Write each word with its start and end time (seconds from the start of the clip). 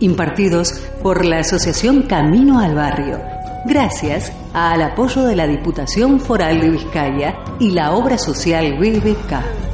impartidos 0.00 0.72
por 1.02 1.24
la 1.24 1.40
Asociación 1.40 2.02
Camino 2.02 2.60
al 2.60 2.74
Barrio, 2.74 3.20
gracias 3.64 4.32
al 4.52 4.82
apoyo 4.82 5.24
de 5.24 5.36
la 5.36 5.46
Diputación 5.46 6.20
Foral 6.20 6.60
de 6.60 6.70
Vizcaya 6.70 7.36
y 7.58 7.70
la 7.70 7.92
obra 7.92 8.18
social 8.18 8.78
BBK. 8.78 9.65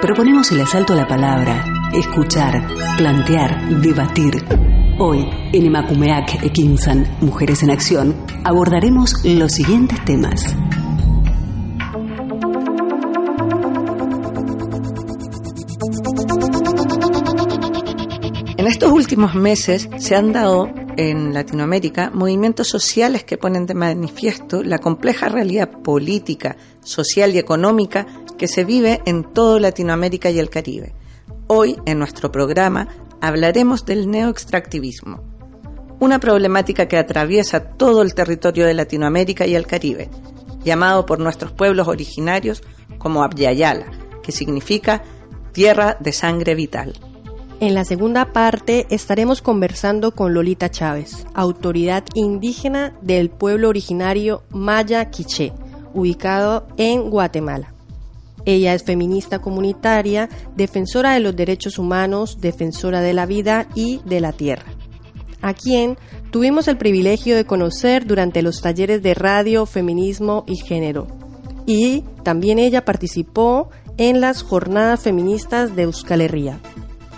Proponemos 0.00 0.52
el 0.52 0.60
asalto 0.60 0.92
a 0.92 0.96
la 0.96 1.08
palabra, 1.08 1.64
escuchar, 1.92 2.62
plantear, 2.96 3.68
debatir. 3.80 4.44
Hoy, 4.98 5.26
en 5.52 5.66
Emakumeak 5.66 6.44
Ekinsan, 6.44 7.16
Mujeres 7.20 7.62
en 7.62 7.70
Acción, 7.70 8.14
abordaremos 8.44 9.12
los 9.24 9.52
siguientes 9.52 10.02
temas. 10.04 10.54
En 18.64 18.70
estos 18.70 18.92
últimos 18.92 19.34
meses 19.34 19.90
se 19.98 20.16
han 20.16 20.32
dado 20.32 20.70
en 20.96 21.34
Latinoamérica 21.34 22.10
movimientos 22.14 22.66
sociales 22.66 23.22
que 23.22 23.36
ponen 23.36 23.66
de 23.66 23.74
manifiesto 23.74 24.62
la 24.62 24.78
compleja 24.78 25.28
realidad 25.28 25.70
política, 25.70 26.56
social 26.80 27.34
y 27.34 27.38
económica 27.38 28.06
que 28.38 28.48
se 28.48 28.64
vive 28.64 29.02
en 29.04 29.22
todo 29.34 29.58
Latinoamérica 29.58 30.30
y 30.30 30.38
el 30.38 30.48
Caribe. 30.48 30.94
Hoy, 31.46 31.76
en 31.84 31.98
nuestro 31.98 32.32
programa, 32.32 32.88
hablaremos 33.20 33.84
del 33.84 34.10
neoextractivismo, 34.10 35.20
una 36.00 36.18
problemática 36.18 36.88
que 36.88 36.96
atraviesa 36.96 37.68
todo 37.68 38.00
el 38.00 38.14
territorio 38.14 38.64
de 38.64 38.72
Latinoamérica 38.72 39.46
y 39.46 39.56
el 39.56 39.66
Caribe, 39.66 40.08
llamado 40.64 41.04
por 41.04 41.20
nuestros 41.20 41.52
pueblos 41.52 41.86
originarios 41.86 42.62
como 42.96 43.24
Abyayala, 43.24 43.90
que 44.22 44.32
significa 44.32 45.02
tierra 45.52 45.98
de 46.00 46.12
sangre 46.12 46.54
vital. 46.54 46.94
En 47.60 47.72
la 47.74 47.84
segunda 47.84 48.32
parte 48.32 48.86
estaremos 48.90 49.40
conversando 49.40 50.10
con 50.10 50.34
Lolita 50.34 50.70
Chávez, 50.70 51.24
autoridad 51.34 52.04
indígena 52.14 52.94
del 53.00 53.30
pueblo 53.30 53.68
originario 53.68 54.42
Maya 54.50 55.08
Quiché, 55.10 55.52
ubicado 55.94 56.66
en 56.76 57.10
Guatemala. 57.10 57.72
Ella 58.44 58.74
es 58.74 58.82
feminista 58.82 59.38
comunitaria, 59.38 60.28
defensora 60.56 61.14
de 61.14 61.20
los 61.20 61.36
derechos 61.36 61.78
humanos, 61.78 62.38
defensora 62.40 63.00
de 63.00 63.14
la 63.14 63.24
vida 63.24 63.68
y 63.74 64.00
de 64.04 64.20
la 64.20 64.32
tierra, 64.32 64.66
a 65.40 65.54
quien 65.54 65.96
tuvimos 66.30 66.66
el 66.68 66.76
privilegio 66.76 67.36
de 67.36 67.46
conocer 67.46 68.04
durante 68.04 68.42
los 68.42 68.60
talleres 68.60 69.02
de 69.02 69.14
radio, 69.14 69.64
feminismo 69.64 70.44
y 70.46 70.56
género. 70.56 71.06
Y 71.66 72.02
también 72.24 72.58
ella 72.58 72.84
participó 72.84 73.70
en 73.96 74.20
las 74.20 74.42
jornadas 74.42 75.00
feministas 75.00 75.74
de 75.76 75.84
Euskal 75.84 76.20
Herria. 76.20 76.60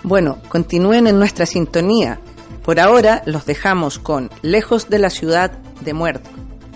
Bueno, 0.03 0.41
continúen 0.49 1.07
en 1.07 1.19
nuestra 1.19 1.45
sintonía. 1.45 2.19
Por 2.63 2.79
ahora 2.79 3.23
los 3.25 3.45
dejamos 3.45 3.99
con 3.99 4.29
Lejos 4.41 4.89
de 4.89 4.99
la 4.99 5.09
ciudad 5.09 5.51
de 5.81 5.93
muerto, 5.93 6.29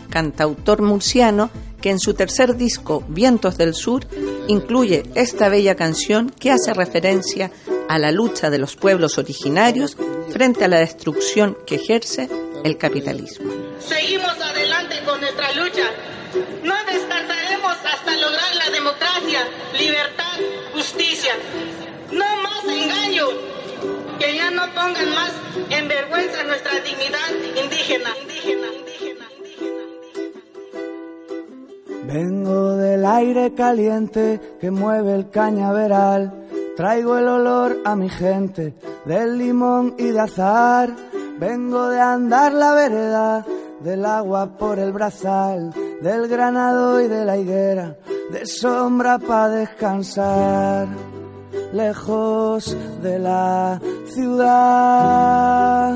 cantautor 0.09 0.81
murciano 0.81 1.49
que 1.81 1.89
en 1.89 1.99
su 1.99 2.13
tercer 2.13 2.55
disco 2.55 3.03
Vientos 3.07 3.57
del 3.57 3.73
Sur 3.73 4.07
incluye 4.47 5.03
esta 5.15 5.49
bella 5.49 5.75
canción 5.75 6.29
que 6.29 6.51
hace 6.51 6.73
referencia 6.73 7.51
a 7.89 7.97
la 7.97 8.11
lucha 8.11 8.49
de 8.49 8.59
los 8.59 8.75
pueblos 8.75 9.17
originarios 9.17 9.97
frente 10.29 10.63
a 10.63 10.67
la 10.67 10.79
destrucción 10.79 11.57
que 11.65 11.75
ejerce 11.75 12.29
el 12.63 12.77
capitalismo. 12.77 13.51
Seguimos 13.79 14.39
adelante 14.39 14.95
con 15.05 15.19
nuestra 15.19 15.51
lucha. 15.53 15.83
No 16.63 16.75
descansaremos 16.85 17.73
hasta 17.83 18.15
lograr 18.15 18.55
la 18.55 18.69
democracia, 18.69 19.47
libertad, 19.77 20.39
justicia. 20.73 21.33
Que 24.19 24.35
ya 24.35 24.51
no 24.51 24.65
pongan 24.73 25.09
más 25.15 25.31
en 25.69 25.87
vergüenza 25.87 26.43
nuestra 26.43 26.79
dignidad 26.81 27.29
indígena. 27.61 28.09
indígena, 28.21 28.67
indígena, 28.79 29.25
Vengo 32.05 32.75
del 32.77 33.05
aire 33.05 33.53
caliente 33.53 34.39
que 34.59 34.71
mueve 34.71 35.15
el 35.15 35.29
cañaveral. 35.29 36.33
Traigo 36.75 37.17
el 37.17 37.27
olor 37.27 37.77
a 37.85 37.95
mi 37.95 38.09
gente 38.09 38.73
del 39.05 39.37
limón 39.37 39.95
y 39.97 40.07
de 40.07 40.19
azar. 40.19 40.89
Vengo 41.39 41.89
de 41.89 41.99
andar 41.99 42.53
la 42.53 42.73
vereda, 42.73 43.45
del 43.81 44.05
agua 44.05 44.57
por 44.57 44.77
el 44.77 44.91
brazal, 44.91 45.73
del 46.01 46.27
granado 46.27 47.01
y 47.01 47.07
de 47.07 47.25
la 47.25 47.37
higuera, 47.37 47.97
de 48.31 48.45
sombra 48.45 49.17
para 49.17 49.49
descansar 49.49 50.87
lejos 51.73 52.77
de 53.01 53.19
la 53.19 53.79
ciudad, 54.05 55.93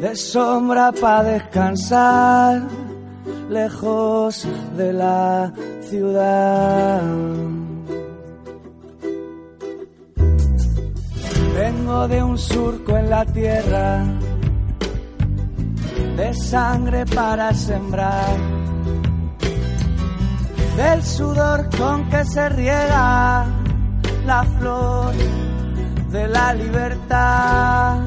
de 0.00 0.16
sombra 0.16 0.92
para 0.92 1.22
descansar, 1.24 2.62
lejos 3.48 4.46
de 4.76 4.92
la 4.92 5.52
ciudad. 5.82 7.02
Vengo 11.54 12.08
de 12.08 12.22
un 12.22 12.38
surco 12.38 12.96
en 12.96 13.10
la 13.10 13.24
tierra, 13.26 14.04
de 16.16 16.34
sangre 16.34 17.04
para 17.06 17.52
sembrar, 17.54 18.36
del 20.76 21.02
sudor 21.02 21.68
con 21.76 22.08
que 22.08 22.24
se 22.24 22.48
riega 22.48 23.61
la 24.26 24.44
flor 24.58 25.14
de 26.10 26.28
la 26.28 26.54
libertad. 26.54 28.00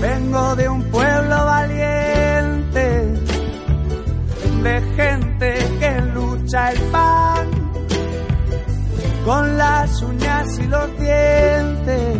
Vengo 0.00 0.56
de 0.56 0.68
un 0.68 0.82
pueblo 0.90 1.36
valiente, 1.44 3.14
de 4.62 4.82
gente 4.96 5.54
que 5.80 6.00
lucha 6.14 6.72
el 6.72 6.80
pan, 6.90 7.46
con 9.24 9.58
las 9.58 10.02
uñas 10.02 10.58
y 10.58 10.66
los 10.66 10.98
dientes, 10.98 12.18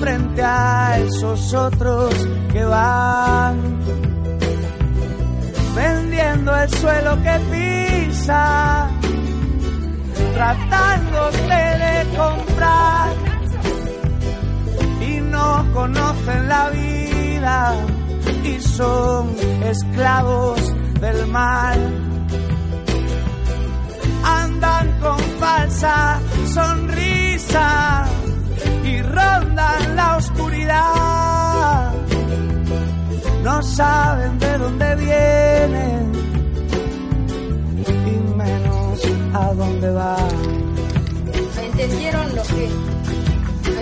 frente 0.00 0.42
a 0.42 0.98
esos 0.98 1.54
otros 1.54 2.14
que 2.52 2.64
van 2.64 3.82
vendiendo 5.74 6.54
el 6.54 6.68
suelo 6.68 7.16
que 7.22 7.40
pisa 7.50 8.90
tratándose 10.34 11.42
de 11.84 12.16
comprar 12.16 13.12
y 15.00 15.20
no 15.20 15.66
conocen 15.72 16.48
la 16.48 16.70
vida 16.70 17.74
y 18.44 18.60
son 18.60 19.34
esclavos 19.64 20.60
del 21.00 21.26
mal. 21.26 21.78
Andan 24.24 25.00
con 25.00 25.18
falsa 25.40 26.20
sonrisa 26.46 28.04
y 28.84 29.02
rondan 29.02 29.96
la 29.96 30.16
oscuridad. 30.16 31.92
No 33.42 33.62
saben 33.62 34.38
de 34.38 34.58
dónde 34.58 34.96
vienen 34.96 36.21
a 39.34 39.54
dónde 39.54 39.90
van. 39.90 40.28
¿Entendieron 41.62 42.36
lo 42.36 42.42
que? 42.42 42.68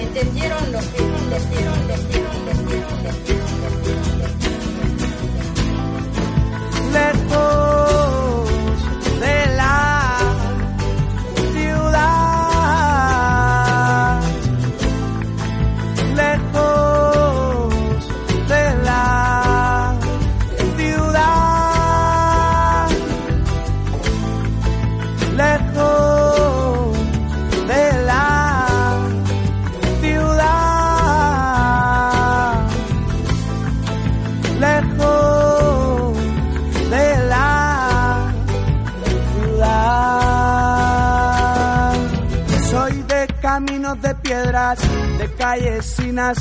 ¿Entendieron 0.02 0.72
lo 0.72 0.78
que? 0.78 1.19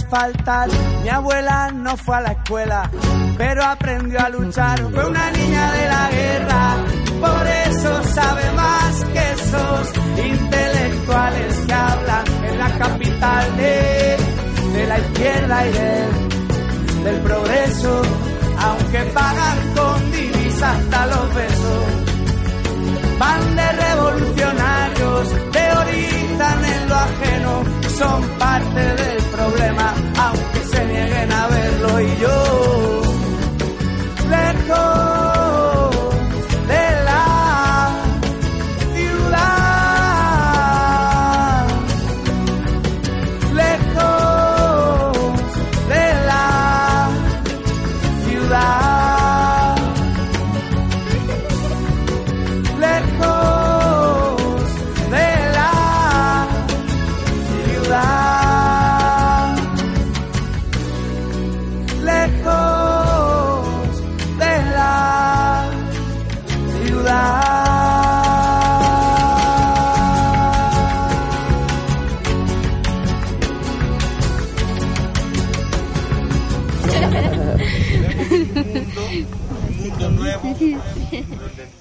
Sin 0.10 0.18
asfaltar. 0.18 0.70
Mi 1.04 1.10
abuela 1.10 1.72
no 1.72 1.98
fue 1.98 2.18
a 2.18 2.22
la 2.22 2.32
escuela, 2.32 2.90
pero 3.38 3.64
aprendió 3.64 4.20
a 4.20 4.30
luchar. 4.30 4.80
Fue 4.92 5.06
una 5.06 5.32
niña 5.32 5.72
de 5.72 5.88
la 5.88 6.10
guerra, 6.10 6.78
por 7.22 7.48
eso 7.48 8.04
sabe 8.04 8.52
más 8.52 9.04
que 9.06 9.32
esos 9.32 9.94
intelectuales 10.26 11.56
que 11.66 11.74
hablan 11.74 12.26
en 12.44 12.60
la 12.60 12.78
capital 12.78 13.58
de, 13.58 14.18
de 14.74 14.88
la 14.88 15.00
izquierda 15.00 15.68
y 15.68 15.72
del 15.72 16.30
del 17.04 17.22
progreso, 17.22 18.02
aunque 18.60 19.00
pagan 19.14 19.58
con 19.76 20.12
divisas 20.12 20.76
hasta 20.78 21.06
los 21.08 21.34
besos. 21.34 21.86
Van 23.18 23.56
de 23.56 23.72
revolucionarios, 23.72 25.30
teorizan 25.52 26.66
en 26.66 26.90
lo 26.90 26.96
ajeno, 26.96 27.79
son 28.00 28.22
parte 28.40 28.80
del 28.80 29.22
problema, 29.24 29.94
aunque 30.18 30.60
se 30.72 30.86
nieguen 30.86 31.31
a 31.34 31.48
verlo 31.48 32.00
y 32.00 32.18
yo, 32.22 33.01
lejos 34.30 35.29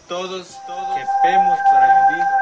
todos. 0.08 0.58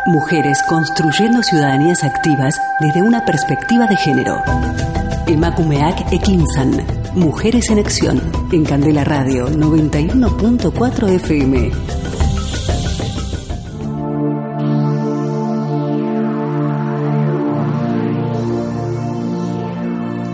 Mujeres 0.07 0.63
construyendo 0.69 1.43
ciudadanías 1.43 2.05
activas 2.05 2.61
desde 2.81 3.03
una 3.03 3.25
perspectiva 3.25 3.87
de 3.87 3.97
género. 3.97 4.43
Emakumeak 5.27 6.13
Ekinsan. 6.13 6.87
Mujeres 7.15 7.71
en 7.71 7.79
Acción. 7.81 8.21
En 8.53 8.65
Candela 8.65 9.05
Radio 9.05 9.49
91.4 9.49 11.09
FM. 11.09 11.73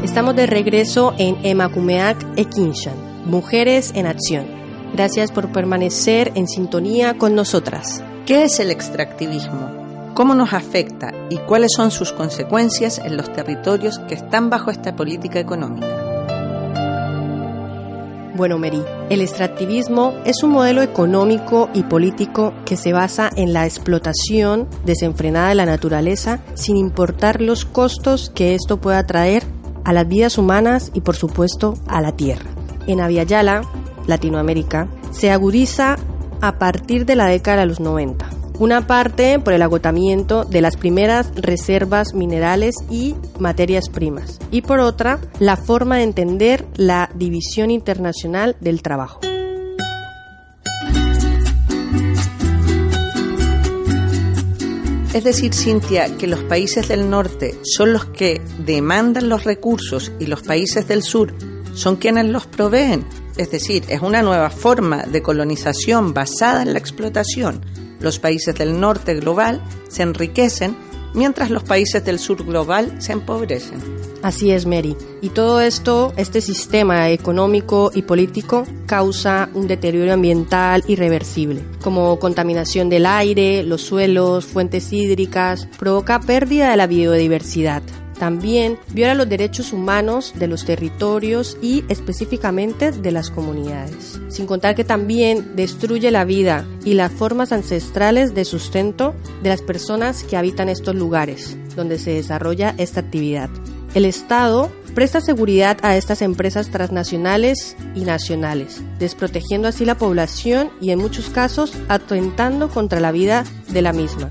Estamos 0.03 0.37
de 0.37 0.47
regreso 0.47 1.15
en 1.17 1.39
Emakumeak 1.43 2.23
Ekinshan, 2.37 3.25
Mujeres 3.25 3.93
en 3.95 4.07
Acción. 4.07 4.52
Gracias 4.95 5.33
por 5.33 5.51
permanecer 5.51 6.33
en 6.35 6.47
sintonía 6.47 7.17
con 7.17 7.35
nosotras. 7.35 8.03
¿Qué 8.27 8.45
es 8.45 8.61
el 8.61 8.71
extractivismo? 8.71 10.13
¿Cómo 10.15 10.35
nos 10.35 10.53
afecta 10.53 11.15
y 11.31 11.39
cuáles 11.39 11.73
son 11.75 11.91
sus 11.91 12.13
consecuencias 12.13 12.99
en 12.99 13.17
los 13.17 13.33
territorios 13.33 13.99
que 14.01 14.15
están 14.15 14.51
bajo 14.51 14.71
esta 14.71 14.95
política 14.95 15.41
económica? 15.41 16.03
Bueno, 18.35 18.59
Mary, 18.59 18.83
el 19.09 19.23
extractivismo 19.23 20.15
es 20.27 20.43
un 20.43 20.51
modelo 20.51 20.83
económico 20.83 21.71
y 21.73 21.85
político 21.85 22.53
que 22.67 22.77
se 22.77 22.93
basa 22.93 23.31
en 23.35 23.55
la 23.55 23.65
explotación 23.65 24.69
desenfrenada 24.85 25.51
de 25.51 25.55
la 25.55 25.67
naturaleza 25.67 26.41
sin 26.55 26.77
importar 26.77 27.41
los 27.41 27.65
costos 27.65 28.31
que 28.35 28.55
esto 28.55 28.79
pueda 28.79 29.07
traer 29.07 29.45
a 29.85 29.95
las 29.95 30.07
vidas 30.07 30.37
humanas 30.37 30.91
y 30.93 31.01
por 31.01 31.17
supuesto 31.17 31.75
a 31.87 32.03
la 32.03 32.13
tierra. 32.13 32.51
En 32.87 33.01
Aviala, 33.01 33.63
Latinoamérica, 34.07 34.89
se 35.11 35.31
agudiza 35.31 35.97
a 36.41 36.59
partir 36.59 37.07
de 37.07 37.17
la 37.17 37.27
década 37.27 37.61
de 37.61 37.67
los 37.67 37.81
90. 37.81 38.29
Una 38.59 38.87
parte 38.87 39.39
por 39.39 39.55
el 39.55 39.63
agotamiento 39.63 40.45
de 40.45 40.61
las 40.61 40.77
primeras 40.77 41.33
reservas 41.35 42.15
minerales 42.15 42.77
y 42.91 43.15
materias 43.39 43.89
primas. 43.89 44.39
Y 44.51 44.63
por 44.63 44.79
otra, 44.79 45.19
la 45.39 45.57
forma 45.57 45.97
de 45.97 46.05
entender 46.05 46.67
la 46.77 47.11
división 47.15 47.71
internacional 47.71 48.57
del 48.61 48.83
trabajo. 48.83 49.21
Es 55.15 55.25
decir, 55.25 55.53
Cintia, 55.53 56.17
que 56.17 56.27
los 56.27 56.43
países 56.45 56.89
del 56.89 57.11
norte 57.11 57.55
son 57.65 57.93
los 57.93 58.07
que 58.07 58.41
demandan 58.65 59.29
los 59.29 59.45
recursos 59.45 60.11
y 60.19 60.27
los 60.27 60.43
países 60.43 60.89
del 60.89 61.03
sur 61.03 61.35
son 61.75 61.97
quienes 61.97 62.27
los 62.27 62.47
proveen. 62.47 63.05
Es 63.37 63.51
decir, 63.51 63.85
es 63.89 64.03
una 64.03 64.23
nueva 64.23 64.51
forma 64.51 65.05
de 65.05 65.23
colonización 65.23 66.15
basada 66.15 66.63
en 66.63 66.73
la 66.73 66.79
explotación. 66.79 67.65
Los 68.01 68.19
países 68.19 68.55
del 68.55 68.79
norte 68.79 69.15
global 69.15 69.63
se 69.89 70.03
enriquecen 70.03 70.77
mientras 71.15 71.51
los 71.51 71.63
países 71.63 72.05
del 72.05 72.19
sur 72.19 72.45
global 72.45 73.01
se 73.01 73.13
empobrecen. 73.13 73.81
Así 74.23 74.51
es, 74.53 74.67
Mary. 74.67 74.97
Y 75.21 75.31
todo 75.31 75.61
esto, 75.61 76.13
este 76.17 76.41
sistema 76.41 77.11
económico 77.11 77.91
y 77.95 78.03
político, 78.03 78.67
causa 78.87 79.49
un 79.55 79.67
deterioro 79.67 80.13
ambiental 80.13 80.85
irreversible, 80.87 81.63
como 81.83 82.19
contaminación 82.19 82.89
del 82.89 83.07
aire, 83.07 83.63
los 83.63 83.83
suelos, 83.83 84.45
fuentes 84.45 84.93
hídricas, 84.93 85.69
provoca 85.79 86.21
pérdida 86.21 86.71
de 86.71 86.77
la 86.77 86.87
biodiversidad. 86.87 87.83
También 88.23 88.79
viola 88.93 89.17
los 89.17 89.29
derechos 89.29 89.73
humanos 89.73 90.33
de 90.37 90.47
los 90.47 90.65
territorios 90.65 91.59
y 91.61 91.83
específicamente 91.89 92.93
de 92.93 93.11
las 93.11 93.31
comunidades. 93.31 94.21
Sin 94.29 94.47
contar 94.47 94.77
que 94.77 94.85
también 94.85 95.57
destruye 95.57 96.09
la 96.13 96.25
vida 96.25 96.65
y 96.85 96.95
las 96.95 97.11
formas 97.11 97.51
ancestrales 97.51 98.33
de 98.33 98.45
sustento 98.45 99.13
de 99.43 99.49
las 99.49 99.61
personas 99.61 100.23
que 100.23 100.37
habitan 100.37 100.69
estos 100.69 100.95
lugares 100.95 101.57
donde 101.75 101.99
se 101.99 102.13
desarrolla 102.13 102.77
esta 102.79 103.01
actividad. 103.01 103.51
El 103.93 104.05
Estado 104.05 104.71
presta 104.95 105.21
seguridad 105.21 105.79
a 105.83 105.97
estas 105.97 106.23
empresas 106.23 106.71
transnacionales 106.71 107.77
y 107.97 108.03
nacionales, 108.03 108.83
desprotegiendo 109.01 109.67
así 109.67 109.85
la 109.85 109.99
población 109.99 110.71
y 110.81 110.93
en 110.93 111.01
muchos 111.01 111.29
casos 111.29 111.73
atentando 111.89 112.69
contra 112.69 113.01
la 113.01 113.11
vida 113.11 113.43
de 113.71 113.83
la 113.83 113.93
misma. 113.93 114.31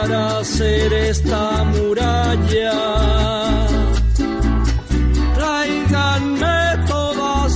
Para 0.00 0.38
hacer 0.38 0.92
esta 0.92 1.64
muralla 1.64 3.20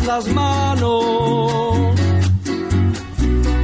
las 0.07 0.27
manos. 0.29 2.01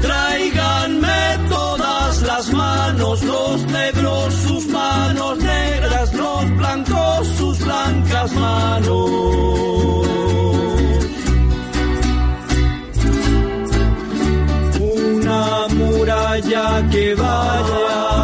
Tráiganme 0.01 1.39
todas 1.49 2.23
las 2.23 2.53
manos, 2.53 3.23
los 3.23 3.63
negros 3.67 4.35
sus 4.35 4.67
manos 4.69 5.39
negras, 5.39 6.15
los 6.15 6.57
blancos 6.57 7.27
sus 7.39 7.59
blancas 7.65 8.33
manos. 8.33 9.11
Una 14.81 15.69
muralla 15.69 16.89
que 16.91 17.15
vaya. 17.15 18.20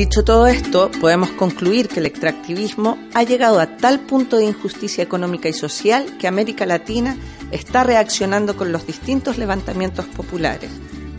Dicho 0.00 0.24
todo 0.24 0.46
esto, 0.46 0.90
podemos 0.98 1.28
concluir 1.32 1.86
que 1.86 2.00
el 2.00 2.06
extractivismo 2.06 2.96
ha 3.12 3.22
llegado 3.22 3.60
a 3.60 3.76
tal 3.76 4.00
punto 4.00 4.38
de 4.38 4.46
injusticia 4.46 5.04
económica 5.04 5.50
y 5.50 5.52
social 5.52 6.16
que 6.18 6.26
América 6.26 6.64
Latina 6.64 7.18
está 7.50 7.84
reaccionando 7.84 8.56
con 8.56 8.72
los 8.72 8.86
distintos 8.86 9.36
levantamientos 9.36 10.06
populares, 10.06 10.70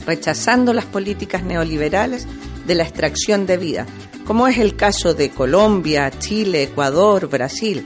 rechazando 0.07 0.73
las 0.73 0.85
políticas 0.85 1.43
neoliberales 1.43 2.25
de 2.65 2.73
la 2.73 2.81
extracción 2.81 3.45
de 3.45 3.57
vida, 3.57 3.85
como 4.25 4.47
es 4.47 4.57
el 4.57 4.75
caso 4.75 5.13
de 5.13 5.29
Colombia, 5.29 6.09
Chile, 6.17 6.63
Ecuador, 6.63 7.29
Brasil. 7.29 7.85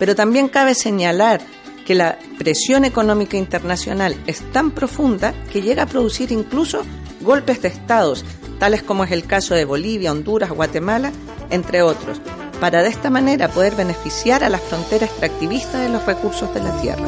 Pero 0.00 0.16
también 0.16 0.48
cabe 0.48 0.74
señalar 0.74 1.40
que 1.86 1.94
la 1.94 2.18
presión 2.36 2.84
económica 2.84 3.36
internacional 3.36 4.16
es 4.26 4.40
tan 4.50 4.72
profunda 4.72 5.34
que 5.52 5.62
llega 5.62 5.84
a 5.84 5.88
producir 5.88 6.32
incluso 6.32 6.82
golpes 7.20 7.62
de 7.62 7.68
estados, 7.68 8.24
tales 8.62 8.84
como 8.84 9.02
es 9.02 9.10
el 9.10 9.24
caso 9.24 9.56
de 9.56 9.64
Bolivia, 9.64 10.12
Honduras, 10.12 10.50
Guatemala, 10.50 11.10
entre 11.50 11.82
otros, 11.82 12.20
para 12.60 12.84
de 12.84 12.90
esta 12.90 13.10
manera 13.10 13.48
poder 13.48 13.74
beneficiar 13.74 14.44
a 14.44 14.48
la 14.48 14.58
frontera 14.58 15.04
extractivista 15.04 15.80
de 15.80 15.88
los 15.88 16.06
recursos 16.06 16.54
de 16.54 16.60
la 16.62 16.70
tierra. 16.80 17.04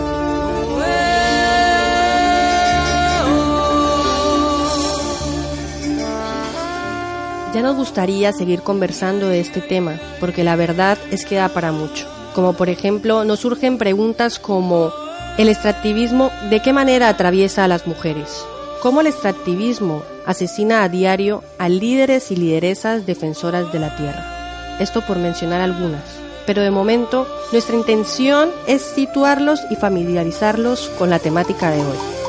Ya 7.54 7.62
nos 7.62 7.76
gustaría 7.76 8.32
seguir 8.32 8.62
conversando 8.62 9.28
de 9.28 9.38
este 9.38 9.61
tema, 9.61 10.00
porque 10.18 10.42
la 10.42 10.56
verdad 10.56 10.99
es 11.12 11.25
que 11.25 11.37
da 11.37 11.50
para 11.50 11.70
mucho. 11.70 12.08
Como 12.34 12.54
por 12.54 12.68
ejemplo, 12.68 13.25
nos 13.25 13.38
surgen 13.38 13.78
preguntas 13.78 14.40
como 14.40 14.92
¿el 15.38 15.49
extractivismo 15.49 16.32
de 16.50 16.61
qué 16.62 16.73
manera 16.73 17.08
atraviesa 17.08 17.62
a 17.62 17.68
las 17.68 17.87
mujeres? 17.87 18.44
¿Cómo 18.82 19.02
el 19.02 19.06
extractivismo 19.06 20.02
asesina 20.26 20.83
a 20.83 20.88
diario 20.88 21.43
a 21.59 21.69
líderes 21.69 22.31
y 22.31 22.37
lideresas 22.37 23.07
defensoras 23.07 23.73
de 23.73 23.78
la 23.78 23.97
tierra? 23.97 24.76
Esto 24.81 25.02
por 25.02 25.19
mencionar 25.19 25.61
algunas. 25.61 26.02
Pero 26.47 26.62
de 26.62 26.71
momento, 26.71 27.26
nuestra 27.52 27.76
intención 27.76 28.50
es 28.66 28.83
situarlos 28.83 29.61
y 29.71 29.76
familiarizarlos 29.76 30.90
con 30.99 31.11
la 31.11 31.19
temática 31.19 31.71
de 31.71 31.81
hoy. 31.81 32.24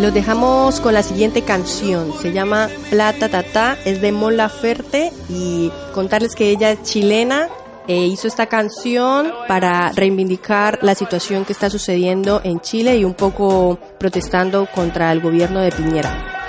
Los 0.00 0.14
dejamos 0.14 0.80
con 0.80 0.94
la 0.94 1.02
siguiente 1.02 1.42
canción. 1.42 2.14
Se 2.18 2.32
llama 2.32 2.70
Plata 2.88 3.28
Tata, 3.28 3.76
es 3.84 4.00
de 4.00 4.12
Mon 4.12 4.34
Laferte 4.34 5.12
y 5.28 5.70
contarles 5.92 6.34
que 6.34 6.48
ella 6.48 6.70
es 6.70 6.82
chilena. 6.82 7.48
e 7.86 8.06
hizo 8.06 8.28
esta 8.28 8.46
canción 8.46 9.32
para 9.48 9.90
reivindicar 9.92 10.78
la 10.82 10.94
situación 10.94 11.44
que 11.44 11.52
está 11.52 11.68
sucediendo 11.68 12.40
en 12.44 12.60
Chile 12.60 12.96
y 12.96 13.04
un 13.04 13.14
poco 13.14 13.78
protestando 13.98 14.68
contra 14.72 15.10
el 15.12 15.20
gobierno 15.20 15.60
de 15.60 15.72
Piñera. 15.72 16.39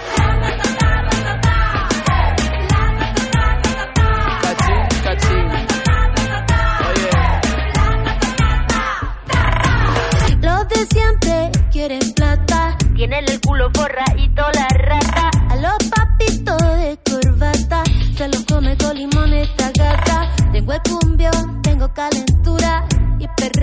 Culo 13.51 13.70
forradito 13.74 14.43
la 14.53 14.67
rata. 14.70 15.29
A 15.50 15.55
los 15.58 15.75
papitos 15.89 16.58
de 16.77 16.98
corbata 17.03 17.84
se 18.15 18.29
los 18.29 18.46
come 18.46 18.77
con 18.77 18.96
limón 18.96 19.34
esta 19.34 19.70
gata. 19.77 20.31
Tengo 20.53 20.72
el 20.72 20.81
cumbión, 20.84 21.62
tengo 21.62 21.93
calentura. 21.93 22.88
Y 23.20 23.27
perreo 23.36 23.61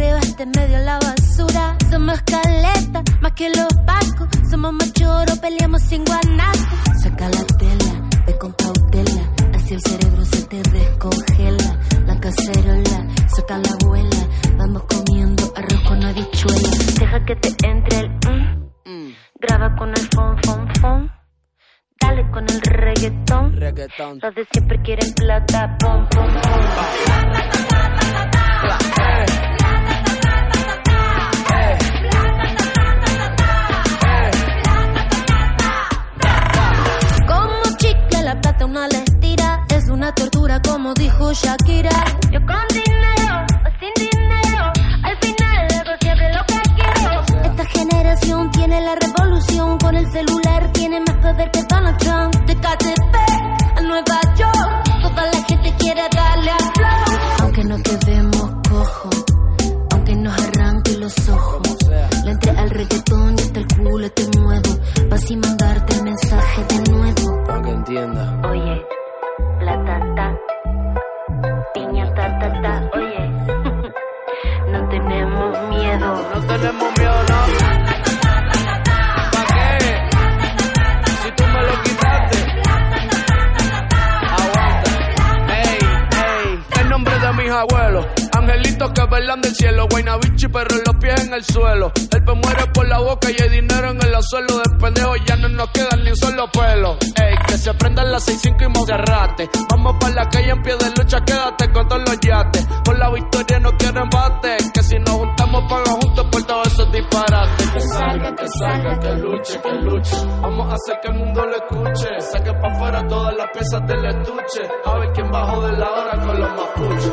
Vamos 110.42 110.70
a 110.70 110.74
hacer 110.74 111.00
que 111.00 111.08
el 111.08 111.14
mundo 111.14 111.46
lo 111.46 111.56
escuche. 111.56 112.20
Saque 112.20 112.52
para 112.52 112.74
afuera 112.74 113.06
todas 113.08 113.34
las 113.34 113.50
piezas 113.50 113.86
del 113.86 114.04
estuche. 114.04 114.68
A 114.84 114.98
ver 114.98 115.12
quién 115.12 115.30
bajó 115.30 115.66
de 115.66 115.72
la 115.72 115.90
hora 115.90 116.26
con 116.26 116.40
los 116.40 116.50
mapuches. 116.50 117.12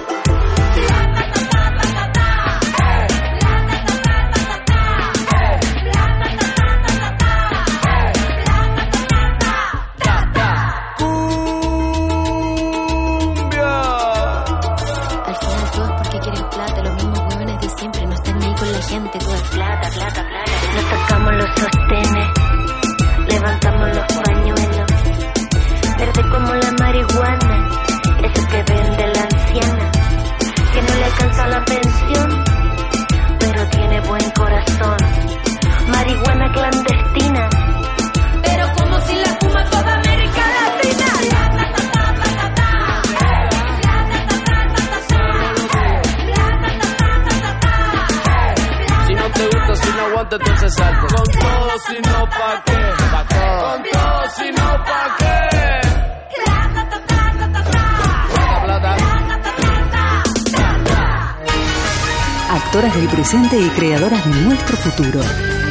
Presente 63.26 63.60
y 63.60 63.68
creadoras 63.70 64.24
de 64.24 64.42
nuestro 64.42 64.78
futuro. 64.78 65.20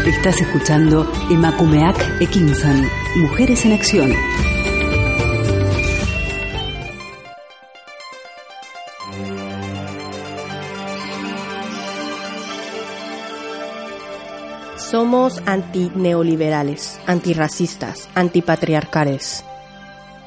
Estás 0.05 0.41
escuchando 0.41 1.09
Emakumeak 1.31 2.21
Ekinsan, 2.21 2.85
Mujeres 3.15 3.65
en 3.65 3.73
Acción. 3.73 4.13
Somos 14.77 15.41
antineoliberales, 15.47 16.99
antirracistas, 17.07 18.09
antipatriarcales, 18.17 19.45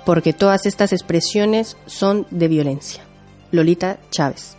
porque 0.06 0.32
todas 0.32 0.66
estas 0.66 0.94
expresiones 0.94 1.76
son 1.88 2.26
de 2.30 2.48
violencia. 2.48 3.04
Lolita 3.52 4.00
Chávez. 4.12 4.58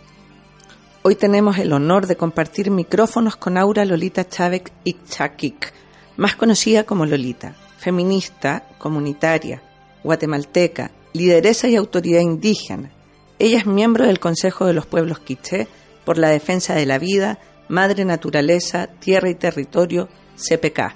Hoy 1.01 1.15
tenemos 1.15 1.57
el 1.59 1.71
honor 1.71 2.07
de 2.07 2.17
compartir 2.17 2.69
micrófonos 2.71 3.37
con 3.37 3.57
Aura 3.57 3.85
Lolita 3.85 4.27
Chávez 4.27 4.63
Ichakik, 4.83 5.71
más 6.17 6.35
conocida 6.35 6.83
como 6.83 7.05
Lolita, 7.05 7.55
feminista, 7.77 8.67
comunitaria, 8.77 9.61
guatemalteca, 10.03 10.91
lideresa 11.13 11.69
y 11.69 11.77
autoridad 11.77 12.19
indígena. 12.19 12.91
Ella 13.39 13.59
es 13.59 13.65
miembro 13.65 14.05
del 14.05 14.19
Consejo 14.19 14.65
de 14.65 14.73
los 14.73 14.85
Pueblos 14.85 15.19
Quiché 15.19 15.69
por 16.03 16.17
la 16.17 16.27
defensa 16.27 16.75
de 16.75 16.85
la 16.85 16.99
vida, 16.99 17.39
madre 17.69 18.03
naturaleza, 18.03 18.87
tierra 18.87 19.29
y 19.29 19.35
territorio, 19.35 20.09
CPK. 20.35 20.95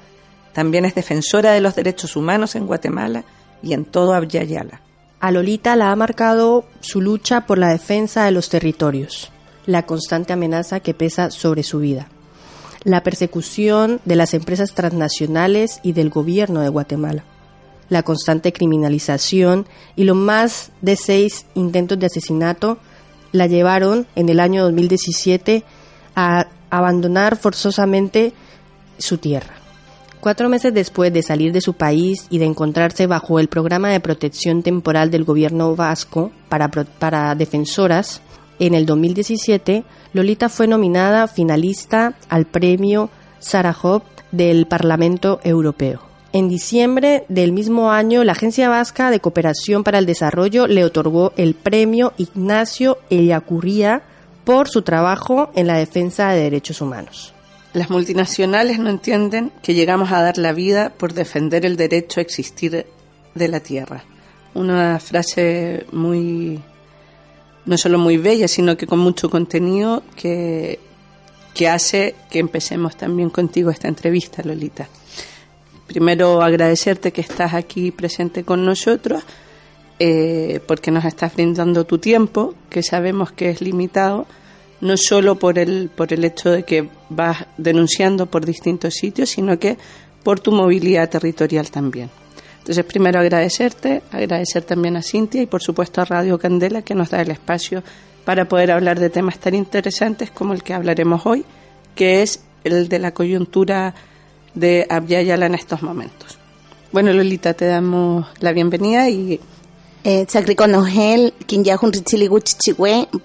También 0.52 0.84
es 0.84 0.96
defensora 0.96 1.54
de 1.54 1.62
los 1.62 1.76
derechos 1.76 2.18
humanos 2.18 2.56
en 2.56 2.68
Guatemala 2.68 3.24
y 3.62 3.72
en 3.72 3.86
todo 3.86 4.14
Abyayala. 4.14 4.82
A 5.22 5.32
Lolita 5.32 5.78
la 5.78 5.94
ha 5.94 5.96
marcado 5.96 6.66
su 6.82 7.00
lucha 7.00 7.46
por 7.46 7.58
la 7.58 7.70
defensa 7.70 8.26
de 8.26 8.32
los 8.32 8.50
territorios, 8.50 9.32
la 9.65 9.86
constante 9.86 10.34
amenaza 10.34 10.79
que 10.79 10.93
pesa 10.93 11.32
sobre 11.32 11.63
su 11.63 11.79
vida, 11.79 12.08
la 12.84 13.03
persecución 13.03 14.01
de 14.05 14.15
las 14.15 14.34
empresas 14.34 14.74
transnacionales 14.74 15.79
y 15.84 15.93
del 15.93 16.10
gobierno 16.10 16.62
de 16.62 16.70
Guatemala, 16.70 17.24
la 17.89 18.03
constante 18.03 18.53
criminalización 18.53 19.67
y 19.96 20.03
los 20.03 20.17
más 20.17 20.72
de 20.82 20.96
seis 20.96 21.46
intentos 21.53 22.00
de 22.00 22.08
asesinato 22.08 22.77
la 23.32 23.48
llevaron 23.48 24.08
en 24.15 24.29
el 24.29 24.39
año 24.39 24.63
2017 24.63 25.63
a 26.15 26.48
abandonar 26.70 27.38
forzosamente 27.38 28.34
su 28.97 29.17
tierra. 29.17 29.54
Cuatro 30.19 30.47
meses 30.47 30.73
después 30.73 31.12
de 31.12 31.21
salir 31.21 31.52
de 31.52 31.60
su 31.60 31.73
país 31.73 32.28
y 32.30 32.38
de 32.38 32.45
encontrarse 32.45 33.08
bajo 33.08 33.39
el 33.39 33.49
programa 33.49 33.89
de 33.89 33.99
protección 33.99 34.63
temporal 34.63 35.12
del 35.12 35.26
gobierno 35.26 35.76
vasco 35.76 36.32
para, 36.47 36.69
para 36.69 37.36
defensoras, 37.36 38.21
en 38.67 38.76
el 38.76 38.86
2017, 38.86 39.84
Lolita 40.13 40.47
fue 40.47 40.67
nominada 40.67 41.28
finalista 41.28 42.13
al 42.30 42.45
premio 42.45 43.10
Sarajov 43.39 44.04
del 44.32 44.67
Parlamento 44.67 45.41
Europeo. 45.43 46.02
En 46.32 46.47
diciembre 46.47 47.26
del 47.28 47.52
mismo 47.52 47.91
año, 47.91 48.23
la 48.23 48.32
Agencia 48.32 48.69
Vasca 48.69 49.12
de 49.12 49.19
Cooperación 49.19 49.84
para 49.84 49.99
el 49.99 50.06
Desarrollo 50.06 50.65
le 50.67 50.86
otorgó 50.86 51.34
el 51.36 51.56
premio 51.56 52.13
Ignacio 52.17 52.99
Ellacurría 53.10 54.04
por 54.45 54.69
su 54.69 54.82
trabajo 54.82 55.52
en 55.56 55.67
la 55.67 55.78
defensa 55.78 56.30
de 56.30 56.43
derechos 56.43 56.80
humanos. 56.80 57.34
Las 57.73 57.89
multinacionales 57.89 58.80
no 58.80 58.89
entienden 58.89 59.52
que 59.62 59.73
llegamos 59.73 60.12
a 60.13 60.21
dar 60.21 60.38
la 60.38 60.54
vida 60.54 60.93
por 60.97 61.13
defender 61.13 61.65
el 61.65 61.76
derecho 61.76 62.21
a 62.21 62.23
existir 62.23 62.86
de 63.36 63.47
la 63.47 63.60
tierra. 63.60 64.06
Una 64.54 64.99
frase 64.99 65.86
muy, 65.91 66.62
no 67.65 67.78
solo 67.78 67.97
muy 67.97 68.17
bella, 68.17 68.47
sino 68.47 68.76
que 68.78 68.88
con 68.88 68.99
mucho 68.99 69.30
contenido 69.30 70.04
que, 70.15 70.80
que 71.54 71.67
hace 71.67 72.15
que 72.30 72.39
empecemos 72.39 72.95
también 72.97 73.30
contigo 73.30 73.69
esta 73.69 73.88
entrevista, 73.88 74.43
Lolita. 74.43 74.88
Primero 75.88 76.41
agradecerte 76.41 77.12
que 77.12 77.21
estás 77.21 77.54
aquí 77.54 77.91
presente 77.91 78.43
con 78.43 78.65
nosotros, 78.65 79.23
eh, 79.99 80.60
porque 80.67 80.91
nos 80.91 81.06
estás 81.06 81.36
brindando 81.36 81.86
tu 81.86 81.99
tiempo, 81.99 82.56
que 82.69 82.84
sabemos 82.84 83.32
que 83.32 83.49
es 83.49 83.62
limitado, 83.62 84.26
no 84.82 84.97
solo 84.97 85.36
por 85.36 85.60
el, 85.60 85.89
por 85.95 86.12
el 86.12 86.26
hecho 86.26 86.49
de 86.49 86.63
que 86.63 86.89
vas 87.10 87.45
denunciando 87.58 88.26
por 88.26 88.45
distintos 88.45 88.95
sitios, 88.95 89.30
sino 89.30 89.60
que 89.60 89.78
por 90.23 90.39
tu 90.39 90.52
movilidad 90.52 91.10
territorial 91.10 91.69
también. 91.69 92.10
Entonces, 92.63 92.86
primero 92.86 93.19
agradecerte, 93.19 94.04
agradecer 94.10 94.63
también 94.63 94.95
a 94.95 95.02
Cintia 95.02 95.41
y 95.41 95.47
por 95.47 95.62
supuesto 95.62 95.99
a 95.99 96.06
Radio 96.06 96.39
Candela 96.39 96.82
que 96.82 96.95
nos 96.95 97.10
da 97.10 97.21
el 97.21 97.30
espacio 97.30 97.84
para 98.23 98.47
poder 98.47 98.71
hablar 98.71 99.02
de 99.02 99.10
temas 99.10 99.38
tan 99.38 99.54
interesantes 99.54 100.32
como 100.32 100.54
el 100.54 100.63
que 100.63 100.73
hablaremos 100.73 101.26
hoy, 101.26 101.43
que 101.93 102.21
es 102.21 102.41
el 102.63 102.88
de 102.88 102.99
la 102.99 103.13
coyuntura 103.13 103.93
de 104.54 104.88
Abyayala 104.89 105.47
en 105.47 105.56
estos 105.56 105.82
momentos. 105.82 106.38
Bueno, 106.93 107.12
Lolita, 107.12 107.54
te 107.54 107.65
damos 107.65 108.28
la 108.39 108.54
bienvenida 108.54 109.10
y 109.10 109.41
Eh, 110.06 110.26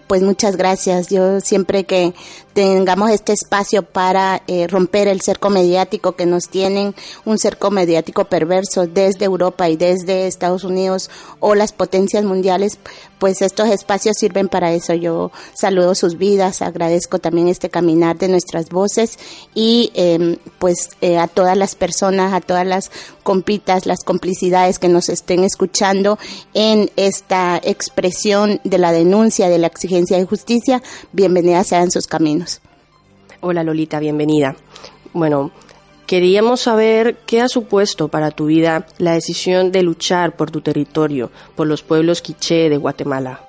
pues 0.07 0.23
muchas 0.23 0.57
gracias. 0.57 1.09
Yo 1.09 1.41
siempre 1.41 1.85
que 1.85 2.15
tengamos 2.59 3.13
este 3.13 3.35
espacio 3.35 3.85
para 3.85 4.43
eh, 4.49 4.67
romper 4.67 5.07
el 5.07 5.21
cerco 5.21 5.49
mediático 5.49 6.17
que 6.17 6.27
nos 6.27 6.49
tienen, 6.49 6.93
un 7.25 7.39
cerco 7.39 7.71
mediático 7.71 8.25
perverso 8.25 8.89
desde 8.89 9.27
Europa 9.27 9.69
y 9.69 9.77
desde 9.77 10.27
Estados 10.27 10.65
Unidos 10.65 11.09
o 11.39 11.55
las 11.55 11.73
potencias 11.73 12.25
mundiales, 12.25 12.81
pues 13.21 13.43
estos 13.43 13.69
espacios 13.69 14.17
sirven 14.19 14.49
para 14.49 14.73
eso. 14.73 14.93
Yo 14.95 15.31
saludo 15.55 15.95
sus 15.95 16.19
vidas, 16.19 16.61
agradezco 16.61 17.21
también 17.21 17.47
este 17.47 17.71
caminar 17.71 18.19
de 18.19 18.27
nuestras 18.27 18.71
voces 18.71 19.21
y 19.55 19.93
eh, 19.95 20.39
pues 20.59 20.91
eh, 21.01 21.17
a 21.17 21.29
todas 21.29 21.57
las 21.57 21.77
personas, 21.77 22.33
a 22.33 22.41
todas 22.41 22.67
las 22.67 22.91
compitas, 23.23 23.87
las 23.87 24.03
complicidades 24.03 24.81
que 24.81 24.89
nos 24.89 25.11
estén 25.11 25.45
escuchando 25.45 26.19
en 26.55 26.91
esta 26.97 27.61
expresión 27.63 28.61
de 28.65 28.79
la 28.79 28.91
denuncia, 28.91 29.49
de 29.49 29.59
la 29.59 29.69
exigencia 29.69 30.19
de 30.19 30.25
justicia, 30.25 30.83
bienvenidas 31.13 31.69
sean 31.69 31.93
sus 31.93 32.09
caminos. 32.09 32.48
Hola 33.41 33.63
Lolita, 33.63 34.01
bienvenida. 34.01 34.57
Bueno, 35.13 35.51
queríamos 36.07 36.61
saber 36.63 37.19
qué 37.27 37.41
ha 37.41 37.49
supuesto 37.49 38.09
para 38.09 38.31
tu 38.31 38.47
vida 38.47 38.87
la 38.99 39.13
decisión 39.13 39.71
de 39.73 39.83
luchar 39.83 40.37
por 40.37 40.51
tu 40.51 40.61
territorio, 40.61 41.31
por 41.55 41.67
los 41.67 41.83
pueblos 41.83 42.21
quiché 42.23 42.69
de 42.69 42.77
Guatemala. 42.77 43.45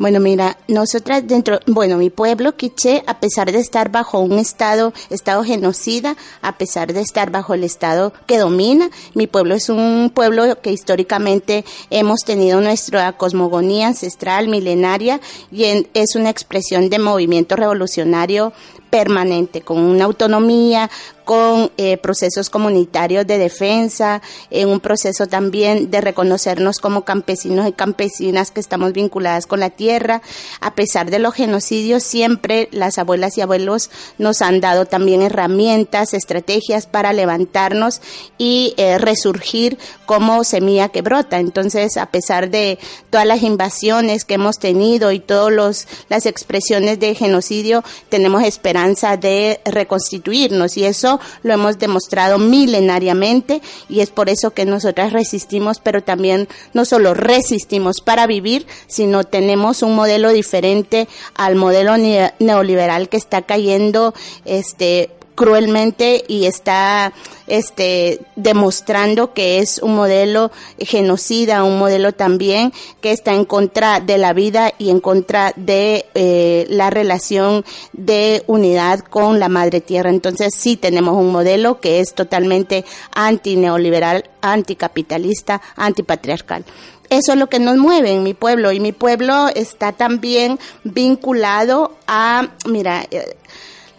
Bueno, 0.00 0.20
mira, 0.20 0.56
nosotras 0.68 1.26
dentro, 1.26 1.58
bueno, 1.66 1.96
mi 1.96 2.08
pueblo 2.08 2.54
Quiché, 2.56 3.02
a 3.08 3.18
pesar 3.18 3.50
de 3.50 3.58
estar 3.58 3.90
bajo 3.90 4.20
un 4.20 4.38
estado, 4.38 4.92
estado 5.10 5.42
genocida, 5.42 6.16
a 6.40 6.56
pesar 6.56 6.92
de 6.92 7.00
estar 7.00 7.32
bajo 7.32 7.52
el 7.52 7.64
estado 7.64 8.12
que 8.28 8.38
domina, 8.38 8.90
mi 9.14 9.26
pueblo 9.26 9.56
es 9.56 9.68
un 9.68 10.12
pueblo 10.14 10.60
que 10.62 10.70
históricamente 10.70 11.64
hemos 11.90 12.20
tenido 12.20 12.60
nuestra 12.60 13.10
cosmogonía 13.14 13.88
ancestral, 13.88 14.46
milenaria, 14.46 15.20
y 15.50 15.64
en- 15.64 15.88
es 15.94 16.14
una 16.14 16.30
expresión 16.30 16.90
de 16.90 17.00
movimiento 17.00 17.56
revolucionario 17.56 18.52
permanente, 18.90 19.62
con 19.62 19.78
una 19.78 20.04
autonomía, 20.04 20.90
con 21.28 21.70
eh, 21.76 21.98
procesos 21.98 22.48
comunitarios 22.48 23.26
de 23.26 23.36
defensa, 23.36 24.22
en 24.48 24.70
un 24.70 24.80
proceso 24.80 25.26
también 25.26 25.90
de 25.90 26.00
reconocernos 26.00 26.78
como 26.78 27.04
campesinos 27.04 27.68
y 27.68 27.72
campesinas 27.72 28.50
que 28.50 28.60
estamos 28.60 28.94
vinculadas 28.94 29.44
con 29.44 29.60
la 29.60 29.68
tierra. 29.68 30.22
A 30.62 30.74
pesar 30.74 31.10
de 31.10 31.18
los 31.18 31.34
genocidios, 31.34 32.02
siempre 32.02 32.70
las 32.72 32.96
abuelas 32.96 33.36
y 33.36 33.42
abuelos 33.42 33.90
nos 34.16 34.40
han 34.40 34.62
dado 34.62 34.86
también 34.86 35.20
herramientas, 35.20 36.14
estrategias 36.14 36.86
para 36.86 37.12
levantarnos 37.12 38.00
y 38.38 38.72
eh, 38.78 38.96
resurgir 38.96 39.76
como 40.06 40.44
semilla 40.44 40.88
que 40.88 41.02
brota. 41.02 41.40
Entonces, 41.40 41.98
a 41.98 42.06
pesar 42.06 42.48
de 42.48 42.78
todas 43.10 43.26
las 43.26 43.42
invasiones 43.42 44.24
que 44.24 44.34
hemos 44.34 44.58
tenido 44.58 45.12
y 45.12 45.20
todas 45.20 45.86
las 46.08 46.24
expresiones 46.24 46.98
de 47.00 47.14
genocidio, 47.14 47.84
tenemos 48.08 48.44
esperanza 48.44 49.18
de 49.18 49.60
reconstituirnos 49.66 50.78
y 50.78 50.86
eso 50.86 51.17
lo 51.42 51.54
hemos 51.54 51.78
demostrado 51.78 52.38
milenariamente 52.38 53.60
y 53.88 54.00
es 54.00 54.10
por 54.10 54.28
eso 54.28 54.50
que 54.50 54.64
nosotras 54.64 55.12
resistimos, 55.12 55.80
pero 55.80 56.02
también 56.02 56.48
no 56.74 56.84
solo 56.84 57.14
resistimos 57.14 58.00
para 58.00 58.26
vivir, 58.26 58.66
sino 58.86 59.24
tenemos 59.24 59.82
un 59.82 59.94
modelo 59.94 60.30
diferente 60.30 61.08
al 61.34 61.56
modelo 61.56 61.96
neoliberal 61.96 63.08
que 63.08 63.16
está 63.16 63.42
cayendo 63.42 64.14
este 64.44 65.10
cruelmente 65.38 66.24
y 66.26 66.46
está 66.46 67.12
este 67.46 68.20
demostrando 68.34 69.32
que 69.34 69.60
es 69.60 69.78
un 69.80 69.94
modelo 69.94 70.50
genocida, 70.80 71.62
un 71.62 71.78
modelo 71.78 72.12
también 72.12 72.72
que 73.00 73.12
está 73.12 73.34
en 73.34 73.44
contra 73.44 74.00
de 74.00 74.18
la 74.18 74.32
vida 74.32 74.72
y 74.78 74.90
en 74.90 74.98
contra 74.98 75.52
de 75.54 76.06
eh, 76.16 76.66
la 76.70 76.90
relación 76.90 77.64
de 77.92 78.42
unidad 78.48 78.98
con 78.98 79.38
la 79.38 79.48
madre 79.48 79.80
tierra. 79.80 80.10
Entonces 80.10 80.54
sí 80.56 80.76
tenemos 80.76 81.16
un 81.16 81.30
modelo 81.30 81.78
que 81.78 82.00
es 82.00 82.14
totalmente 82.14 82.84
antineoliberal, 83.12 84.28
anticapitalista, 84.40 85.62
antipatriarcal. 85.76 86.64
Eso 87.10 87.32
es 87.32 87.38
lo 87.38 87.48
que 87.48 87.60
nos 87.60 87.76
mueve 87.76 88.10
en 88.10 88.24
mi 88.24 88.34
pueblo 88.34 88.72
y 88.72 88.80
mi 88.80 88.90
pueblo 88.90 89.46
está 89.54 89.92
también 89.92 90.58
vinculado 90.82 91.92
a, 92.08 92.48
mira, 92.66 93.06
eh, 93.12 93.36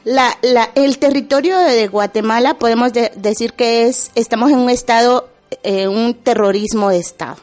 la, 0.10 0.36
la, 0.42 0.72
el 0.74 0.98
territorio 0.98 1.60
de 1.60 1.88
Guatemala 1.88 2.56
podemos 2.56 2.92
decir 2.94 3.54
que 3.54 3.88
es, 3.88 4.10
estamos 4.16 4.50
en 4.50 4.58
un 4.58 4.72
estado, 4.72 5.30
eh, 5.62 5.88
un 5.88 6.16
terrorismo 6.16 6.90
de 6.90 6.98
Estado. 6.98 7.38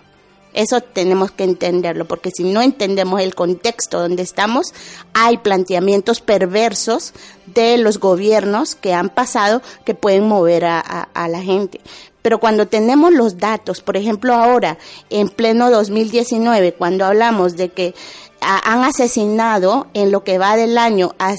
Eso 0.52 0.80
tenemos 0.80 1.30
que 1.30 1.44
entenderlo, 1.44 2.06
porque 2.06 2.32
si 2.34 2.42
no 2.42 2.62
entendemos 2.62 3.20
el 3.20 3.36
contexto 3.36 4.00
donde 4.00 4.24
estamos, 4.24 4.72
hay 5.14 5.36
planteamientos 5.38 6.20
perversos 6.20 7.12
de 7.46 7.78
los 7.78 8.00
gobiernos 8.00 8.74
que 8.74 8.94
han 8.94 9.10
pasado 9.10 9.62
que 9.84 9.94
pueden 9.94 10.26
mover 10.26 10.64
a, 10.64 10.80
a 10.80 11.28
la 11.28 11.42
gente. 11.42 11.80
Pero 12.22 12.40
cuando 12.40 12.66
tenemos 12.66 13.12
los 13.12 13.38
datos, 13.38 13.80
por 13.80 13.96
ejemplo 13.96 14.34
ahora, 14.34 14.78
en 15.10 15.28
pleno 15.28 15.70
2019, 15.70 16.72
cuando 16.72 17.04
hablamos 17.04 17.56
de 17.56 17.68
que 17.68 17.94
han 18.40 18.84
asesinado 18.84 19.86
en 19.94 20.10
lo 20.10 20.24
que 20.24 20.38
va 20.38 20.56
del 20.56 20.78
año 20.78 21.14
a 21.18 21.34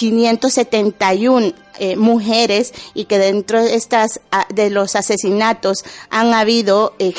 571 0.00 1.54
eh, 1.80 1.96
mujeres 1.96 2.72
y 2.94 3.06
que 3.06 3.18
dentro 3.18 3.62
de 3.62 3.74
estas 3.74 4.20
de 4.54 4.70
los 4.70 4.94
asesinatos 4.94 5.84
han 6.10 6.34
habido 6.34 6.94
eh, 6.98 7.12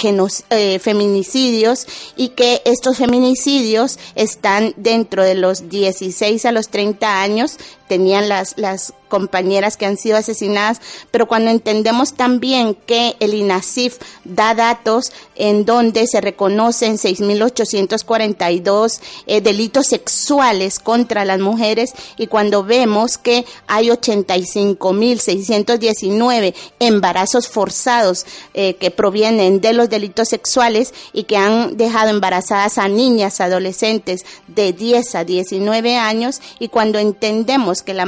eh, 0.51 0.79
feminicidios 0.79 1.87
y 2.15 2.29
que 2.29 2.61
estos 2.65 2.97
feminicidios 2.97 3.99
están 4.15 4.73
dentro 4.77 5.23
de 5.23 5.35
los 5.35 5.69
16 5.69 6.45
a 6.45 6.51
los 6.51 6.69
30 6.69 7.21
años 7.21 7.57
tenían 7.91 8.29
las, 8.29 8.57
las 8.57 8.93
compañeras 9.09 9.75
que 9.75 9.85
han 9.85 9.97
sido 9.97 10.15
asesinadas, 10.15 10.79
pero 11.11 11.27
cuando 11.27 11.51
entendemos 11.51 12.13
también 12.13 12.73
que 12.73 13.17
el 13.19 13.33
INASIF 13.33 13.97
da 14.23 14.55
datos 14.55 15.11
en 15.35 15.65
donde 15.65 16.07
se 16.07 16.21
reconocen 16.21 16.93
6.842 16.93 19.01
eh, 19.27 19.41
delitos 19.41 19.87
sexuales 19.87 20.79
contra 20.79 21.25
las 21.25 21.41
mujeres 21.41 21.91
y 22.15 22.27
cuando 22.27 22.63
vemos 22.63 23.17
que 23.17 23.43
hay 23.67 23.89
85.619 24.55 26.53
embarazos 26.79 27.47
forzados 27.47 28.25
eh, 28.53 28.75
que 28.75 28.91
provienen 28.91 29.61
de 29.61 29.73
los 29.73 29.89
delitos 29.89 30.29
sexuales 30.29 30.93
y 31.13 31.23
que 31.23 31.37
han 31.37 31.77
dejado 31.77 32.09
embarazadas 32.09 32.77
a 32.77 32.87
niñas, 32.87 33.41
adolescentes 33.41 34.25
de 34.47 34.73
10 34.73 35.15
a 35.15 35.23
19 35.23 35.97
años. 35.97 36.41
Y 36.59 36.67
cuando 36.67 36.99
entendemos 36.99 37.81
que 37.81 37.93
la 37.93 38.05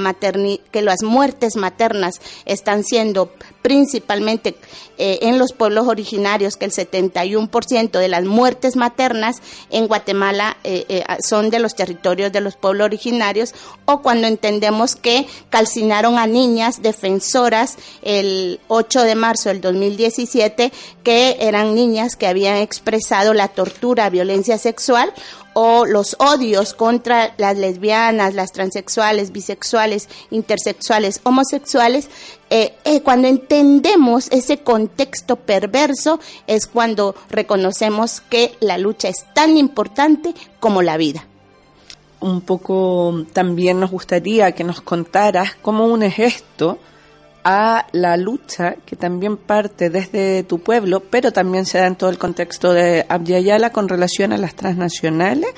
que 0.71 0.81
las 0.81 1.03
muertes 1.03 1.55
maternas 1.55 2.19
están 2.45 2.83
siendo 2.83 3.31
principalmente 3.63 4.55
eh, 4.99 5.19
en 5.23 5.39
los 5.39 5.53
pueblos 5.53 5.87
originarios, 5.87 6.57
que 6.57 6.65
el 6.65 6.71
71% 6.71 7.97
de 7.97 8.07
las 8.07 8.25
muertes 8.25 8.75
maternas 8.75 9.41
en 9.71 9.87
Guatemala 9.87 10.57
eh, 10.63 10.85
eh, 10.89 11.03
son 11.25 11.49
de 11.49 11.57
los 11.57 11.73
territorios 11.73 12.31
de 12.31 12.41
los 12.41 12.55
pueblos 12.55 12.85
originarios, 12.85 13.55
o 13.85 14.03
cuando 14.03 14.27
entendemos 14.27 14.95
que 14.95 15.25
calcinaron 15.49 16.19
a 16.19 16.27
niñas 16.27 16.83
defensoras 16.83 17.77
el 18.03 18.59
8 18.67 19.01
de 19.01 19.15
marzo 19.15 19.49
del 19.49 19.61
2017, 19.61 20.71
que 21.03 21.37
eran 21.39 21.73
niñas 21.73 22.15
que 22.15 22.27
habían 22.27 22.57
expresado 22.57 23.33
la 23.33 23.47
tortura, 23.47 24.09
violencia 24.09 24.57
sexual, 24.57 25.13
o 25.53 25.85
los 25.85 26.15
odios 26.19 26.73
contra 26.73 27.33
las 27.37 27.57
lesbianas, 27.57 28.33
las 28.33 28.51
transexuales, 28.51 29.31
bisexuales, 29.31 30.09
intersexuales, 30.31 31.21
homosexuales, 31.23 32.09
eh, 32.49 32.75
eh, 32.83 33.01
cuando 33.01 33.27
entendemos 33.27 34.27
ese 34.31 34.59
contexto 34.59 35.37
perverso 35.37 36.19
es 36.47 36.67
cuando 36.67 37.15
reconocemos 37.29 38.21
que 38.21 38.55
la 38.59 38.77
lucha 38.77 39.09
es 39.09 39.25
tan 39.33 39.57
importante 39.57 40.33
como 40.59 40.81
la 40.81 40.97
vida. 40.97 41.25
Un 42.19 42.41
poco 42.41 43.25
también 43.33 43.79
nos 43.79 43.91
gustaría 43.91 44.53
que 44.53 44.63
nos 44.63 44.81
contaras 44.81 45.55
cómo 45.61 45.87
unes 45.87 46.19
esto 46.19 46.77
a 47.43 47.87
la 47.91 48.17
lucha 48.17 48.75
que 48.85 48.95
también 48.95 49.37
parte 49.37 49.89
desde 49.89 50.43
tu 50.43 50.59
pueblo, 50.59 51.01
pero 51.01 51.31
también 51.31 51.65
se 51.65 51.77
da 51.77 51.87
en 51.87 51.95
todo 51.95 52.09
el 52.09 52.17
contexto 52.17 52.73
de 52.73 53.05
Abya 53.09 53.69
con 53.71 53.89
relación 53.89 54.33
a 54.33 54.37
las 54.37 54.55
transnacionales 54.55 55.49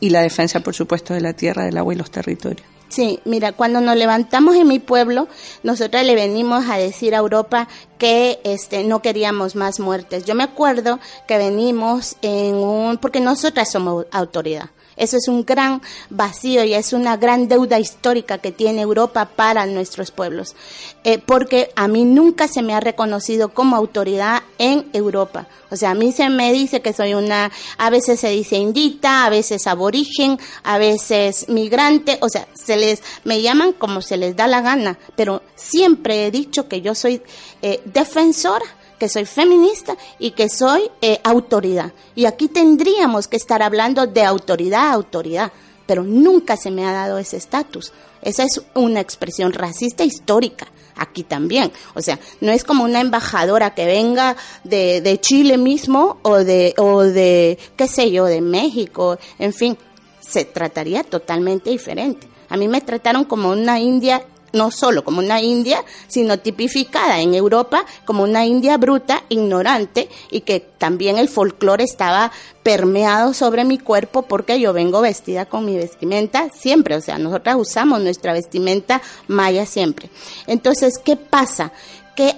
y 0.00 0.10
la 0.10 0.22
defensa, 0.22 0.60
por 0.60 0.74
supuesto, 0.74 1.14
de 1.14 1.20
la 1.20 1.32
tierra, 1.32 1.64
del 1.64 1.78
agua 1.78 1.94
y 1.94 1.96
los 1.96 2.10
territorios. 2.10 2.66
Sí, 2.88 3.20
mira, 3.24 3.52
cuando 3.52 3.80
nos 3.80 3.96
levantamos 3.96 4.54
en 4.54 4.68
mi 4.68 4.78
pueblo, 4.78 5.26
nosotras 5.62 6.04
le 6.04 6.14
venimos 6.14 6.68
a 6.68 6.76
decir 6.76 7.14
a 7.14 7.18
Europa 7.18 7.66
que 7.96 8.38
este 8.44 8.84
no 8.84 9.00
queríamos 9.00 9.56
más 9.56 9.80
muertes. 9.80 10.26
Yo 10.26 10.34
me 10.34 10.44
acuerdo 10.44 11.00
que 11.26 11.38
venimos 11.38 12.16
en 12.20 12.56
un 12.56 12.98
porque 12.98 13.20
nosotras 13.20 13.70
somos 13.72 14.04
autoridad. 14.10 14.70
Eso 15.02 15.16
es 15.16 15.26
un 15.26 15.44
gran 15.44 15.82
vacío 16.10 16.62
y 16.62 16.74
es 16.74 16.92
una 16.92 17.16
gran 17.16 17.48
deuda 17.48 17.80
histórica 17.80 18.38
que 18.38 18.52
tiene 18.52 18.82
Europa 18.82 19.30
para 19.34 19.66
nuestros 19.66 20.12
pueblos. 20.12 20.54
Eh, 21.02 21.18
porque 21.18 21.72
a 21.74 21.88
mí 21.88 22.04
nunca 22.04 22.46
se 22.46 22.62
me 22.62 22.72
ha 22.72 22.78
reconocido 22.78 23.48
como 23.48 23.74
autoridad 23.74 24.44
en 24.58 24.88
Europa. 24.92 25.48
O 25.72 25.76
sea, 25.76 25.90
a 25.90 25.94
mí 25.94 26.12
se 26.12 26.28
me 26.28 26.52
dice 26.52 26.82
que 26.82 26.92
soy 26.92 27.14
una, 27.14 27.50
a 27.78 27.90
veces 27.90 28.20
se 28.20 28.28
dice 28.28 28.58
indita, 28.58 29.24
a 29.24 29.30
veces 29.30 29.66
aborigen, 29.66 30.38
a 30.62 30.78
veces 30.78 31.48
migrante, 31.48 32.18
o 32.20 32.28
sea, 32.28 32.46
se 32.54 32.76
les, 32.76 33.02
me 33.24 33.42
llaman 33.42 33.72
como 33.72 34.02
se 34.02 34.16
les 34.16 34.36
da 34.36 34.46
la 34.46 34.60
gana, 34.60 35.00
pero 35.16 35.42
siempre 35.56 36.26
he 36.26 36.30
dicho 36.30 36.68
que 36.68 36.80
yo 36.80 36.94
soy 36.94 37.22
eh, 37.60 37.80
defensora 37.86 38.66
que 39.02 39.08
soy 39.08 39.24
feminista 39.24 39.96
y 40.20 40.30
que 40.30 40.48
soy 40.48 40.88
eh, 41.00 41.18
autoridad. 41.24 41.92
Y 42.14 42.26
aquí 42.26 42.46
tendríamos 42.46 43.26
que 43.26 43.36
estar 43.36 43.60
hablando 43.60 44.06
de 44.06 44.22
autoridad 44.22 44.92
autoridad, 44.92 45.50
pero 45.86 46.04
nunca 46.04 46.56
se 46.56 46.70
me 46.70 46.86
ha 46.86 46.92
dado 46.92 47.18
ese 47.18 47.36
estatus. 47.36 47.92
Esa 48.22 48.44
es 48.44 48.62
una 48.74 49.00
expresión 49.00 49.52
racista 49.54 50.04
histórica 50.04 50.68
aquí 50.94 51.24
también. 51.24 51.72
O 51.94 52.00
sea, 52.00 52.20
no 52.40 52.52
es 52.52 52.62
como 52.62 52.84
una 52.84 53.00
embajadora 53.00 53.74
que 53.74 53.86
venga 53.86 54.36
de, 54.62 55.00
de 55.00 55.18
Chile 55.18 55.58
mismo 55.58 56.18
o 56.22 56.36
de, 56.36 56.72
o 56.78 57.02
de, 57.02 57.58
qué 57.74 57.88
sé 57.88 58.12
yo, 58.12 58.26
de 58.26 58.40
México, 58.40 59.18
en 59.40 59.52
fin, 59.52 59.76
se 60.20 60.44
trataría 60.44 61.02
totalmente 61.02 61.70
diferente. 61.70 62.28
A 62.48 62.56
mí 62.56 62.68
me 62.68 62.82
trataron 62.82 63.24
como 63.24 63.50
una 63.50 63.80
india 63.80 64.24
no 64.52 64.70
solo 64.70 65.04
como 65.04 65.20
una 65.20 65.40
india, 65.40 65.84
sino 66.08 66.38
tipificada 66.38 67.20
en 67.20 67.34
Europa 67.34 67.84
como 68.04 68.22
una 68.22 68.46
india 68.46 68.76
bruta, 68.76 69.24
ignorante 69.28 70.08
y 70.30 70.42
que 70.42 70.60
también 70.60 71.18
el 71.18 71.28
folclore 71.28 71.84
estaba 71.84 72.32
permeado 72.62 73.34
sobre 73.34 73.64
mi 73.64 73.78
cuerpo 73.78 74.22
porque 74.22 74.60
yo 74.60 74.72
vengo 74.72 75.00
vestida 75.00 75.46
con 75.46 75.64
mi 75.64 75.76
vestimenta 75.76 76.48
siempre, 76.50 76.96
o 76.96 77.00
sea, 77.00 77.18
nosotras 77.18 77.56
usamos 77.58 78.00
nuestra 78.00 78.32
vestimenta 78.32 79.02
maya 79.28 79.66
siempre. 79.66 80.10
Entonces, 80.46 80.98
¿qué 80.98 81.16
pasa? 81.16 81.72
Que 82.14 82.36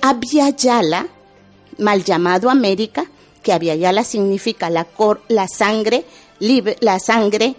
Yala, 0.56 1.06
mal 1.78 2.04
llamado 2.04 2.48
América, 2.48 3.06
que 3.42 3.58
Yala 3.58 4.04
significa 4.04 4.70
la, 4.70 4.84
cor, 4.84 5.22
la 5.28 5.48
sangre, 5.48 6.04
libre, 6.38 6.76
la 6.80 6.98
sangre 6.98 7.56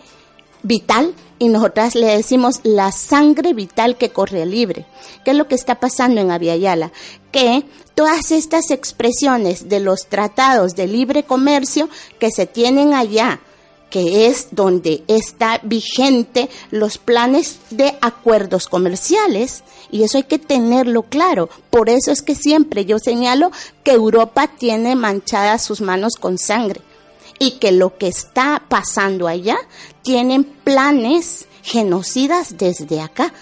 vital 0.64 1.14
y 1.38 1.50
nosotras 1.50 1.96
le 1.96 2.08
decimos 2.08 2.62
la 2.64 2.92
sangre 2.92 3.54
vital 3.54 3.98
que 3.98 4.12
corre 4.12 4.46
libre. 4.46 4.86
¿Qué 5.24 5.32
es 5.32 5.38
lo 5.38 5.48
que 5.48 5.56
está 5.56 5.80
pasando 5.80 6.22
en 6.22 6.32
Aviala? 6.32 6.92
Que 7.32 7.66
todas 7.94 8.32
estas 8.32 8.72
expresiones 8.72 9.68
de 9.68 9.80
los 9.80 10.08
tratados 10.08 10.76
de 10.76 10.88
libre 10.88 11.24
comercio 11.24 11.90
que 12.20 12.32
se 12.32 12.46
tienen 12.46 12.94
allá 12.94 13.42
que 13.90 14.28
es 14.28 14.50
donde 14.52 15.04
está 15.08 15.62
vigente 15.64 16.50
los 16.70 16.98
planes 16.98 17.60
de 17.70 17.96
acuerdos 18.02 18.68
comerciales 18.68 19.64
y 19.90 20.04
eso 20.04 20.18
hay 20.18 20.24
que 20.24 20.40
tenerlo 20.40 21.04
claro. 21.04 21.50
Por 21.70 21.90
eso 21.90 22.12
es 22.12 22.22
que 22.22 22.36
siempre 22.36 22.84
yo 22.84 23.00
señalo 23.00 23.52
que 23.84 23.92
Europa 23.92 24.48
tiene 24.48 24.96
manchadas 24.96 25.64
sus 25.64 25.80
manos 25.80 26.16
con 26.20 26.38
sangre 26.38 26.82
y 27.40 27.52
que 27.60 27.72
lo 27.72 27.98
que 27.98 28.08
está 28.08 28.64
pasando 28.68 29.28
allá 29.28 29.58
tienen 30.02 30.44
planes 30.44 31.48
genocidas 31.64 32.58
desde 32.58 33.02
acá. 33.02 33.34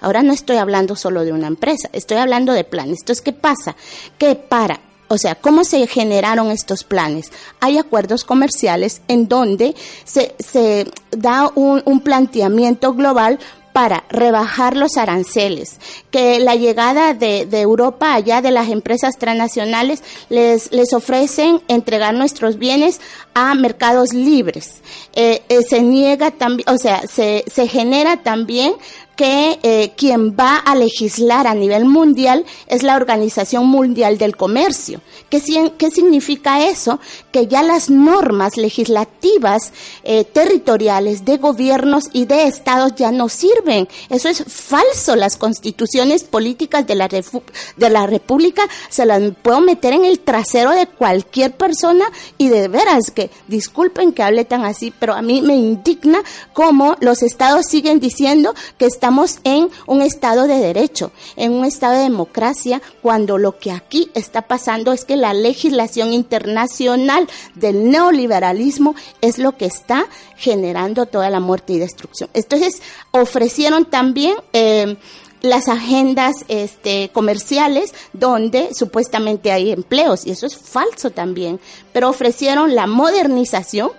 Ahora 0.00 0.22
no 0.22 0.32
estoy 0.32 0.56
hablando 0.56 0.96
solo 0.96 1.24
de 1.24 1.32
una 1.32 1.48
empresa, 1.48 1.88
estoy 1.92 2.18
hablando 2.18 2.52
de 2.52 2.64
planes. 2.64 3.00
Entonces, 3.00 3.22
¿qué 3.22 3.32
pasa? 3.32 3.76
Que 4.16 4.36
para 4.36 4.80
o 5.08 5.16
sea, 5.16 5.34
¿cómo 5.34 5.64
se 5.64 5.86
generaron 5.86 6.50
estos 6.50 6.84
planes? 6.84 7.32
Hay 7.60 7.78
acuerdos 7.78 8.24
comerciales 8.24 9.00
en 9.08 9.26
donde 9.26 9.74
se, 10.04 10.34
se 10.38 10.86
da 11.10 11.50
un, 11.54 11.82
un 11.86 12.00
planteamiento 12.00 12.92
global 12.92 13.38
para 13.72 14.04
rebajar 14.10 14.76
los 14.76 14.96
aranceles, 14.96 15.78
que 16.10 16.40
la 16.40 16.54
llegada 16.54 17.14
de, 17.14 17.46
de, 17.46 17.60
Europa 17.60 18.14
allá 18.14 18.40
de 18.40 18.50
las 18.50 18.68
empresas 18.68 19.14
transnacionales 19.18 20.02
les, 20.28 20.72
les 20.72 20.92
ofrecen 20.92 21.60
entregar 21.68 22.14
nuestros 22.14 22.58
bienes 22.58 23.00
a 23.34 23.54
mercados 23.54 24.12
libres. 24.12 24.82
Eh, 25.14 25.42
eh, 25.48 25.62
se 25.62 25.82
niega 25.82 26.30
también, 26.30 26.68
o 26.68 26.78
sea, 26.78 27.02
se, 27.06 27.44
se 27.46 27.68
genera 27.68 28.18
también 28.18 28.74
que 29.18 29.58
eh, 29.64 29.94
quien 29.96 30.36
va 30.36 30.58
a 30.58 30.76
legislar 30.76 31.48
a 31.48 31.54
nivel 31.56 31.86
mundial 31.86 32.44
es 32.68 32.84
la 32.84 32.94
Organización 32.94 33.66
Mundial 33.66 34.16
del 34.16 34.36
Comercio. 34.36 35.00
¿Qué, 35.28 35.40
significa 35.40 36.68
eso? 36.68 37.00
Que 37.32 37.48
ya 37.48 37.64
las 37.64 37.90
normas 37.90 38.56
legislativas 38.56 39.72
eh, 40.04 40.22
territoriales 40.22 41.24
de 41.24 41.38
gobiernos 41.38 42.04
y 42.12 42.26
de 42.26 42.44
estados 42.44 42.94
ya 42.94 43.10
no 43.10 43.28
sirven. 43.28 43.88
Eso 44.08 44.28
es 44.28 44.44
falso. 44.46 45.16
Las 45.16 45.36
constituciones 45.36 46.22
políticas 46.22 46.86
de 46.86 46.94
la, 46.94 47.08
de 47.08 47.90
la 47.90 48.06
República 48.06 48.62
se 48.88 49.04
las 49.04 49.20
puedo 49.42 49.60
meter 49.60 49.94
en 49.94 50.04
el 50.04 50.20
trasero 50.20 50.70
de 50.70 50.86
cualquier 50.86 51.56
persona 51.56 52.04
y 52.38 52.50
de 52.50 52.68
veras 52.68 53.10
que, 53.10 53.30
disculpen 53.48 54.12
que 54.12 54.22
hable 54.22 54.44
tan 54.44 54.64
así, 54.64 54.92
pero 54.96 55.14
a 55.14 55.22
mí 55.22 55.42
me 55.42 55.56
indigna 55.56 56.22
cómo 56.52 56.94
los 57.00 57.24
estados 57.24 57.66
siguen 57.66 57.98
diciendo 57.98 58.54
que 58.78 58.86
están 58.86 59.07
estamos 59.08 59.38
en 59.44 59.70
un 59.86 60.02
estado 60.02 60.46
de 60.46 60.58
derecho, 60.58 61.12
en 61.36 61.52
un 61.52 61.64
estado 61.64 61.94
de 61.94 62.02
democracia, 62.02 62.82
cuando 63.00 63.38
lo 63.38 63.58
que 63.58 63.72
aquí 63.72 64.10
está 64.12 64.42
pasando 64.42 64.92
es 64.92 65.06
que 65.06 65.16
la 65.16 65.32
legislación 65.32 66.12
internacional 66.12 67.26
del 67.54 67.90
neoliberalismo 67.90 68.94
es 69.22 69.38
lo 69.38 69.56
que 69.56 69.64
está 69.64 70.04
generando 70.36 71.06
toda 71.06 71.30
la 71.30 71.40
muerte 71.40 71.72
y 71.72 71.78
destrucción. 71.78 72.28
Entonces, 72.34 72.82
ofrecieron 73.10 73.86
también... 73.86 74.36
Eh, 74.52 74.98
las 75.40 75.68
agendas 75.68 76.34
este, 76.48 77.10
comerciales 77.12 77.94
donde 78.12 78.70
supuestamente 78.74 79.52
hay 79.52 79.70
empleos 79.70 80.26
y 80.26 80.32
eso 80.32 80.46
es 80.46 80.56
falso 80.56 81.10
también, 81.10 81.60
pero 81.92 82.08
ofrecieron 82.08 82.74
la 82.74 82.88
modernización, 82.88 83.92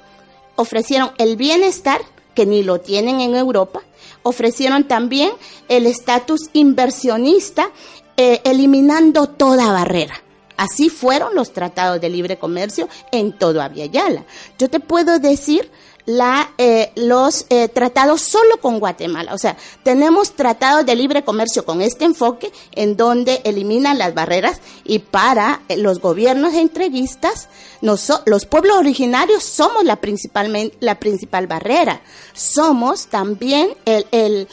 ofrecieron 0.57 1.11
el 1.17 1.37
bienestar 1.37 2.01
que 2.35 2.45
ni 2.45 2.61
lo 2.61 2.81
tienen 2.81 3.21
en 3.21 3.37
Europa 3.37 3.83
ofrecieron 4.23 4.85
también 4.85 5.31
el 5.67 5.85
estatus 5.85 6.49
inversionista, 6.53 7.69
eh, 8.17 8.41
eliminando 8.43 9.27
toda 9.27 9.71
barrera. 9.71 10.21
Así 10.57 10.89
fueron 10.89 11.35
los 11.35 11.53
tratados 11.53 12.01
de 12.01 12.09
libre 12.09 12.37
comercio 12.37 12.89
en 13.13 13.31
todo 13.31 13.61
Aviala. 13.61 14.25
Yo 14.57 14.69
te 14.69 14.81
puedo 14.81 15.17
decir 15.19 15.71
la, 16.05 16.51
eh, 16.57 16.91
los 16.95 17.45
eh, 17.49 17.67
tratados 17.67 18.21
solo 18.21 18.57
con 18.59 18.79
Guatemala. 18.79 19.33
O 19.33 19.37
sea, 19.37 19.57
tenemos 19.83 20.31
tratados 20.31 20.85
de 20.85 20.95
libre 20.95 21.23
comercio 21.23 21.65
con 21.65 21.81
este 21.81 22.05
enfoque 22.05 22.51
en 22.71 22.97
donde 22.97 23.41
eliminan 23.43 23.97
las 23.97 24.13
barreras 24.13 24.59
y 24.83 24.99
para 24.99 25.61
eh, 25.69 25.77
los 25.77 25.99
gobiernos 25.99 26.53
entreguistas, 26.53 27.49
los 27.81 28.45
pueblos 28.45 28.77
originarios 28.77 29.43
somos 29.43 29.83
la, 29.83 29.99
la 30.79 30.99
principal 30.99 31.47
barrera. 31.47 32.01
Somos 32.33 33.07
también 33.07 33.69
el, 33.85 34.05
el 34.11 34.47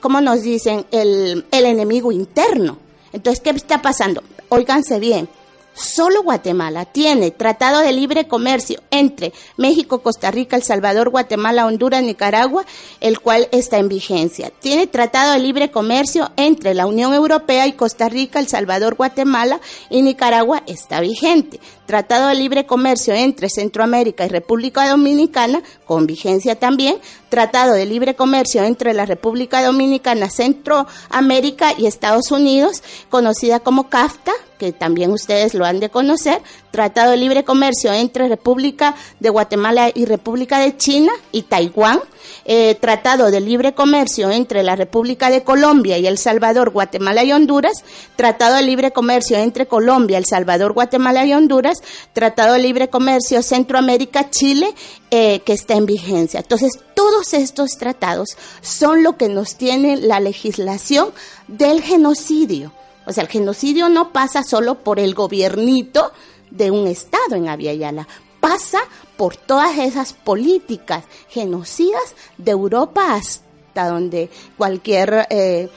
¿cómo 0.00 0.20
nos 0.20 0.42
dicen? 0.42 0.86
El, 0.90 1.46
el 1.50 1.66
enemigo 1.66 2.12
interno. 2.12 2.78
Entonces, 3.12 3.40
¿qué 3.40 3.50
está 3.50 3.80
pasando? 3.80 4.22
Óiganse 4.48 4.98
bien 4.98 5.28
Solo 5.74 6.22
Guatemala 6.22 6.84
tiene 6.84 7.32
tratado 7.32 7.80
de 7.80 7.92
libre 7.92 8.28
comercio 8.28 8.80
entre 8.92 9.32
México, 9.56 10.02
Costa 10.02 10.30
Rica, 10.30 10.54
El 10.54 10.62
Salvador, 10.62 11.10
Guatemala, 11.10 11.66
Honduras, 11.66 12.02
Nicaragua, 12.02 12.64
el 13.00 13.18
cual 13.18 13.48
está 13.50 13.78
en 13.78 13.88
vigencia. 13.88 14.52
Tiene 14.60 14.86
tratado 14.86 15.32
de 15.32 15.40
libre 15.40 15.72
comercio 15.72 16.30
entre 16.36 16.74
la 16.74 16.86
Unión 16.86 17.12
Europea 17.12 17.66
y 17.66 17.72
Costa 17.72 18.08
Rica, 18.08 18.38
El 18.38 18.46
Salvador, 18.46 18.94
Guatemala 18.94 19.60
y 19.90 20.02
Nicaragua 20.02 20.62
está 20.66 21.00
vigente. 21.00 21.58
Tratado 21.86 22.28
de 22.28 22.36
libre 22.36 22.66
comercio 22.66 23.12
entre 23.12 23.50
Centroamérica 23.50 24.24
y 24.24 24.28
República 24.28 24.88
Dominicana, 24.88 25.60
con 25.86 26.06
vigencia 26.06 26.56
también. 26.56 26.98
Tratado 27.28 27.74
de 27.74 27.84
libre 27.84 28.14
comercio 28.14 28.62
entre 28.62 28.94
la 28.94 29.06
República 29.06 29.64
Dominicana, 29.64 30.30
Centroamérica 30.30 31.74
y 31.76 31.86
Estados 31.86 32.30
Unidos, 32.30 32.84
conocida 33.10 33.58
como 33.58 33.88
CAFTA, 33.88 34.32
que 34.58 34.72
también 34.72 35.10
ustedes 35.10 35.54
lo 35.54 35.64
han 35.64 35.80
de 35.80 35.90
conocer, 35.90 36.40
Tratado 36.70 37.12
de 37.12 37.16
Libre 37.16 37.44
Comercio 37.44 37.92
entre 37.92 38.28
República 38.28 38.94
de 39.20 39.28
Guatemala 39.28 39.90
y 39.94 40.06
República 40.06 40.58
de 40.58 40.76
China 40.76 41.12
y 41.30 41.42
Taiwán, 41.42 42.00
eh, 42.44 42.74
Tratado 42.80 43.30
de 43.30 43.40
Libre 43.40 43.74
Comercio 43.74 44.30
entre 44.30 44.62
la 44.62 44.74
República 44.74 45.30
de 45.30 45.44
Colombia 45.44 45.98
y 45.98 46.06
El 46.06 46.18
Salvador, 46.18 46.70
Guatemala 46.70 47.22
y 47.24 47.32
Honduras, 47.32 47.84
Tratado 48.16 48.56
de 48.56 48.62
Libre 48.62 48.92
Comercio 48.92 49.38
entre 49.38 49.66
Colombia, 49.66 50.18
El 50.18 50.26
Salvador, 50.26 50.72
Guatemala 50.72 51.24
y 51.24 51.32
Honduras, 51.32 51.78
Tratado 52.12 52.54
de 52.54 52.60
Libre 52.60 52.88
Comercio 52.88 53.42
Centroamérica, 53.42 54.30
Chile, 54.30 54.74
eh, 55.10 55.40
que 55.40 55.52
está 55.52 55.74
en 55.74 55.86
vigencia. 55.86 56.40
Entonces, 56.40 56.72
todos 56.94 57.34
estos 57.34 57.78
tratados 57.78 58.30
son 58.62 59.02
lo 59.02 59.16
que 59.16 59.28
nos 59.28 59.56
tiene 59.56 59.96
la 59.96 60.20
legislación 60.20 61.10
del 61.46 61.82
genocidio 61.82 62.72
o 63.06 63.12
sea, 63.12 63.22
el 63.22 63.28
genocidio 63.28 63.88
no 63.88 64.12
pasa 64.12 64.42
solo 64.42 64.76
por 64.76 64.98
el 64.98 65.14
gobiernito 65.14 66.12
de 66.50 66.70
un 66.70 66.86
Estado 66.86 67.34
en 67.34 67.48
Aviala, 67.48 68.06
pasa 68.40 68.80
por 69.16 69.36
todas 69.36 69.78
esas 69.78 70.12
políticas 70.12 71.04
genocidas 71.28 72.14
de 72.38 72.50
Europa 72.50 73.14
hasta 73.14 73.88
donde 73.88 74.30
cualquier 74.56 75.26
eh, 75.30 75.68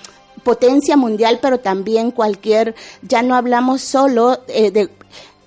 potencia 0.44 0.98
mundial, 0.98 1.40
pero 1.42 1.60
también 1.60 2.12
cualquier, 2.12 2.76
ya 3.02 3.22
no 3.22 3.36
hablamos 3.36 3.82
solo 3.82 4.40
eh, 4.48 4.72
de 4.72 4.90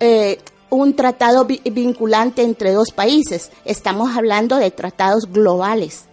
eh, 0.01 0.39
un 0.71 0.95
tratado 0.95 1.45
vinculante 1.47 2.43
entre 2.43 2.73
dos 2.73 2.91
países, 2.95 3.51
estamos 3.65 4.17
hablando 4.17 4.57
de 4.57 4.71
tratados 4.71 5.27
globales. 5.31 6.10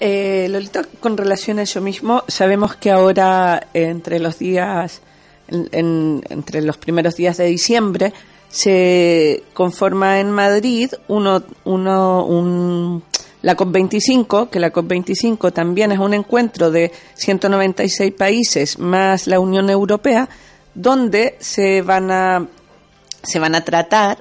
Eh, 0.00 0.48
Lolita, 0.50 0.82
con 1.00 1.16
relación 1.16 1.58
a 1.58 1.62
eso 1.62 1.80
mismo, 1.80 2.24
sabemos 2.26 2.76
que 2.76 2.90
ahora 2.90 3.68
entre 3.74 4.18
los 4.18 4.38
días, 4.38 5.00
entre 5.48 6.62
los 6.62 6.76
primeros 6.78 7.14
días 7.14 7.36
de 7.36 7.46
diciembre, 7.46 8.12
se 8.48 9.42
conforma 9.52 10.20
en 10.20 10.30
Madrid 10.30 10.90
uno, 11.08 11.42
uno, 11.64 12.24
un, 12.24 13.02
la 13.42 13.56
COP25, 13.56 14.48
que 14.48 14.60
la 14.60 14.72
COP25 14.72 15.52
también 15.52 15.92
es 15.92 15.98
un 15.98 16.14
encuentro 16.14 16.70
de 16.70 16.92
196 17.14 18.12
países 18.12 18.78
más 18.78 19.26
la 19.26 19.40
Unión 19.40 19.70
Europea, 19.70 20.28
donde 20.74 21.36
se 21.40 21.82
van 21.82 22.10
a, 22.10 22.46
se 23.22 23.38
van 23.38 23.54
a 23.54 23.64
tratar 23.64 24.18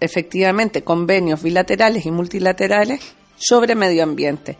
efectivamente 0.00 0.82
convenios 0.82 1.42
bilaterales 1.42 2.04
y 2.04 2.10
multilaterales 2.10 3.00
sobre 3.36 3.74
medio 3.74 4.02
ambiente. 4.02 4.56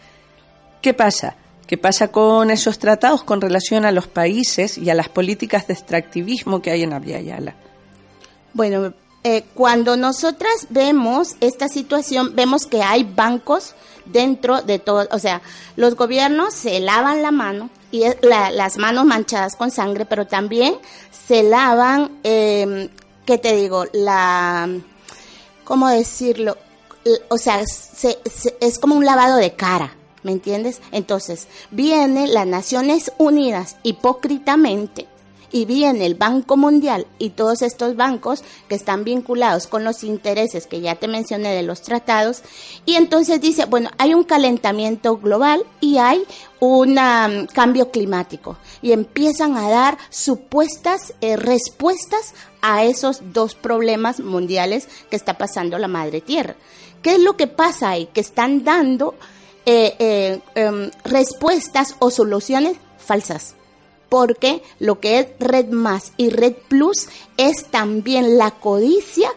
¿Qué 0.85 0.93
pasa? 0.93 1.35
¿Qué 1.67 1.79
pasa 1.79 2.09
con 2.09 2.51
esos 2.51 2.79
tratados 2.79 3.25
con 3.25 3.41
relación 3.41 3.87
a 3.87 3.91
los 3.91 4.07
países 4.07 4.77
y 4.77 4.91
a 4.91 4.95
las 4.95 5.09
políticas 5.09 5.67
de 5.67 5.73
extractivismo 5.73 6.61
que 6.61 6.73
hay 6.73 6.83
en 6.83 7.03
Yala? 7.03 7.55
Bueno, 8.53 8.93
eh, 9.23 9.45
cuando 9.55 9.97
nosotras 9.97 10.67
vemos 10.69 11.37
esta 11.41 11.69
situación, 11.69 12.37
vemos 12.37 12.67
que 12.67 12.83
hay 12.83 13.03
bancos 13.03 13.75
dentro 14.05 14.61
de 14.61 14.79
todo, 14.79 15.09
o 15.11 15.19
sea, 15.19 15.41
los 15.77 15.97
gobiernos 15.97 16.53
se 16.53 16.79
lavan 16.81 17.23
la 17.23 17.31
mano 17.31 17.71
y 17.91 18.05
las 18.21 18.77
manos 18.77 19.07
manchadas 19.07 19.57
con 19.57 19.71
sangre, 19.71 20.05
pero 20.05 20.27
también 20.27 20.75
se 21.11 21.45
lavan, 21.45 22.11
eh, 22.25 22.91
¿qué 23.25 23.39
te 23.39 23.57
digo? 23.57 23.87
La, 23.95 24.69
¿cómo 25.65 25.89
decirlo? 25.89 26.59
O 27.31 27.39
sea, 27.39 27.63
es 27.63 28.79
como 28.79 28.97
un 28.97 29.07
lavado 29.07 29.39
de 29.39 29.55
cara 29.55 29.95
¿me 30.25 30.33
entiendes? 30.33 30.81
Entonces, 30.91 31.47
viene 31.71 32.27
las 32.27 32.47
Naciones 32.47 33.13
Unidas 33.19 33.77
hipócritamente 33.85 35.07
y 35.55 35.67
viene 35.67 36.05
el 36.05 36.17
Banco 36.17 36.57
Mundial 36.57 37.07
y 37.21 37.31
todos 37.31 37.63
estos 37.63 37.95
bancos 37.95 38.43
que 38.69 38.75
están 38.75 39.05
vinculados 39.05 39.69
con 39.69 39.85
los 39.85 40.03
intereses 40.03 40.67
que 40.67 40.81
ya 40.81 40.97
te 40.97 41.07
mencioné 41.07 41.55
de 41.55 41.63
los 41.63 41.81
tratados, 41.81 42.43
y 42.85 42.97
entonces 42.97 43.41
dice, 43.41 43.65
bueno, 43.67 43.89
hay 43.97 44.15
un 44.15 44.25
calentamiento 44.25 45.17
global 45.17 45.65
y 45.81 45.99
hay 45.99 46.25
un 46.59 46.99
um, 46.99 47.47
cambio 47.47 47.93
climático 47.93 48.57
y 48.83 48.91
empiezan 48.91 49.57
a 49.57 49.71
dar 49.71 49.97
supuestas 50.11 51.15
eh, 51.21 51.37
respuestas 51.37 52.35
a 52.61 52.83
esos 52.83 53.21
dos 53.33 53.55
problemas 53.55 54.19
mundiales 54.19 54.89
que 55.09 55.15
está 55.15 55.39
pasando 55.39 55.79
la 55.79 55.87
madre 55.87 56.21
tierra. 56.21 56.57
¿Qué 57.01 57.13
es 57.13 57.21
lo 57.21 57.37
que 57.37 57.47
pasa 57.47 57.91
ahí? 57.91 58.07
Que 58.07 58.23
están 58.23 58.65
dando 58.65 59.15
eh, 59.67 59.97
eh, 59.99 60.41
em, 60.55 60.91
respuestas 61.05 61.97
o 61.99 62.11
soluciones 62.11 62.77
falsas 62.99 63.55
porque 64.15 64.63
lo 64.79 65.01
que 65.01 65.19
es 65.19 65.27
Red 65.41 65.71
Más 65.71 66.13
y 66.17 66.31
Red 66.31 66.55
Plus 66.69 67.09
es 67.37 67.65
también 67.73 68.39
la 68.39 68.53
codicia 68.53 69.29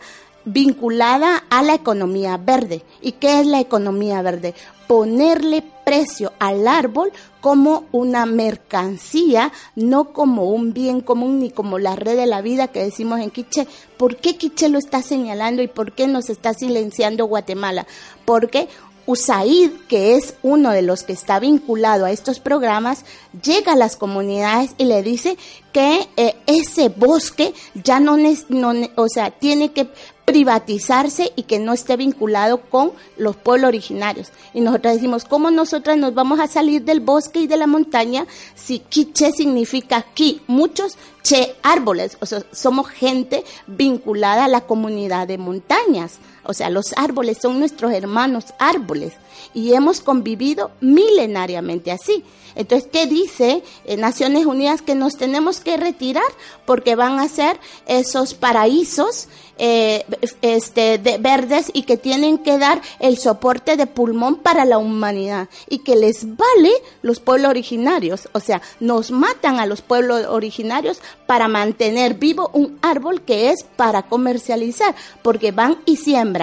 vinculada 0.46 1.44
a 1.50 1.64
la 1.64 1.74
economía 1.74 2.38
verde. 2.38 2.84
¿Y 3.02 3.14
qué 3.14 3.40
es 3.40 3.48
la 3.48 3.60
economía 3.60 4.22
verde? 4.22 4.54
Ponerle 4.88 5.64
precio 5.84 6.32
al 6.40 6.68
árbol 6.68 7.12
como 7.42 7.86
una 7.92 8.26
mercancía, 8.26 9.52
no 9.76 10.14
como 10.14 10.52
un 10.52 10.74
bien 10.74 11.02
común 11.02 11.40
ni 11.40 11.50
como 11.50 11.80
la 11.80 11.96
red 11.96 12.16
de 12.16 12.28
la 12.28 12.42
vida 12.42 12.68
que 12.68 12.84
decimos 12.84 13.20
en 13.20 13.32
Quiche. 13.32 13.68
¿Por 13.98 14.18
qué 14.18 14.38
Quiche 14.38 14.70
lo 14.70 14.78
está 14.78 15.02
señalando 15.02 15.62
y 15.62 15.68
por 15.68 15.94
qué 15.94 16.08
nos 16.08 16.30
está 16.30 16.54
silenciando 16.54 17.26
Guatemala? 17.26 17.88
Porque 18.24 18.70
USAID, 19.08 19.72
que 19.88 20.16
es 20.16 20.36
uno 20.44 20.72
de 20.72 20.84
los 20.84 21.04
que 21.04 21.14
está 21.14 21.40
vinculado 21.40 22.06
a 22.06 22.12
estos 22.12 22.40
programas, 22.40 23.06
llega 23.42 23.72
a 23.74 23.78
las 23.78 23.96
comunidades 23.96 24.72
y 24.78 24.86
le 24.86 25.02
dice 25.02 25.38
que 25.72 26.08
eh, 26.18 26.36
ese 26.46 26.90
bosque 26.90 27.54
ya 27.74 28.00
no, 28.00 28.18
no, 28.18 28.74
o 28.96 29.08
sea, 29.08 29.32
tiene 29.32 29.72
que 29.72 29.90
privatizarse 30.28 31.32
y 31.38 31.44
que 31.44 31.58
no 31.58 31.72
esté 31.72 31.96
vinculado 31.96 32.60
con 32.60 32.92
los 33.16 33.38
pueblos 33.38 33.70
originarios. 33.70 34.34
Y 34.54 34.60
nosotros 34.60 34.96
decimos, 34.96 35.24
¿cómo 35.24 35.52
nosotras 35.52 35.98
nos 35.98 36.14
vamos 36.14 36.42
a 36.42 36.48
salir 36.48 36.84
del 36.84 37.00
bosque 37.00 37.40
y 37.40 37.48
de 37.48 37.56
la 37.56 37.66
montaña 37.66 38.28
si 38.54 38.80
quiche 38.80 39.32
significa 39.32 40.02
ki, 40.02 40.42
muchos 40.48 40.98
che 41.24 41.56
árboles? 41.64 42.18
O 42.20 42.26
sea, 42.26 42.44
somos 42.52 42.90
gente 42.90 43.46
vinculada 43.68 44.46
a 44.46 44.50
la 44.50 44.62
comunidad 44.62 45.30
de 45.30 45.38
montañas. 45.38 46.20
O 46.48 46.54
sea, 46.54 46.70
los 46.70 46.94
árboles 46.96 47.38
son 47.42 47.60
nuestros 47.60 47.92
hermanos 47.92 48.46
árboles 48.58 49.14
y 49.54 49.74
hemos 49.74 50.00
convivido 50.00 50.72
milenariamente 50.82 51.92
así. 51.92 52.24
Entonces, 52.56 52.90
¿qué 52.92 53.06
dice 53.06 53.64
eh, 53.86 53.98
Naciones 53.98 54.46
Unidas? 54.46 54.82
Que 54.82 54.96
nos 54.96 55.18
tenemos 55.18 55.60
que 55.60 55.78
retirar 55.78 56.24
porque 56.66 56.96
van 56.96 57.20
a 57.20 57.28
ser 57.28 57.60
esos 57.86 58.34
paraísos 58.34 59.28
eh, 59.60 60.06
este, 60.42 60.98
de 60.98 61.18
verdes 61.18 61.70
y 61.74 61.84
que 61.84 61.98
tienen 61.98 62.38
que 62.38 62.58
dar 62.58 62.82
el 63.00 63.18
soporte 63.18 63.76
de 63.76 63.88
pulmón 63.88 64.38
para 64.38 64.66
la 64.66 64.78
humanidad 64.78 65.50
y 65.68 65.80
que 65.80 65.96
les 65.96 66.26
vale 66.36 66.72
los 67.02 67.20
pueblos 67.20 67.50
originarios. 67.50 68.30
O 68.34 68.40
sea, 68.40 68.62
nos 68.80 69.12
matan 69.12 69.60
a 69.60 69.66
los 69.66 69.82
pueblos 69.82 70.26
originarios 70.28 71.00
para 71.26 71.48
mantener 71.48 72.16
vivo 72.16 72.50
un 72.54 72.80
árbol 72.82 73.22
que 73.22 73.52
es 73.52 73.64
para 73.76 74.04
comercializar, 74.04 74.96
porque 75.22 75.52
van 75.52 75.78
y 75.86 75.98
siembran 75.98 76.37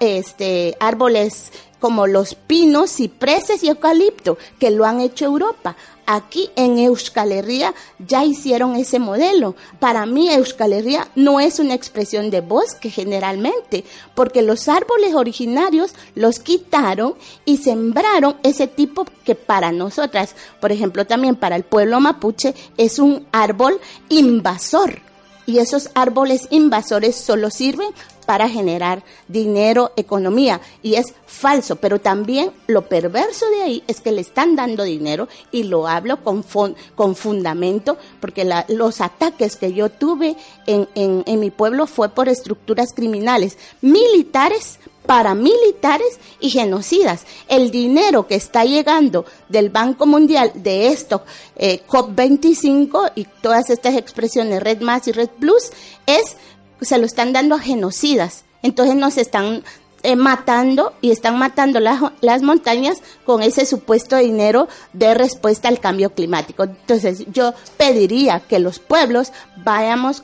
este, 0.00 0.76
árboles 0.80 1.52
como 1.80 2.06
los 2.06 2.34
pinos, 2.34 2.90
cipreses 2.90 3.62
y 3.62 3.68
eucalipto, 3.68 4.36
que 4.58 4.70
lo 4.70 4.84
han 4.84 5.00
hecho 5.00 5.26
Europa. 5.26 5.76
Aquí 6.06 6.50
en 6.56 6.78
Euskal 6.78 7.32
Herria 7.32 7.74
ya 7.98 8.24
hicieron 8.24 8.76
ese 8.76 8.98
modelo. 8.98 9.54
Para 9.78 10.06
mí 10.06 10.30
Euskal 10.30 10.72
Herria 10.72 11.06
no 11.14 11.38
es 11.38 11.58
una 11.58 11.74
expresión 11.74 12.30
de 12.30 12.40
bosque 12.40 12.90
generalmente, 12.90 13.84
porque 14.14 14.40
los 14.40 14.68
árboles 14.68 15.14
originarios 15.14 15.94
los 16.14 16.40
quitaron 16.40 17.14
y 17.44 17.58
sembraron 17.58 18.36
ese 18.42 18.66
tipo 18.66 19.04
que 19.24 19.34
para 19.34 19.70
nosotras, 19.70 20.34
por 20.60 20.72
ejemplo 20.72 21.06
también 21.06 21.36
para 21.36 21.56
el 21.56 21.64
pueblo 21.64 22.00
mapuche, 22.00 22.54
es 22.78 22.98
un 22.98 23.26
árbol 23.30 23.78
invasor 24.08 25.00
y 25.44 25.58
esos 25.58 25.90
árboles 25.94 26.46
invasores 26.50 27.16
solo 27.16 27.50
sirven 27.50 27.88
para 28.28 28.46
generar 28.46 29.02
dinero, 29.26 29.92
economía, 29.96 30.60
y 30.82 30.96
es 30.96 31.14
falso, 31.24 31.76
pero 31.76 31.98
también 31.98 32.52
lo 32.66 32.86
perverso 32.86 33.48
de 33.48 33.62
ahí 33.62 33.82
es 33.86 34.02
que 34.02 34.12
le 34.12 34.20
están 34.20 34.54
dando 34.54 34.84
dinero, 34.84 35.28
y 35.50 35.62
lo 35.62 35.88
hablo 35.88 36.22
con, 36.22 36.44
con 36.94 37.16
fundamento, 37.16 37.96
porque 38.20 38.46
los 38.68 39.00
ataques 39.00 39.56
que 39.56 39.72
yo 39.72 39.88
tuve 39.88 40.36
en, 40.66 40.86
en, 40.94 41.22
en 41.24 41.40
mi 41.40 41.50
pueblo 41.50 41.86
fue 41.86 42.10
por 42.10 42.28
estructuras 42.28 42.92
criminales, 42.94 43.56
militares, 43.80 44.78
paramilitares 45.08 46.20
y 46.38 46.50
genocidas. 46.50 47.24
El 47.48 47.70
dinero 47.70 48.26
que 48.26 48.34
está 48.34 48.66
llegando 48.66 49.24
del 49.48 49.70
Banco 49.70 50.04
Mundial 50.04 50.52
de 50.54 50.88
esto, 50.88 51.22
eh, 51.56 51.80
COP25 51.88 53.12
y 53.14 53.24
todas 53.40 53.70
estas 53.70 53.96
expresiones 53.96 54.62
Red 54.62 54.82
Más 54.82 55.08
y 55.08 55.12
Red 55.12 55.30
Plus, 55.40 55.70
es, 56.04 56.36
se 56.80 56.98
lo 56.98 57.06
están 57.06 57.32
dando 57.32 57.54
a 57.54 57.60
genocidas. 57.60 58.44
Entonces 58.62 58.96
nos 58.96 59.16
están 59.18 59.62
eh, 60.02 60.16
matando 60.16 60.92
y 61.00 61.10
están 61.10 61.38
matando 61.38 61.80
las, 61.80 62.00
las 62.20 62.42
montañas 62.42 62.98
con 63.24 63.42
ese 63.42 63.66
supuesto 63.66 64.16
dinero 64.16 64.68
de 64.92 65.14
respuesta 65.14 65.68
al 65.68 65.80
cambio 65.80 66.10
climático. 66.10 66.64
Entonces 66.64 67.24
yo 67.32 67.52
pediría 67.76 68.40
que 68.40 68.58
los 68.58 68.78
pueblos 68.78 69.32
vayamos 69.64 70.22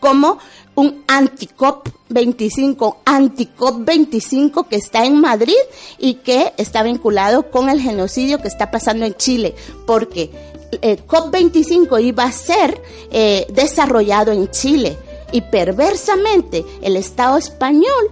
como 0.00 0.38
un 0.74 1.02
anticop 1.08 1.88
25, 2.10 2.98
anticop 3.06 3.84
25 3.84 4.68
que 4.68 4.76
está 4.76 5.04
en 5.04 5.20
Madrid 5.20 5.56
y 5.98 6.14
que 6.14 6.52
está 6.58 6.82
vinculado 6.82 7.50
con 7.50 7.70
el 7.70 7.80
genocidio 7.80 8.40
que 8.42 8.48
está 8.48 8.70
pasando 8.70 9.06
en 9.06 9.14
Chile, 9.14 9.54
porque 9.86 10.30
eh, 10.82 10.98
COP25 11.06 12.02
iba 12.02 12.24
a 12.24 12.32
ser 12.32 12.80
eh, 13.10 13.46
desarrollado 13.50 14.32
en 14.32 14.50
Chile 14.50 14.98
y 15.32 15.40
perversamente 15.42 16.64
el 16.82 16.96
Estado 16.96 17.36
español 17.36 18.10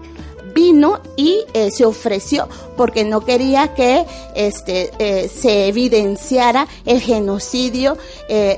vino 0.55 1.01
y 1.17 1.45
eh, 1.53 1.71
se 1.71 1.85
ofreció 1.85 2.49
porque 2.77 3.05
no 3.05 3.21
quería 3.25 3.75
que 3.75 4.05
este, 4.37 4.91
eh, 4.99 5.29
se 5.29 5.69
evidenciara 5.69 6.69
el 6.85 7.01
genocidio, 7.01 7.97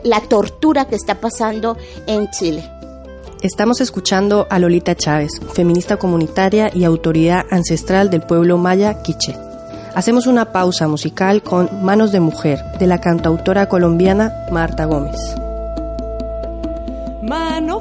la 0.05 0.21
tortura 0.21 0.87
que 0.87 0.97
está 0.97 1.21
pasando 1.21 1.77
en 2.07 2.31
Chile. 2.31 2.71
Estamos 3.43 3.81
escuchando 3.81 4.47
a 4.49 4.59
Lolita 4.59 4.95
Chávez, 4.95 5.41
feminista 5.53 5.99
comunitaria 5.99 6.71
y 6.75 6.85
autoridad 6.85 7.45
ancestral 7.51 8.09
del 8.09 8.23
pueblo 8.23 8.57
maya 8.57 9.03
quiche. 9.03 9.37
Hacemos 9.95 10.27
una 10.27 10.53
pausa 10.53 10.89
musical 10.89 11.43
con 11.43 11.85
Manos 11.85 12.13
de 12.13 12.21
Mujer, 12.21 12.59
de 12.79 12.87
la 12.87 13.01
cantautora 13.01 13.69
colombiana 13.69 14.33
Marta 14.51 14.87
Gómez. 14.87 15.17
Mano 17.23 17.81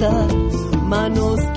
libertad. 0.00 0.28
Manos 0.88 1.49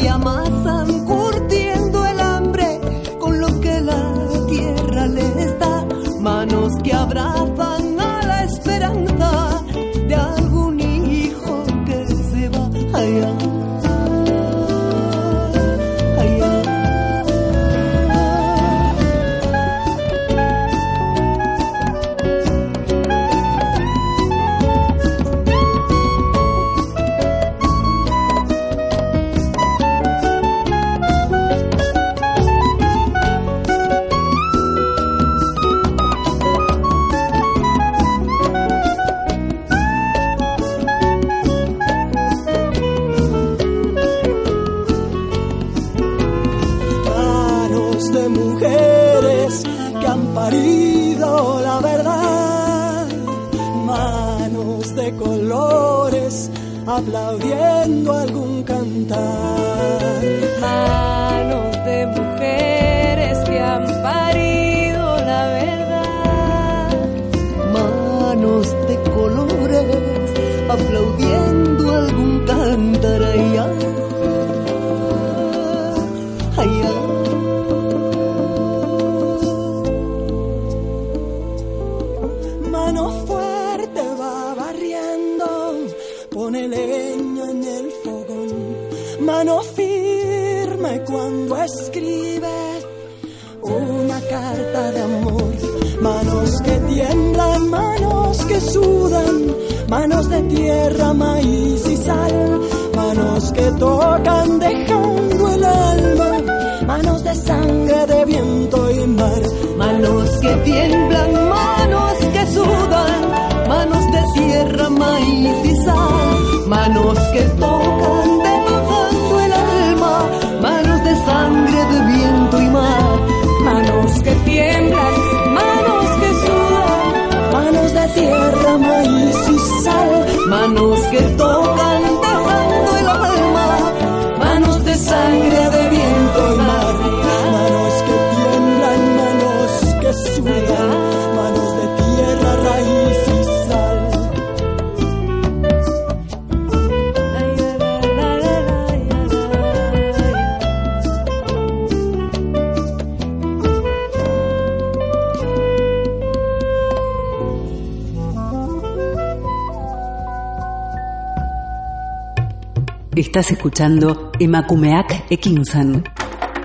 Estás 163.34 163.50
escuchando 163.50 164.32
Emakumeak 164.40 165.26
Ekinsan. 165.32 166.04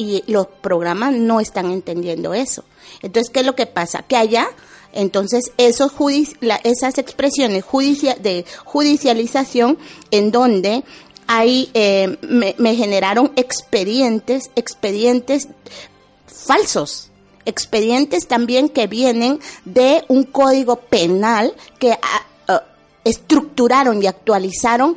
y 0.00 0.24
los 0.26 0.46
programas 0.46 1.12
no 1.12 1.40
están 1.40 1.70
entendiendo 1.70 2.32
eso. 2.34 2.64
Entonces, 3.02 3.30
¿qué 3.30 3.40
es 3.40 3.46
lo 3.46 3.54
que 3.54 3.66
pasa? 3.66 4.02
Que 4.02 4.16
allá, 4.16 4.48
entonces, 4.92 5.52
esos 5.58 5.92
judici- 5.92 6.36
la- 6.40 6.60
esas 6.64 6.98
expresiones 6.98 7.64
judicia- 7.64 8.16
de 8.20 8.44
judicialización 8.64 9.78
en 10.10 10.30
donde 10.32 10.82
hay, 11.26 11.70
eh, 11.74 12.18
me, 12.22 12.54
me 12.58 12.74
generaron 12.74 13.30
expedientes, 13.36 14.50
expedientes 14.56 15.48
falsos, 16.26 17.10
expedientes 17.44 18.26
también 18.26 18.68
que 18.68 18.86
vienen 18.86 19.38
de 19.64 20.04
un 20.08 20.24
código 20.24 20.76
penal 20.76 21.54
que 21.78 21.96
estructuraron 23.04 24.02
y 24.02 24.06
actualizaron 24.06 24.96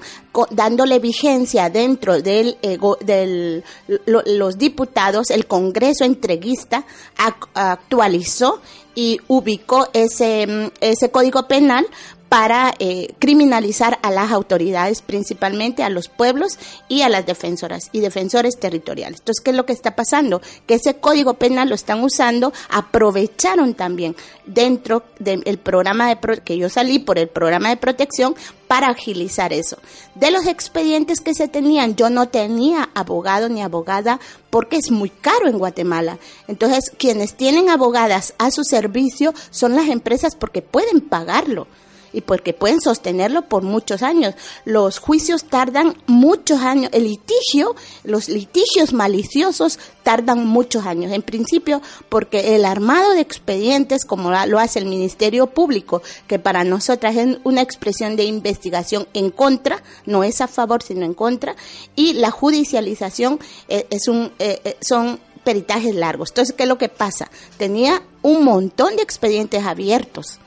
dándole 0.52 1.00
vigencia 1.00 1.70
dentro 1.70 2.22
del, 2.22 2.58
eh, 2.62 2.78
del 3.02 3.64
lo- 4.06 4.24
los 4.26 4.58
diputados, 4.58 5.30
el 5.30 5.46
Congreso 5.46 6.04
entreguista 6.04 6.86
ac- 7.18 7.48
actualizó 7.54 8.62
y 8.96 9.20
ubicó 9.28 9.88
ese, 9.94 10.46
mm, 10.48 10.72
ese 10.82 11.10
código 11.12 11.48
penal 11.48 11.86
para 12.34 12.74
eh, 12.80 13.14
criminalizar 13.20 14.00
a 14.02 14.10
las 14.10 14.32
autoridades, 14.32 15.04
principalmente 15.04 15.84
a 15.84 15.90
los 15.90 16.08
pueblos 16.10 16.58
y 16.88 17.04
a 17.04 17.10
las 17.10 17.28
defensoras 17.28 17.90
y 17.92 18.00
defensores 18.00 18.58
territoriales. 18.60 19.20
Entonces, 19.20 19.44
¿qué 19.44 19.52
es 19.52 19.56
lo 19.56 19.68
que 19.68 19.74
está 19.74 19.96
pasando? 19.96 20.42
Que 20.66 20.74
ese 20.74 20.96
código 20.96 21.36
penal 21.36 21.70
lo 21.70 21.76
están 21.76 22.04
usando, 22.04 22.52
aprovecharon 22.70 23.76
también 23.76 24.16
dentro 24.48 25.04
del 25.20 25.60
programa 25.60 26.10
de 26.10 26.16
pro- 26.16 26.44
que 26.44 26.58
yo 26.58 26.70
salí 26.70 26.98
por 26.98 27.20
el 27.20 27.28
programa 27.28 27.70
de 27.70 27.78
protección 27.78 28.34
para 28.68 28.88
agilizar 28.88 29.54
eso. 29.54 29.78
De 30.16 30.32
los 30.32 30.48
expedientes 30.48 31.22
que 31.22 31.36
se 31.36 31.48
tenían, 31.48 31.96
yo 31.96 32.10
no 32.10 32.30
tenía 32.30 32.90
abogado 32.96 33.48
ni 33.48 33.62
abogada 33.62 34.20
porque 34.50 34.78
es 34.78 34.90
muy 34.90 35.12
caro 35.12 35.48
en 35.48 35.60
Guatemala. 35.60 36.18
Entonces, 36.48 36.92
quienes 36.98 37.36
tienen 37.36 37.70
abogadas 37.70 38.34
a 38.40 38.50
su 38.50 38.64
servicio 38.64 39.36
son 39.52 39.76
las 39.76 39.88
empresas 39.90 40.36
porque 40.36 40.64
pueden 40.64 41.00
pagarlo 41.02 41.68
y 42.14 42.22
porque 42.22 42.54
pueden 42.54 42.80
sostenerlo 42.80 43.44
por 43.50 43.64
muchos 43.64 44.04
años. 44.04 44.36
Los 44.64 45.00
juicios 45.00 45.46
tardan 45.46 45.98
muchos 46.06 46.62
años, 46.62 46.90
el 46.94 47.04
litigio, 47.04 47.76
los 48.04 48.30
litigios 48.30 48.94
maliciosos 48.94 49.80
tardan 50.04 50.46
muchos 50.46 50.86
años. 50.86 51.12
En 51.12 51.24
principio, 51.24 51.82
porque 52.10 52.56
el 52.56 52.66
armado 52.66 53.14
de 53.14 53.22
expedientes, 53.22 54.06
como 54.06 54.32
lo 54.46 54.60
hace 54.60 54.80
el 54.80 54.86
Ministerio 54.86 55.48
Público, 55.48 56.02
que 56.28 56.40
para 56.40 56.64
nosotras 56.64 57.16
es 57.16 57.38
una 57.44 57.62
expresión 57.62 58.16
de 58.16 58.24
investigación 58.24 59.08
en 59.14 59.32
contra, 59.32 59.82
no 60.06 60.24
es 60.24 60.40
a 60.42 60.48
favor, 60.48 60.84
sino 60.84 61.06
en 61.06 61.14
contra, 61.14 61.56
y 61.96 62.14
la 62.14 62.32
judicialización 62.32 63.40
eh, 63.68 63.88
es 63.90 64.08
un, 64.08 64.32
eh, 64.40 64.62
eh, 64.64 64.78
son 64.82 65.20
peritajes 65.44 65.96
largos. 65.96 66.30
Entonces, 66.30 66.56
¿qué 66.56 66.64
es 66.64 66.70
lo 66.70 66.78
que 66.78 66.90
pasa? 66.90 67.30
Tenía 67.58 68.02
un 68.22 68.44
montón 68.44 68.96
de 68.96 69.02
expedientes 69.02 69.64
abiertos 69.66 70.40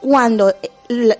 cuando 0.00 0.50
eh, 0.50 0.70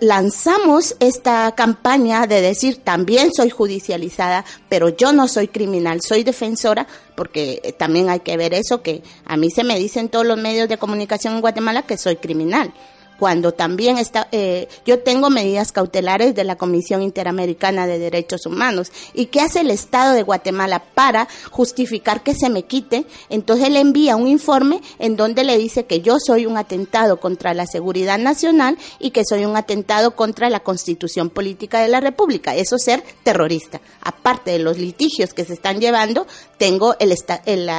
lanzamos 0.01 0.97
esta 1.01 1.55
campaña 1.55 2.27
de 2.27 2.41
decir 2.41 2.79
también 2.83 3.33
soy 3.33 3.51
judicializada, 3.51 4.45
pero 4.69 4.89
yo 4.89 5.13
no 5.13 5.29
soy 5.29 5.49
criminal, 5.49 6.01
soy 6.03 6.25
defensora, 6.25 6.87
porque 7.15 7.61
eh, 7.63 7.73
también 7.73 8.09
hay 8.09 8.21
que 8.21 8.37
ver 8.37 8.55
eso, 8.55 8.83
que 8.83 9.03
a 9.25 9.37
mí 9.37 9.51
se 9.51 9.65
me 9.65 9.79
dice 9.79 10.01
en 10.01 10.09
todos 10.09 10.27
los 10.27 10.39
medios 10.39 10.69
de 10.69 10.79
comunicación 10.79 11.35
en 11.35 11.41
Guatemala 11.41 11.83
que 11.83 11.97
soy 11.97 12.17
criminal 12.17 12.73
cuando 13.21 13.53
también 13.53 13.99
está, 13.99 14.29
eh, 14.33 14.67
yo 14.87 15.01
tengo 15.01 15.29
medidas 15.29 15.73
cautelares 15.73 16.35
de 16.35 16.43
la 16.43 16.57
Comisión 16.57 17.03
Interamericana 17.03 17.87
de 17.87 17.99
Derechos 17.99 18.47
Humanos. 18.47 18.91
¿Y 19.13 19.27
qué 19.27 19.43
hace 19.43 19.61
el 19.61 19.71
Estado 19.71 20.15
de 20.15 20.23
Guatemala 20.23 20.83
para 20.95 21.29
justificar 21.51 22.23
que 22.23 22.35
se 22.35 22.49
me 22.49 22.63
quite? 22.63 23.05
Entonces 23.29 23.69
le 23.69 23.81
envía 23.81 24.17
un 24.17 24.27
informe 24.27 24.81
en 24.99 25.17
donde 25.17 25.45
le 25.45 25.59
dice 25.59 25.85
que 25.85 26.01
yo 26.01 26.17
soy 26.19 26.47
un 26.47 26.57
atentado 26.57 27.21
contra 27.21 27.53
la 27.53 27.67
seguridad 27.67 28.17
nacional 28.17 28.79
y 28.99 29.11
que 29.11 29.27
soy 29.29 29.45
un 29.45 29.55
atentado 29.55 30.17
contra 30.17 30.49
la 30.49 30.61
Constitución 30.61 31.29
Política 31.29 31.81
de 31.81 31.89
la 31.89 32.01
República. 32.01 32.57
Eso 32.57 32.77
es 32.77 32.85
ser 32.85 33.05
terrorista. 33.23 33.83
Aparte 34.01 34.53
de 34.53 34.61
los 34.61 34.79
litigios 34.79 35.35
que 35.35 35.45
se 35.45 35.53
están 35.53 35.79
llevando, 35.79 36.27
tengo 36.57 36.97
el, 36.99 37.15
el, 37.45 37.71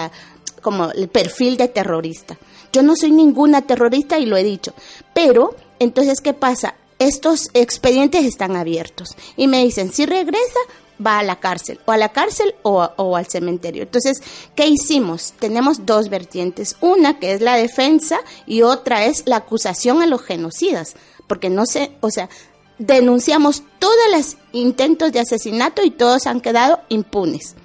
como 0.62 0.92
el 0.92 1.08
perfil 1.08 1.58
de 1.58 1.68
terrorista. 1.68 2.38
Yo 2.72 2.84
no 2.84 2.96
soy 2.96 3.12
ninguna 3.12 3.62
terrorista 3.62 4.20
y 4.20 4.26
lo 4.26 4.38
he 4.38 4.44
dicho. 4.44 4.74
Pero, 5.14 5.56
entonces, 5.80 6.22
¿qué 6.22 6.34
pasa? 6.34 6.76
Estos 7.00 7.50
expedientes 7.54 8.26
están 8.26 8.56
abiertos 8.56 9.16
y 9.36 9.48
me 9.48 9.64
dicen, 9.64 9.92
si 9.92 10.06
regresa, 10.06 10.60
va 11.06 11.20
a 11.20 11.24
la 11.24 11.40
cárcel, 11.40 11.80
o 11.86 11.92
a 11.92 11.98
la 11.98 12.10
cárcel 12.10 12.56
o, 12.62 13.16
al 13.16 13.28
cementerio. 13.28 13.84
Entonces, 13.84 14.22
¿qué 14.56 14.68
hicimos? 14.68 15.34
Tenemos 15.40 15.86
dos 15.86 16.10
vertientes. 16.10 16.78
Una 16.82 17.20
que 17.20 17.34
es 17.34 17.42
la 17.42 17.56
defensa 17.56 18.20
y 18.46 18.62
otra 18.62 19.06
es 19.06 19.24
la 19.26 19.38
acusación 19.38 20.02
a 20.02 20.08
los 20.08 20.22
genocidas. 20.22 20.96
Porque 21.28 21.50
no 21.50 21.66
sé, 21.66 21.92
o 22.02 22.12
sea, 22.12 22.30
denunciamos 22.78 23.64
todos 23.80 23.96
los 24.16 24.38
intentos 24.52 25.12
de 25.12 25.20
asesinato 25.20 25.84
y 25.84 25.92
todos 25.92 26.28
han 26.28 26.42
quedado 26.42 26.82
impunes. 26.90 27.56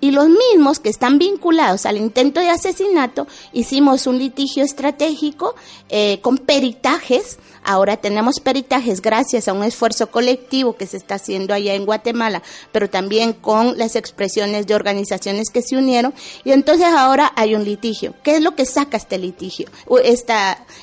Y 0.00 0.10
los 0.10 0.28
mismos 0.28 0.78
que 0.78 0.88
están 0.88 1.18
vinculados 1.18 1.86
al 1.86 1.96
intento 1.96 2.40
de 2.40 2.50
asesinato, 2.50 3.26
hicimos 3.52 4.06
un 4.06 4.18
litigio 4.18 4.64
estratégico 4.64 5.54
eh, 5.88 6.20
con 6.22 6.38
peritajes. 6.38 7.38
Ahora 7.68 7.96
tenemos 7.96 8.38
peritajes 8.40 9.02
gracias 9.02 9.48
a 9.48 9.52
un 9.52 9.64
esfuerzo 9.64 10.10
colectivo 10.10 10.76
que 10.76 10.86
se 10.86 10.96
está 10.96 11.16
haciendo 11.16 11.52
allá 11.52 11.74
en 11.74 11.84
Guatemala, 11.84 12.42
pero 12.70 12.88
también 12.88 13.32
con 13.32 13.76
las 13.76 13.96
expresiones 13.96 14.66
de 14.68 14.74
organizaciones 14.76 15.50
que 15.50 15.62
se 15.62 15.76
unieron. 15.76 16.14
Y 16.44 16.52
entonces 16.52 16.86
ahora 16.86 17.32
hay 17.34 17.54
un 17.56 17.64
litigio. 17.64 18.14
¿Qué 18.22 18.36
es 18.36 18.40
lo 18.42 18.54
que 18.54 18.66
saca 18.66 18.96
este 18.96 19.18
litigio? 19.18 19.68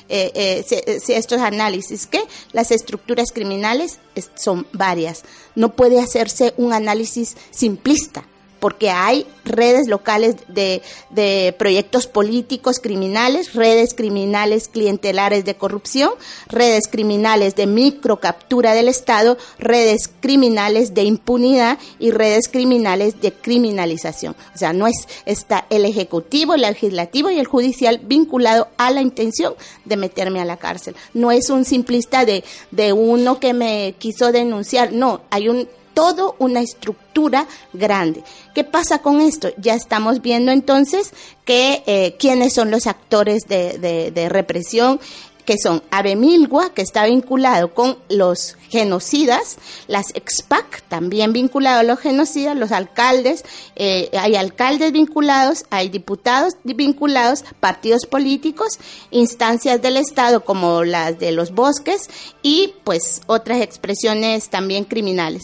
Eh, 0.09 0.31
eh, 0.35 0.65
estos 1.07 1.39
análisis, 1.41 2.05
que 2.07 2.21
las 2.51 2.71
estructuras 2.71 3.31
criminales 3.31 3.99
es- 4.15 4.29
son 4.35 4.67
varias. 4.73 5.23
No 5.55 5.73
puede 5.75 6.01
hacerse 6.01 6.53
un 6.57 6.73
análisis 6.73 7.35
simplista 7.51 8.25
porque 8.63 8.91
hay 8.91 9.27
redes 9.43 9.89
locales 9.89 10.37
de, 10.47 10.81
de 11.09 11.53
proyectos 11.59 12.07
políticos 12.07 12.79
criminales, 12.79 13.55
redes 13.55 13.93
criminales 13.93 14.69
clientelares 14.69 15.43
de 15.43 15.55
corrupción, 15.55 16.11
redes 16.47 16.87
criminales 16.89 17.57
de 17.57 17.67
microcaptura 17.67 18.73
del 18.73 18.87
Estado, 18.87 19.37
redes 19.59 20.09
criminales 20.21 20.93
de 20.93 21.03
impunidad 21.03 21.77
y 21.99 22.11
redes 22.11 22.47
criminales 22.47 23.19
de 23.19 23.33
criminalización. 23.33 24.33
O 24.55 24.57
sea, 24.57 24.71
no 24.71 24.87
es 24.87 25.09
está 25.25 25.65
el 25.69 25.83
ejecutivo, 25.83 26.53
el 26.53 26.61
legislativo 26.61 27.29
y 27.29 27.39
el 27.39 27.47
judicial 27.47 27.99
vinculado 28.01 28.69
a 28.77 28.91
la 28.91 29.01
intención 29.01 29.55
de 29.83 29.97
meterme 29.97 30.39
a 30.39 30.45
la 30.45 30.55
cárcel. 30.55 30.95
No 31.13 31.31
es 31.31 31.49
un 31.49 31.65
simplista 31.65 32.23
de, 32.23 32.45
de 32.71 32.93
uno 32.93 33.41
que 33.41 33.53
me 33.53 33.95
quiso 33.99 34.31
denunciar, 34.31 34.93
no, 34.93 35.19
hay 35.31 35.49
un 35.49 35.67
todo 35.93 36.35
una 36.39 36.61
estructura 36.61 37.47
grande. 37.73 38.23
¿Qué 38.55 38.63
pasa 38.63 38.99
con 38.99 39.21
esto? 39.21 39.49
Ya 39.57 39.73
estamos 39.75 40.21
viendo 40.21 40.51
entonces 40.51 41.11
que 41.45 41.83
eh, 41.85 42.15
quiénes 42.19 42.53
son 42.53 42.71
los 42.71 42.87
actores 42.87 43.43
de, 43.47 43.77
de- 43.77 44.11
de 44.11 44.29
represión 44.29 44.99
que 45.45 45.57
son 45.61 45.83
Abemilgua, 45.91 46.73
que 46.73 46.81
está 46.81 47.03
vinculado 47.05 47.73
con 47.73 47.97
los 48.07 48.55
genocidas, 48.69 49.57
las 49.89 50.05
EXPAC, 50.15 50.83
también 50.87 51.33
vinculado 51.33 51.81
a 51.81 51.83
los 51.83 51.99
genocidas, 51.99 52.55
los 52.55 52.71
alcaldes, 52.71 53.43
eh, 53.75 54.09
hay 54.17 54.37
alcaldes 54.37 54.93
vinculados, 54.93 55.65
hay 55.69 55.89
diputados 55.89 56.53
vinculados, 56.63 57.43
partidos 57.59 58.05
políticos, 58.05 58.79
instancias 59.11 59.81
del 59.81 59.97
Estado 59.97 60.45
como 60.45 60.85
las 60.85 61.19
de 61.19 61.33
los 61.33 61.51
bosques 61.53 62.09
y 62.41 62.73
pues 62.85 63.21
otras 63.27 63.59
expresiones 63.61 64.47
también 64.49 64.85
criminales. 64.85 65.43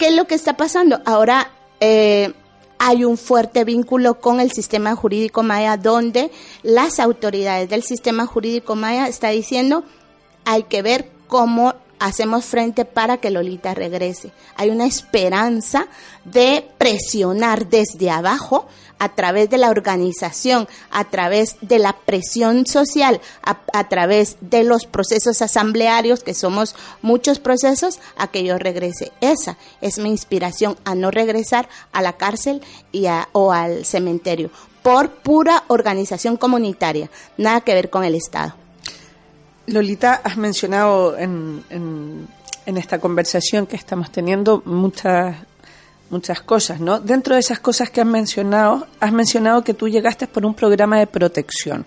¿Qué 0.00 0.08
es 0.08 0.16
lo 0.16 0.26
que 0.26 0.34
está 0.34 0.56
pasando? 0.56 1.02
Ahora 1.04 1.50
eh, 1.78 2.32
hay 2.78 3.04
un 3.04 3.18
fuerte 3.18 3.64
vínculo 3.64 4.18
con 4.18 4.40
el 4.40 4.50
sistema 4.50 4.96
jurídico 4.96 5.42
maya 5.42 5.76
donde 5.76 6.30
las 6.62 6.98
autoridades 7.00 7.68
del 7.68 7.82
sistema 7.82 8.24
jurídico 8.24 8.76
maya 8.76 9.08
está 9.08 9.28
diciendo 9.28 9.84
hay 10.46 10.62
que 10.62 10.80
ver 10.80 11.10
cómo 11.28 11.74
hacemos 11.98 12.46
frente 12.46 12.86
para 12.86 13.18
que 13.18 13.28
Lolita 13.28 13.74
regrese. 13.74 14.32
Hay 14.56 14.70
una 14.70 14.86
esperanza 14.86 15.86
de 16.24 16.66
presionar 16.78 17.68
desde 17.68 18.10
abajo 18.10 18.68
a 19.00 19.08
través 19.08 19.50
de 19.50 19.58
la 19.58 19.70
organización, 19.70 20.68
a 20.92 21.04
través 21.10 21.56
de 21.62 21.80
la 21.80 21.94
presión 21.94 22.66
social, 22.66 23.20
a, 23.42 23.88
través 23.88 24.36
de 24.40 24.62
los 24.62 24.86
procesos 24.86 25.42
asamblearios, 25.42 26.22
que 26.22 26.34
somos 26.34 26.76
muchos 27.02 27.40
procesos, 27.40 27.98
a 28.16 28.28
que 28.28 28.44
yo 28.44 28.56
regrese. 28.58 29.10
Esa 29.20 29.56
es 29.80 29.98
mi 29.98 30.10
inspiración, 30.10 30.76
a 30.84 30.94
no 30.94 31.10
regresar 31.10 31.68
a 31.92 32.02
la 32.02 32.12
cárcel 32.12 32.62
y 32.92 33.06
a- 33.06 33.28
o 33.32 33.50
al 33.52 33.84
cementerio, 33.84 34.50
por 34.82 35.10
pura 35.10 35.64
organización 35.68 36.36
comunitaria, 36.36 37.10
nada 37.36 37.62
que 37.62 37.74
ver 37.74 37.90
con 37.90 38.04
el 38.04 38.14
Estado. 38.14 38.54
Lolita, 39.66 40.20
has 40.24 40.36
mencionado 40.36 41.16
en, 41.16 41.64
en- 41.70 42.28
en 42.66 42.76
esta 42.76 42.98
conversación 42.98 43.66
que 43.66 43.76
estamos 43.76 44.10
teniendo 44.12 44.62
muchas 44.64 45.36
muchas 46.10 46.40
cosas, 46.42 46.80
¿no? 46.80 47.00
Dentro 47.00 47.34
de 47.34 47.40
esas 47.40 47.60
cosas 47.60 47.90
que 47.90 48.00
has 48.00 48.06
mencionado, 48.06 48.86
has 48.98 49.12
mencionado 49.12 49.64
que 49.64 49.74
tú 49.74 49.88
llegaste 49.88 50.26
por 50.26 50.44
un 50.44 50.54
programa 50.54 50.98
de 50.98 51.06
protección, 51.06 51.86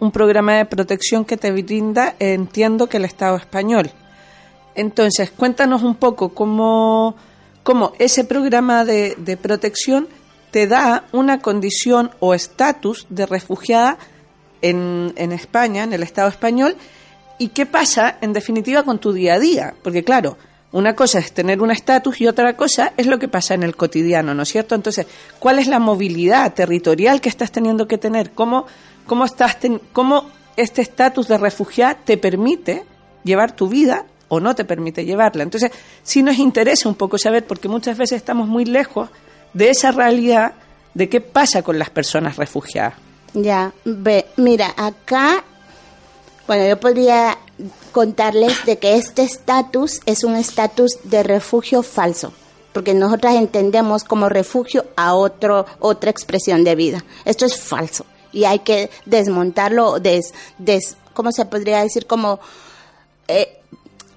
un 0.00 0.10
programa 0.10 0.54
de 0.54 0.66
protección 0.66 1.24
que 1.24 1.36
te 1.36 1.52
brinda, 1.52 2.16
eh, 2.18 2.34
entiendo 2.34 2.88
que 2.88 2.98
el 2.98 3.04
Estado 3.04 3.36
español. 3.36 3.90
Entonces, 4.74 5.30
cuéntanos 5.30 5.82
un 5.82 5.94
poco 5.94 6.30
cómo, 6.30 7.14
cómo 7.62 7.92
ese 7.98 8.24
programa 8.24 8.84
de, 8.84 9.14
de 9.18 9.36
protección 9.36 10.08
te 10.50 10.66
da 10.66 11.04
una 11.12 11.40
condición 11.40 12.10
o 12.20 12.34
estatus 12.34 13.06
de 13.08 13.26
refugiada 13.26 13.98
en, 14.62 15.12
en 15.16 15.32
España, 15.32 15.84
en 15.84 15.92
el 15.92 16.02
Estado 16.02 16.28
español, 16.28 16.76
y 17.38 17.48
qué 17.48 17.66
pasa, 17.66 18.18
en 18.20 18.32
definitiva, 18.32 18.82
con 18.82 18.98
tu 18.98 19.12
día 19.12 19.34
a 19.34 19.38
día. 19.38 19.74
Porque, 19.82 20.04
claro, 20.04 20.36
una 20.74 20.96
cosa 20.96 21.20
es 21.20 21.30
tener 21.30 21.62
un 21.62 21.70
estatus 21.70 22.20
y 22.20 22.26
otra 22.26 22.56
cosa 22.56 22.94
es 22.96 23.06
lo 23.06 23.20
que 23.20 23.28
pasa 23.28 23.54
en 23.54 23.62
el 23.62 23.76
cotidiano, 23.76 24.34
¿no 24.34 24.42
es 24.42 24.48
cierto? 24.48 24.74
Entonces, 24.74 25.06
¿cuál 25.38 25.60
es 25.60 25.68
la 25.68 25.78
movilidad 25.78 26.52
territorial 26.52 27.20
que 27.20 27.28
estás 27.28 27.52
teniendo 27.52 27.86
que 27.86 27.96
tener? 27.96 28.32
¿Cómo, 28.32 28.66
cómo, 29.06 29.24
estás 29.24 29.56
cómo 29.92 30.28
este 30.56 30.82
estatus 30.82 31.28
de 31.28 31.38
refugiada 31.38 31.94
te 32.04 32.16
permite 32.16 32.82
llevar 33.22 33.52
tu 33.52 33.68
vida 33.68 34.06
o 34.26 34.40
no 34.40 34.56
te 34.56 34.64
permite 34.64 35.04
llevarla? 35.04 35.44
Entonces, 35.44 35.70
sí 36.02 36.24
nos 36.24 36.38
interesa 36.38 36.88
un 36.88 36.96
poco 36.96 37.18
saber, 37.18 37.46
porque 37.46 37.68
muchas 37.68 37.96
veces 37.96 38.16
estamos 38.16 38.48
muy 38.48 38.64
lejos 38.64 39.10
de 39.52 39.70
esa 39.70 39.92
realidad 39.92 40.54
de 40.92 41.08
qué 41.08 41.20
pasa 41.20 41.62
con 41.62 41.78
las 41.78 41.90
personas 41.90 42.36
refugiadas. 42.36 42.94
Ya, 43.32 43.72
ve, 43.84 44.26
mira, 44.38 44.74
acá, 44.76 45.44
bueno, 46.48 46.66
yo 46.66 46.80
podría 46.80 47.38
contarles 47.92 48.64
de 48.66 48.78
que 48.78 48.96
este 48.96 49.22
estatus 49.22 50.00
es 50.06 50.24
un 50.24 50.36
estatus 50.36 50.98
de 51.04 51.22
refugio 51.22 51.82
falso, 51.82 52.32
porque 52.72 52.94
nosotras 52.94 53.36
entendemos 53.36 54.04
como 54.04 54.28
refugio 54.28 54.86
a 54.96 55.14
otro, 55.14 55.66
otra 55.78 56.10
expresión 56.10 56.64
de 56.64 56.74
vida. 56.74 57.04
Esto 57.24 57.46
es 57.46 57.60
falso 57.60 58.04
y 58.32 58.44
hay 58.44 58.58
que 58.60 58.90
desmontarlo, 59.06 60.00
des, 60.00 60.34
des, 60.58 60.96
¿cómo 61.14 61.30
se 61.32 61.46
podría 61.46 61.82
decir? 61.82 62.06
Como 62.06 62.40
eh, 63.28 63.60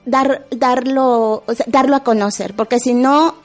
dar, 0.05 0.45
darlo, 0.49 1.43
o 1.45 1.53
sea, 1.53 1.65
darlo 1.69 1.95
a 1.95 2.03
conocer, 2.03 2.55
porque 2.55 2.79
si 2.79 2.93
no, 2.93 3.35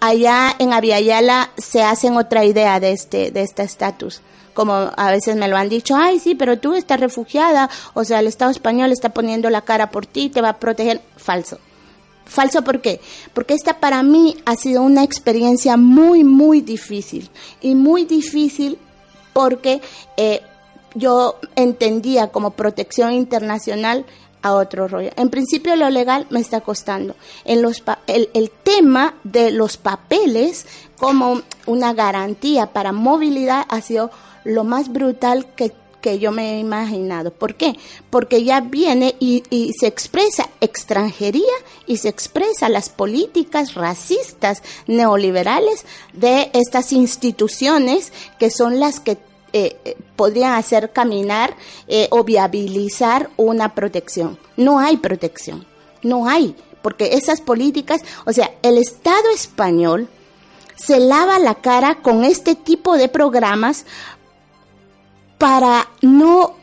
allá 0.00 0.54
en 0.58 0.72
Aviala 0.72 1.50
se 1.56 1.82
hacen 1.82 2.16
otra 2.16 2.44
idea 2.44 2.80
de 2.80 2.92
este 2.92 3.30
de 3.30 3.42
este 3.42 3.62
estatus. 3.62 4.20
Como 4.56 4.72
a 4.72 5.10
veces 5.10 5.36
me 5.36 5.48
lo 5.48 5.56
han 5.58 5.68
dicho, 5.68 5.94
ay, 5.94 6.18
sí, 6.18 6.34
pero 6.34 6.58
tú 6.58 6.72
estás 6.72 6.98
refugiada, 6.98 7.68
o 7.92 8.04
sea, 8.04 8.20
el 8.20 8.26
Estado 8.26 8.50
español 8.50 8.90
está 8.90 9.10
poniendo 9.10 9.50
la 9.50 9.60
cara 9.60 9.90
por 9.90 10.06
ti, 10.06 10.30
te 10.30 10.40
va 10.40 10.48
a 10.48 10.58
proteger. 10.58 11.02
Falso. 11.18 11.58
Falso, 12.24 12.62
¿por 12.62 12.80
qué? 12.80 13.00
Porque 13.34 13.52
esta 13.52 13.78
para 13.80 14.02
mí 14.02 14.34
ha 14.46 14.56
sido 14.56 14.80
una 14.82 15.04
experiencia 15.04 15.76
muy, 15.76 16.24
muy 16.24 16.62
difícil. 16.62 17.28
Y 17.60 17.74
muy 17.74 18.06
difícil 18.06 18.78
porque 19.34 19.82
eh, 20.16 20.40
yo 20.94 21.36
entendía 21.54 22.28
como 22.28 22.52
protección 22.52 23.12
internacional 23.12 24.06
a 24.40 24.54
otro 24.54 24.88
rollo. 24.88 25.10
En 25.16 25.28
principio 25.28 25.76
lo 25.76 25.90
legal 25.90 26.26
me 26.30 26.40
está 26.40 26.62
costando. 26.62 27.14
En 27.44 27.60
los 27.60 27.80
pa- 27.82 27.98
el, 28.06 28.30
el 28.32 28.50
tema 28.50 29.14
de 29.22 29.50
los 29.50 29.76
papeles 29.76 30.66
como 30.96 31.42
una 31.66 31.92
garantía 31.92 32.68
para 32.72 32.92
movilidad 32.92 33.66
ha 33.68 33.80
sido 33.82 34.10
lo 34.46 34.64
más 34.64 34.92
brutal 34.92 35.46
que, 35.54 35.72
que 36.00 36.18
yo 36.18 36.32
me 36.32 36.54
he 36.54 36.60
imaginado. 36.60 37.32
¿Por 37.32 37.56
qué? 37.56 37.76
Porque 38.10 38.44
ya 38.44 38.60
viene 38.60 39.16
y, 39.18 39.42
y 39.50 39.72
se 39.72 39.86
expresa 39.86 40.48
extranjería 40.60 41.52
y 41.86 41.98
se 41.98 42.08
expresa 42.08 42.68
las 42.68 42.88
políticas 42.88 43.74
racistas 43.74 44.62
neoliberales 44.86 45.84
de 46.12 46.50
estas 46.54 46.92
instituciones 46.92 48.12
que 48.38 48.50
son 48.50 48.80
las 48.80 49.00
que 49.00 49.18
eh, 49.52 49.76
eh, 49.84 49.96
podrían 50.16 50.52
hacer 50.52 50.92
caminar 50.92 51.56
eh, 51.88 52.08
o 52.10 52.24
viabilizar 52.24 53.30
una 53.36 53.74
protección. 53.74 54.38
No 54.56 54.80
hay 54.80 54.98
protección, 54.98 55.66
no 56.02 56.28
hay, 56.28 56.54
porque 56.82 57.14
esas 57.14 57.40
políticas, 57.40 58.02
o 58.26 58.32
sea, 58.32 58.52
el 58.62 58.76
Estado 58.76 59.30
español 59.34 60.08
se 60.74 61.00
lava 61.00 61.38
la 61.38 61.54
cara 61.54 62.02
con 62.02 62.24
este 62.24 62.54
tipo 62.54 62.98
de 62.98 63.08
programas 63.08 63.86
para 65.38 65.88
no, 66.02 66.54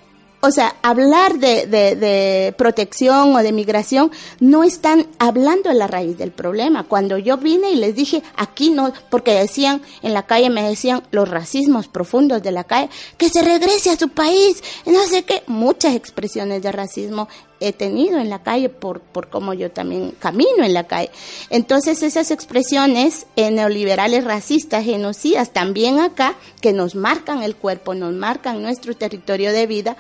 o 0.42 0.52
sea, 0.52 0.76
hablar 0.82 1.40
de, 1.40 1.68
de, 1.68 2.54
protección 2.58 3.36
o 3.36 3.40
de 3.40 3.52
migración, 3.52 4.12
no 4.40 4.64
están 4.64 5.08
hablando 5.20 5.70
de 5.70 5.76
la 5.76 5.88
raíz 5.88 6.18
del 6.18 6.32
problema. 6.32 6.84
Cuando 6.84 7.18
yo 7.18 7.38
vine 7.38 7.72
y 7.72 7.76
les 7.76 7.96
dije, 7.96 8.24
aquí 8.36 8.70
no, 8.70 8.92
porque 9.10 9.34
decían, 9.34 9.82
en 10.02 10.14
la 10.14 10.24
calle 10.24 10.50
me 10.50 10.68
decían 10.68 11.04
los 11.12 11.30
racismos 11.30 11.88
profundos 11.88 12.44
de 12.44 12.52
la 12.52 12.64
calle, 12.64 12.90
que 13.18 13.30
se 13.30 13.42
regrese 13.42 13.92
a 13.92 13.98
su 13.98 14.10
país, 14.10 14.64
no 14.86 15.04
sé 15.08 15.24
qué, 15.24 15.44
muchas 15.48 15.96
expresiones 15.96 16.62
de 16.62 16.72
racismo 16.72 17.28
he 17.64 17.74
tenido 17.74 18.20
en 18.20 18.30
la 18.30 18.44
calle 18.44 18.70
por, 18.70 19.00
por 19.00 19.30
cómo 19.30 19.54
yo 19.54 19.72
también 19.72 20.14
camino 20.20 20.64
en 20.64 20.74
la 20.74 20.86
calle. 20.86 21.10
Entonces 21.50 22.04
esas 22.04 22.30
expresiones 22.30 23.26
eh, 23.36 23.52
neoliberales 23.52 24.24
racistas, 24.26 24.84
genocidas, 24.84 25.52
también 25.52 26.00
acá, 26.00 26.36
que 26.62 26.74
nos 26.74 26.96
marcan 26.96 27.42
el 27.42 27.56
cuerpo, 27.56 27.96
nos 27.96 28.14
marcan 28.14 28.62
nuestro 28.62 28.96
territorio 28.96 29.54
de 29.54 29.66
vida, 29.66 29.98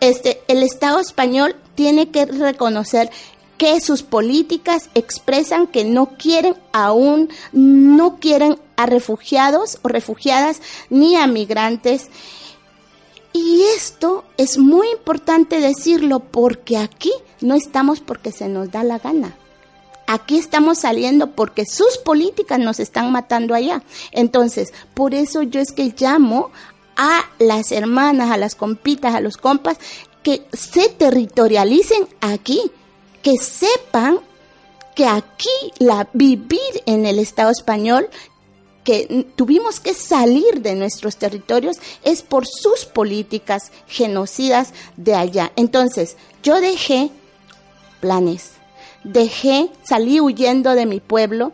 este, 0.00 0.40
el 0.48 0.62
Estado 0.62 0.98
español 0.98 1.54
tiene 1.74 2.10
que 2.10 2.26
reconocer 2.26 3.10
que 3.58 3.80
sus 3.80 4.02
políticas 4.02 4.90
expresan 4.94 5.68
que 5.68 5.84
no 5.84 6.16
quieren 6.18 6.56
aún, 6.72 7.28
no 7.52 8.16
quieren 8.18 8.58
a 8.76 8.86
refugiados 8.86 9.78
o 9.82 9.88
refugiadas 9.88 10.60
ni 10.90 11.14
a 11.14 11.28
migrantes. 11.28 12.08
Y 13.32 13.62
esto 13.76 14.24
es 14.36 14.58
muy 14.58 14.88
importante 14.90 15.60
decirlo 15.60 16.20
porque 16.20 16.76
aquí 16.76 17.12
no 17.40 17.54
estamos 17.54 18.00
porque 18.00 18.32
se 18.32 18.48
nos 18.48 18.70
da 18.70 18.84
la 18.84 18.98
gana. 18.98 19.36
Aquí 20.06 20.36
estamos 20.36 20.78
saliendo 20.78 21.30
porque 21.30 21.64
sus 21.64 21.96
políticas 21.98 22.58
nos 22.58 22.80
están 22.80 23.12
matando 23.12 23.54
allá. 23.54 23.82
Entonces, 24.10 24.72
por 24.94 25.14
eso 25.14 25.42
yo 25.42 25.60
es 25.60 25.72
que 25.72 25.94
llamo 25.98 26.50
a 26.96 27.22
las 27.38 27.72
hermanas, 27.72 28.30
a 28.30 28.36
las 28.36 28.54
compitas, 28.54 29.14
a 29.14 29.20
los 29.20 29.36
compas, 29.36 29.78
que 30.22 30.44
se 30.52 30.88
territorialicen 30.88 32.06
aquí, 32.20 32.60
que 33.22 33.38
sepan 33.38 34.18
que 34.94 35.06
aquí 35.06 35.48
la 35.78 36.08
vivir 36.12 36.82
en 36.86 37.06
el 37.06 37.18
Estado 37.18 37.50
español 37.50 38.08
que 38.84 39.26
tuvimos 39.36 39.80
que 39.80 39.94
salir 39.94 40.60
de 40.60 40.74
nuestros 40.74 41.16
territorios 41.16 41.76
es 42.04 42.22
por 42.22 42.46
sus 42.46 42.84
políticas 42.84 43.70
genocidas 43.86 44.72
de 44.96 45.14
allá. 45.14 45.52
Entonces, 45.56 46.16
yo 46.42 46.60
dejé 46.60 47.10
planes, 48.00 48.52
dejé, 49.04 49.70
salí 49.84 50.20
huyendo 50.20 50.74
de 50.74 50.86
mi 50.86 51.00
pueblo 51.00 51.52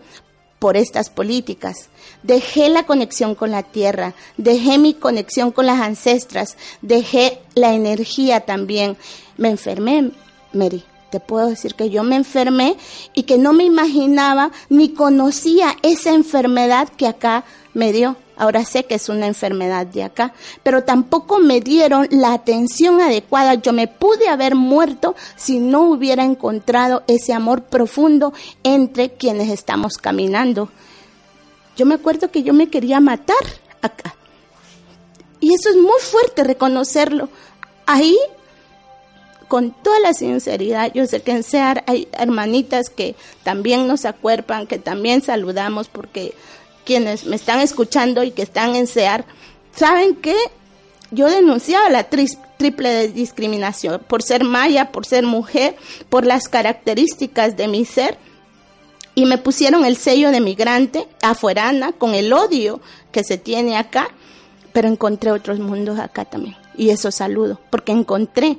por 0.59 0.77
estas 0.77 1.11
políticas. 1.11 1.89
Dejé 2.23 2.69
la 2.69 2.85
conexión 2.85 3.35
con 3.35 3.51
la 3.51 3.63
tierra, 3.63 4.15
dejé 4.37 4.79
mi 4.79 4.95
conexión 4.95 5.53
con 5.53 5.67
las 5.67 5.81
ancestras, 5.81 6.57
dejé 6.83 7.41
la 7.55 7.75
energía 7.75 8.41
también. 8.41 8.97
Me 9.37 9.51
enfermé, 9.51 10.11
Mary. 10.53 10.85
Te 11.11 11.21
puedo 11.21 11.49
decir 11.49 11.75
que 11.75 11.89
yo 11.89 12.03
me 12.03 12.17
enfermé 12.17 12.77
y 13.15 13.23
que 13.23 13.39
no 13.39 13.53
me 13.53 13.65
imaginaba 13.65 14.51
ni 14.69 14.91
conocía 14.91 15.77
esa 15.83 16.13
enfermedad 16.13 16.89
que 16.91 17.07
acá 17.07 17.45
me 17.73 17.93
dio. 17.93 18.17
Ahora 18.37 18.65
sé 18.65 18.85
que 18.85 18.95
es 18.95 19.09
una 19.09 19.27
enfermedad 19.27 19.87
de 19.87 20.05
acá, 20.05 20.33
pero 20.63 20.85
tampoco 20.85 21.39
me 21.39 21.61
dieron 21.61 22.07
la 22.11 22.35
atención 22.35 23.01
adecuada. 23.01 23.55
Yo 23.55 23.73
me 23.73 23.89
pude 23.89 24.29
haber 24.29 24.55
muerto 24.55 25.17
si 25.35 25.59
no 25.59 25.83
hubiera 25.83 26.23
encontrado 26.25 27.03
ese 27.09 27.33
amor 27.33 27.63
profundo 27.63 28.33
entre 28.63 29.11
quienes 29.11 29.51
estamos 29.51 29.97
caminando. 29.97 30.69
Yo 31.77 31.85
me 31.85 31.97
acuerdo 31.97 32.31
que 32.31 32.43
yo 32.43 32.53
me 32.53 32.69
quería 32.69 33.01
matar 33.01 33.37
acá. 33.83 34.15
Y 35.41 35.55
eso 35.55 35.71
es 35.71 35.77
muy 35.77 36.01
fuerte 36.01 36.45
reconocerlo. 36.45 37.29
Ahí 37.87 38.17
con 39.49 39.71
toda 39.71 39.99
la 40.01 40.13
sinceridad, 40.13 40.93
yo 40.95 41.07
sé 41.07 41.23
que 41.23 41.33
en 41.33 41.43
SEAR 41.43 41.83
hay 41.87 42.07
hermanitas 42.13 42.91
que 42.91 43.17
también 43.43 43.87
nos 43.87 44.05
acuerpan, 44.05 44.67
que 44.67 44.79
también 44.79 45.23
saludamos, 45.23 45.89
porque 45.89 46.35
quienes 46.85 47.25
me 47.25 47.37
están 47.37 47.61
escuchando 47.61 48.23
y 48.23 48.31
que 48.31 48.43
están 48.43 48.77
en 48.77 48.87
SEAR, 48.87 49.25
saben 49.75 50.15
que 50.17 50.37
yo 51.11 51.29
denunciaba 51.29 51.89
la 51.89 52.05
tri 52.05 52.27
triple 52.59 53.09
discriminación 53.09 54.03
por 54.07 54.23
ser 54.23 54.45
maya, 54.45 54.91
por 54.91 55.07
ser 55.07 55.25
mujer, 55.25 55.77
por 56.09 56.27
las 56.27 56.49
características 56.49 57.57
de 57.57 57.69
mi 57.69 57.85
ser. 57.85 58.19
Y 59.15 59.25
me 59.25 59.39
pusieron 59.39 59.85
el 59.85 59.97
sello 59.97 60.31
de 60.31 60.41
migrante 60.41 61.09
afuerana 61.23 61.93
con 61.93 62.15
el 62.15 62.33
odio 62.33 62.81
que 63.11 63.25
se 63.25 63.39
tiene 63.39 63.77
acá, 63.77 64.09
pero 64.73 64.89
encontré 64.89 65.33
otros 65.33 65.61
mundos 65.61 65.99
acá 65.99 66.25
también. 66.25 66.57
Y 66.77 66.91
eso 66.91 67.11
saludo, 67.11 67.61
porque 67.71 67.93
encontré 67.93 68.59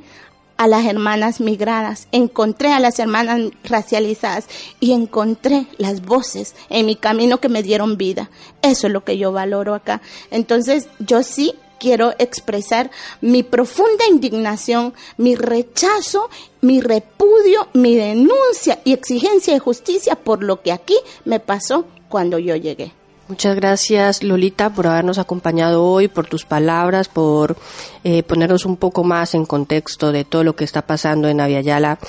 a 0.60 0.68
las 0.68 0.86
hermanas 0.86 1.40
migradas, 1.40 2.10
encontré 2.12 2.74
a 2.74 2.82
las 2.82 3.00
hermanas 3.00 3.40
racializadas 3.64 4.46
y 4.82 4.92
encontré 4.92 5.68
las 5.78 6.02
voces 6.02 6.54
en 6.70 6.86
mi 6.86 6.98
camino 6.98 7.40
que 7.40 7.48
me 7.48 7.64
dieron 7.64 7.96
vida. 7.96 8.30
Eso 8.62 8.88
es 8.88 8.94
lo 8.94 9.06
que 9.06 9.18
yo 9.18 9.32
valoro 9.32 9.74
acá. 9.74 10.02
Entonces, 10.32 10.90
yo 11.00 11.24
sí 11.24 11.56
quiero 11.80 12.14
expresar 12.20 12.92
mi 13.22 13.42
profunda 13.42 14.06
indignación, 14.12 14.94
mi 15.16 15.36
rechazo, 15.36 16.30
mi 16.60 16.82
repudio, 16.82 17.70
mi 17.72 17.96
denuncia 17.96 18.82
y 18.84 18.92
exigencia 18.92 19.54
de 19.54 19.60
justicia 19.62 20.18
por 20.18 20.44
lo 20.44 20.62
que 20.62 20.74
aquí 20.74 20.98
me 21.24 21.40
pasó 21.40 21.86
cuando 22.10 22.38
yo 22.38 22.58
llegué. 22.58 22.99
Muchas 23.30 23.56
gracias 23.56 24.24
Lolita 24.24 24.72
por 24.72 24.88
habernos 24.88 25.20
acompañado 25.20 25.86
hoy, 25.86 26.08
por 26.08 26.26
tus 26.26 26.46
palabras, 26.46 27.10
por 27.10 27.58
eh, 28.04 28.24
ponernos 28.24 28.66
un 28.66 28.76
poco 28.76 29.04
más 29.04 29.36
en 29.36 29.46
contexto 29.46 30.12
de 30.12 30.24
todo 30.26 30.44
lo 30.44 30.56
que 30.56 30.64
está 30.64 30.82
pasando 30.82 31.28
en 31.30 31.40
Aviala 31.40 32.00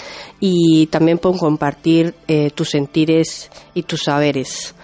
y 0.40 0.86
también 0.86 1.18
por 1.18 1.36
compartir 1.36 2.14
eh, 2.26 2.50
tus 2.52 2.70
sentires 2.70 3.50
y 3.74 3.82
tus 3.82 4.04
saberes. 4.04 4.74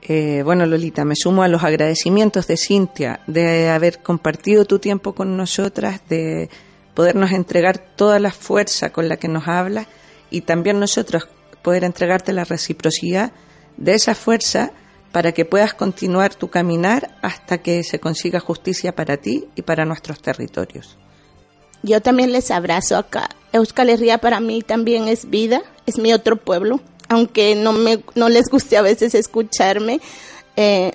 Eh, 0.00 0.40
bueno, 0.42 0.64
Lolita, 0.64 1.04
me 1.04 1.14
sumo 1.14 1.42
a 1.42 1.48
los 1.48 1.62
agradecimientos 1.62 2.46
de 2.46 2.56
Cintia 2.56 3.20
de 3.26 3.68
haber 3.68 4.02
compartido 4.02 4.64
tu 4.64 4.78
tiempo 4.78 5.14
con 5.14 5.36
nosotras, 5.36 6.00
de 6.08 6.48
podernos 6.94 7.32
entregar 7.32 7.76
toda 7.96 8.18
la 8.18 8.30
fuerza 8.30 8.94
con 8.94 9.10
la 9.10 9.18
que 9.18 9.28
nos 9.28 9.46
hablas 9.46 9.88
y 10.30 10.40
también 10.40 10.80
nosotros 10.80 11.28
poder 11.60 11.84
entregarte 11.84 12.32
la 12.32 12.44
reciprocidad 12.44 13.32
de 13.76 13.92
esa 13.92 14.14
fuerza 14.14 14.72
para 15.14 15.30
que 15.30 15.44
puedas 15.44 15.74
continuar 15.74 16.34
tu 16.34 16.50
caminar 16.50 17.16
hasta 17.22 17.58
que 17.58 17.84
se 17.84 18.00
consiga 18.00 18.40
justicia 18.40 18.96
para 18.96 19.16
ti 19.16 19.44
y 19.54 19.62
para 19.62 19.84
nuestros 19.84 20.20
territorios. 20.20 20.98
Yo 21.84 22.02
también 22.02 22.32
les 22.32 22.50
abrazo 22.50 22.96
acá. 22.96 23.30
Euskal 23.52 23.90
Herria 23.90 24.18
para 24.18 24.40
mí 24.40 24.60
también 24.62 25.06
es 25.06 25.30
vida, 25.30 25.62
es 25.86 25.98
mi 25.98 26.12
otro 26.12 26.34
pueblo, 26.34 26.80
aunque 27.08 27.54
no, 27.54 27.72
me, 27.72 28.02
no 28.16 28.28
les 28.28 28.48
guste 28.48 28.76
a 28.76 28.82
veces 28.82 29.14
escucharme, 29.14 30.00
eh, 30.56 30.90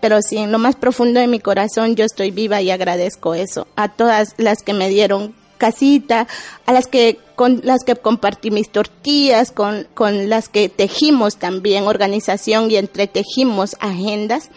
pero 0.00 0.22
sí, 0.22 0.36
en 0.36 0.52
lo 0.52 0.60
más 0.60 0.76
profundo 0.76 1.18
de 1.18 1.26
mi 1.26 1.40
corazón 1.40 1.96
yo 1.96 2.04
estoy 2.04 2.30
viva 2.30 2.62
y 2.62 2.70
agradezco 2.70 3.34
eso 3.34 3.66
a 3.74 3.88
todas 3.88 4.34
las 4.36 4.62
que 4.62 4.74
me 4.74 4.88
dieron 4.88 5.34
casita, 5.56 6.26
a 6.66 6.72
las 6.72 6.86
que 6.86 7.18
con 7.34 7.60
las 7.64 7.84
que 7.84 7.94
compartí 7.94 8.50
mis 8.50 8.70
tortillas, 8.70 9.52
con, 9.52 9.86
con 9.94 10.30
las 10.30 10.48
que 10.48 10.68
tejimos 10.70 11.36
también 11.36 11.84
organización 11.84 12.70
y 12.70 12.76
entretejimos 12.76 13.76
agendas. 13.80 14.50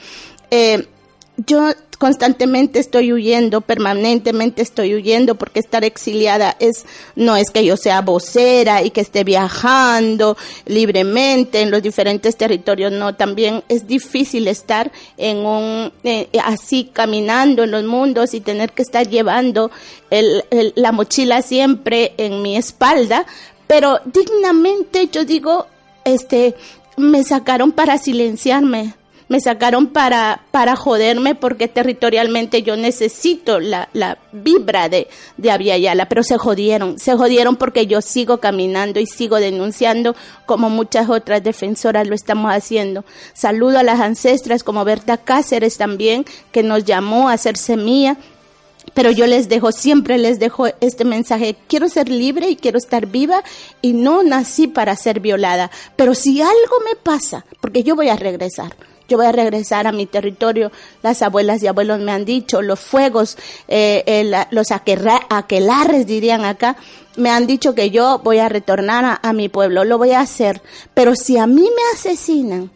Eh, 0.49 0.87
yo 1.45 1.69
constantemente 1.97 2.79
estoy 2.79 3.11
huyendo, 3.11 3.59
permanentemente 3.59 4.61
estoy 4.61 4.95
huyendo, 4.95 5.35
porque 5.35 5.59
estar 5.59 5.83
exiliada 5.83 6.55
es, 6.59 6.85
no 7.17 7.35
es 7.35 7.51
que 7.51 7.65
yo 7.65 7.75
sea 7.75 8.01
vocera 8.01 8.81
y 8.83 8.89
que 8.91 9.01
esté 9.01 9.25
viajando 9.25 10.37
libremente 10.65 11.59
en 11.61 11.71
los 11.71 11.81
diferentes 11.83 12.37
territorios, 12.37 12.93
no, 12.93 13.15
también 13.15 13.63
es 13.67 13.85
difícil 13.85 14.47
estar 14.47 14.91
en 15.17 15.39
un, 15.39 15.91
eh, 16.05 16.29
así 16.45 16.89
caminando 16.93 17.63
en 17.65 17.71
los 17.71 17.83
mundos 17.83 18.33
y 18.33 18.39
tener 18.39 18.71
que 18.71 18.81
estar 18.81 19.07
llevando 19.09 19.69
el- 20.09 20.43
la 20.75 20.93
mochila 20.93 21.41
siempre 21.41 22.13
en 22.17 22.41
mi 22.41 22.55
espalda, 22.55 23.25
pero 23.67 23.99
dignamente 24.05 25.09
yo 25.11 25.25
digo, 25.25 25.67
este, 26.05 26.55
me 26.95 27.23
sacaron 27.25 27.73
para 27.73 27.97
silenciarme, 27.97 28.93
me 29.29 29.39
sacaron 29.39 29.87
para, 29.87 30.41
para 30.51 30.75
joderme 30.75 31.35
porque 31.35 31.67
territorialmente 31.67 32.63
yo 32.63 32.75
necesito 32.75 33.59
la, 33.59 33.87
la 33.93 34.17
vibra 34.31 34.89
de, 34.89 35.07
de 35.37 36.05
pero 36.09 36.23
se 36.23 36.37
jodieron, 36.37 36.99
se 36.99 37.15
jodieron 37.15 37.55
porque 37.55 37.87
yo 37.87 38.01
sigo 38.01 38.39
caminando 38.39 38.99
y 38.99 39.05
sigo 39.05 39.37
denunciando 39.37 40.15
como 40.45 40.69
muchas 40.69 41.09
otras 41.09 41.43
defensoras 41.43 42.07
lo 42.07 42.15
estamos 42.15 42.51
haciendo. 42.51 43.05
Saludo 43.33 43.79
a 43.79 43.83
las 43.83 43.99
ancestras 43.99 44.63
como 44.63 44.83
Berta 44.83 45.17
Cáceres 45.17 45.77
también, 45.77 46.25
que 46.51 46.63
nos 46.63 46.83
llamó 46.83 47.29
a 47.29 47.37
ser 47.37 47.55
semilla 47.55 48.17
pero 48.93 49.11
yo 49.11 49.27
les 49.27 49.49
dejo, 49.49 49.71
siempre 49.71 50.17
les 50.17 50.39
dejo 50.39 50.67
este 50.81 51.05
mensaje, 51.05 51.55
quiero 51.67 51.89
ser 51.89 52.09
libre 52.09 52.49
y 52.49 52.55
quiero 52.55 52.77
estar 52.77 53.05
viva 53.05 53.43
y 53.81 53.93
no 53.93 54.23
nací 54.23 54.67
para 54.67 54.95
ser 54.95 55.19
violada, 55.19 55.69
pero 55.95 56.15
si 56.15 56.41
algo 56.41 56.79
me 56.85 56.95
pasa, 56.95 57.45
porque 57.61 57.83
yo 57.83 57.95
voy 57.95 58.09
a 58.09 58.15
regresar, 58.15 58.75
yo 59.09 59.17
voy 59.17 59.25
a 59.25 59.31
regresar 59.33 59.87
a 59.87 59.91
mi 59.91 60.05
territorio, 60.05 60.71
las 61.03 61.21
abuelas 61.21 61.61
y 61.61 61.67
abuelos 61.67 61.99
me 61.99 62.13
han 62.13 62.23
dicho, 62.23 62.61
los 62.61 62.79
fuegos, 62.79 63.37
eh, 63.67 64.31
los 64.51 64.71
aquerra- 64.71 65.25
aquelarres 65.29 66.07
dirían 66.07 66.45
acá, 66.45 66.77
me 67.17 67.29
han 67.29 67.47
dicho 67.47 67.75
que 67.75 67.89
yo 67.89 68.21
voy 68.23 68.37
a 68.39 68.47
retornar 68.47 69.03
a, 69.03 69.19
a 69.21 69.33
mi 69.33 69.49
pueblo, 69.49 69.83
lo 69.83 69.97
voy 69.97 70.11
a 70.11 70.21
hacer, 70.21 70.61
pero 70.93 71.15
si 71.15 71.37
a 71.37 71.47
mí 71.47 71.63
me 71.63 71.81
asesinan, 71.93 72.71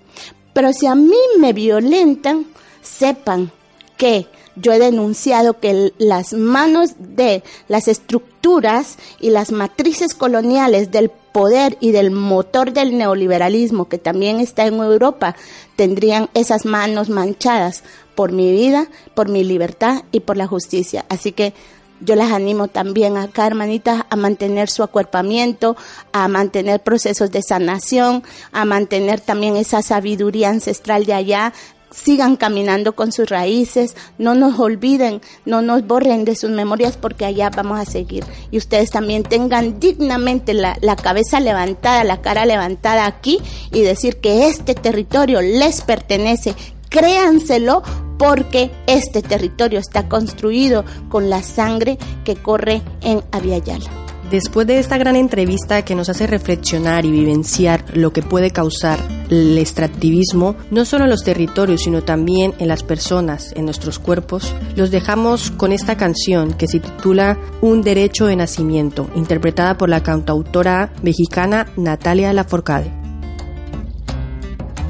pero 0.51 0.73
si 0.73 0.88
a 0.88 0.95
mí 0.95 1.15
me 1.39 1.53
violentan, 1.53 2.47
sepan 2.81 3.51
que 3.95 4.27
yo 4.55 4.71
he 4.73 4.79
denunciado 4.79 5.59
que 5.59 5.93
las 5.97 6.34
manos 6.34 6.91
de 6.99 7.41
las 7.67 7.88
estructuras 7.88 8.97
y 9.19 9.29
las 9.31 9.51
matrices 9.51 10.13
coloniales 10.13 10.91
del 10.91 11.09
poder 11.34 11.77
y 11.81 11.91
del 11.91 12.11
motor 12.11 12.71
del 12.71 12.97
neoliberalismo 12.97 13.89
que 13.89 13.97
también 13.97 14.39
está 14.39 14.65
en 14.65 14.75
Europa 14.75 15.36
tendrían 15.75 16.29
esas 16.34 16.65
manos 16.65 17.09
manchadas 17.09 17.84
por 18.15 18.31
mi 18.31 18.51
vida, 18.51 18.88
por 19.15 19.27
mi 19.27 19.43
libertad 19.43 20.03
y 20.11 20.21
por 20.21 20.38
la 20.38 20.47
justicia. 20.47 21.03
Así 21.09 21.31
que 21.31 21.53
yo 21.99 22.15
las 22.15 22.31
animo 22.31 22.67
también 22.67 23.17
acá, 23.17 23.47
hermanitas, 23.47 24.03
a 24.09 24.15
mantener 24.15 24.69
su 24.69 24.84
acuerpamiento, 24.84 25.77
a 26.11 26.27
mantener 26.27 26.81
procesos 26.81 27.31
de 27.31 27.41
sanación, 27.41 28.23
a 28.51 28.65
mantener 28.65 29.21
también 29.21 29.55
esa 29.55 29.81
sabiduría 29.81 30.49
ancestral 30.49 31.05
de 31.05 31.13
allá. 31.13 31.53
Sigan 31.94 32.38
caminando 32.38 32.96
con 32.96 33.12
sus 33.12 33.30
raíces, 33.30 33.96
no 34.18 34.34
nos 34.34 34.60
olviden, 34.60 35.22
no 35.46 35.62
nos 35.62 35.86
borren 35.86 36.26
de 36.26 36.36
sus 36.36 36.50
memorias 36.50 36.98
porque 36.98 37.26
allá 37.26 37.52
vamos 37.56 37.80
a 37.80 37.86
seguir. 37.86 38.26
Y 38.52 38.58
ustedes 38.58 38.89
también 38.89 39.24
tengan 39.24 39.80
dignamente 39.80 40.54
la, 40.54 40.76
la 40.82 40.96
cabeza 40.96 41.39
levantada, 41.39 42.04
la 42.04 42.22
cara 42.22 42.46
levantada 42.46 43.06
aquí 43.06 43.39
y 43.72 43.82
decir 43.82 44.18
que 44.18 44.48
este 44.48 44.74
territorio 44.74 45.41
les 45.41 45.82
pertenece, 45.82 46.56
créanselo 46.89 47.84
porque 48.18 48.72
este 48.88 49.22
territorio 49.22 49.80
está 49.80 50.08
construido 50.08 50.86
con 51.10 51.30
la 51.30 51.44
sangre 51.44 51.98
que 52.24 52.36
corre 52.36 52.82
en 53.02 53.24
Aviala. 53.32 54.03
Después 54.32 54.65
de 54.65 54.80
esta 54.80 54.97
gran 54.97 55.15
entrevista 55.15 55.84
que 55.84 55.95
nos 55.95 56.09
hace 56.09 56.26
reflexionar 56.26 57.05
y 57.05 57.11
vivenciar 57.11 57.86
lo 57.95 58.11
que 58.13 58.24
puede 58.24 58.51
causar 58.51 58.99
el 59.30 59.57
extractivismo, 59.57 60.55
no 60.71 60.86
solo 60.86 61.03
en 61.03 61.11
los 61.11 61.24
territorios, 61.24 61.82
sino 61.84 62.03
también 62.03 62.53
en 62.57 62.67
las 62.67 62.84
personas, 62.84 63.53
en 63.55 63.65
nuestros 63.65 63.99
cuerpos, 63.99 64.55
los 64.76 64.91
dejamos 64.91 65.51
con 65.51 65.71
esta 65.71 65.97
canción 65.97 66.53
que 66.53 66.67
se 66.67 66.80
titula 66.80 67.38
Un 67.61 67.82
derecho 67.82 68.26
de 68.26 68.36
nacimiento, 68.36 69.09
interpretada 69.15 69.78
por 69.78 69.89
la 69.89 70.01
cantautora 70.01 70.91
mexicana 71.03 71.67
Natalia 71.78 72.34
Laforcade. 72.34 72.91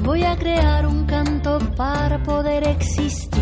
Voy 0.02 0.22
a 0.22 0.36
crear 0.36 0.86
un 0.86 1.06
canto 1.06 1.58
para 1.76 2.22
poder 2.22 2.68
existir, 2.68 3.40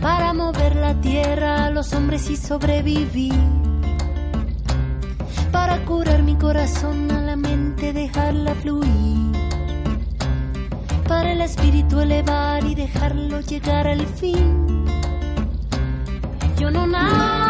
para 0.00 0.32
mover 0.32 0.76
la 0.76 0.94
tierra 1.00 1.66
a 1.66 1.70
los 1.70 1.92
hombres 1.92 2.30
y 2.30 2.36
sobrevivir, 2.36 3.34
para 5.52 5.84
curar 5.84 6.22
mi 6.22 6.36
corazón 6.36 7.10
a 7.10 7.20
la 7.20 7.36
mente, 7.36 7.92
dejarla 7.92 8.54
fluir, 8.54 9.32
para 11.06 11.32
el 11.32 11.40
espíritu 11.40 12.00
elevar 12.00 12.64
y 12.64 12.74
dejarlo 12.74 13.40
llegar 13.40 13.86
al 13.86 14.06
fin. 14.06 14.84
Yo 16.58 16.70
no 16.70 16.86
nací 16.86 17.49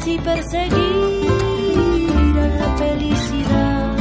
así 0.00 0.18
perseguir 0.18 0.78
a 2.38 2.46
la 2.46 2.76
felicidad, 2.76 3.96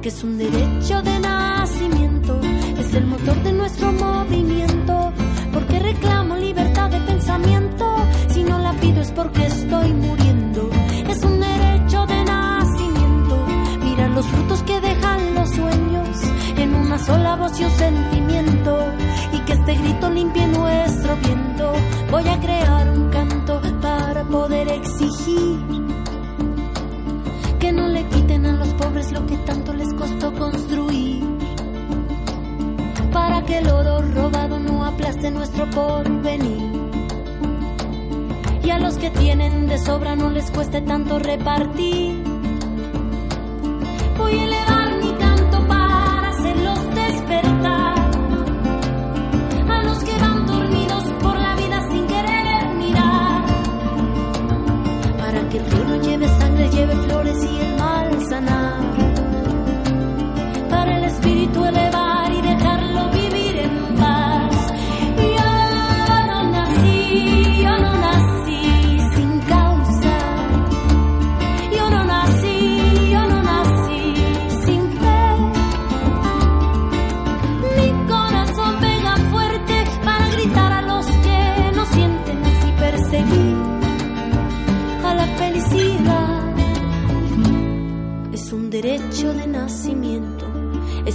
que 0.00 0.08
es 0.08 0.24
un 0.24 0.38
derecho 0.38 1.02
de 1.02 1.20
nacimiento, 1.20 2.40
es 2.78 2.94
el 2.94 3.06
motor 3.06 3.42
de 3.42 3.52
nuestro 3.52 3.92
movimiento, 3.92 5.12
porque 5.52 5.78
reclamo 5.80 6.36
libertad 6.36 6.90
de 6.90 7.00
pensamiento, 7.00 7.94
si 8.28 8.42
no 8.42 8.58
la 8.58 8.72
pido 8.74 9.02
es 9.02 9.10
porque 9.10 9.46
estoy 9.46 9.92
muriendo, 9.92 10.70
es 11.08 11.22
un 11.24 11.38
derecho 11.38 12.06
de 12.06 12.24
nacimiento, 12.24 13.46
mirar 13.84 14.10
los 14.10 14.26
frutos 14.26 14.62
que 14.62 14.80
dejan 14.80 15.34
los 15.34 15.50
sueños, 15.50 16.08
en 16.56 16.74
una 16.74 16.98
sola 16.98 17.36
voz 17.36 17.60
y 17.60 17.64
un 17.64 17.70
sentimiento, 17.70 18.78
y 19.34 19.38
que 19.40 19.52
este 19.52 19.74
grito 19.74 20.08
limpie 20.08 20.46
nuestro 20.46 21.16
viento, 21.16 21.72
voy 22.10 22.26
a 22.28 22.40
crear 22.40 22.88
un 22.88 23.10
canto 23.10 23.60
para 23.82 23.91
poder 24.32 24.66
exigir 24.68 25.58
que 27.60 27.70
no 27.70 27.86
le 27.86 28.02
quiten 28.06 28.46
a 28.46 28.54
los 28.54 28.68
pobres 28.68 29.12
lo 29.12 29.26
que 29.26 29.36
tanto 29.36 29.74
les 29.74 29.92
costó 29.92 30.32
construir. 30.32 31.22
Para 33.12 33.42
que 33.44 33.58
el 33.58 33.68
oro 33.68 34.00
robado 34.00 34.58
no 34.58 34.86
aplaste 34.86 35.30
nuestro 35.30 35.68
porvenir. 35.70 36.72
Y 38.64 38.70
a 38.70 38.78
los 38.78 38.96
que 38.96 39.10
tienen 39.10 39.66
de 39.66 39.76
sobra 39.76 40.16
no 40.16 40.30
les 40.30 40.50
cueste 40.50 40.80
tanto 40.80 41.18
repartir. 41.18 42.24
Voy 44.16 44.38
a 44.38 44.61
lleve 56.82 56.96
flores 57.06 57.44
y 57.44 57.60
el 57.60 57.76
mal 57.76 58.28
sanar. 58.28 58.80
Para 60.68 60.98
el 60.98 61.04
espíritu 61.04 61.64
elevado. 61.64 62.01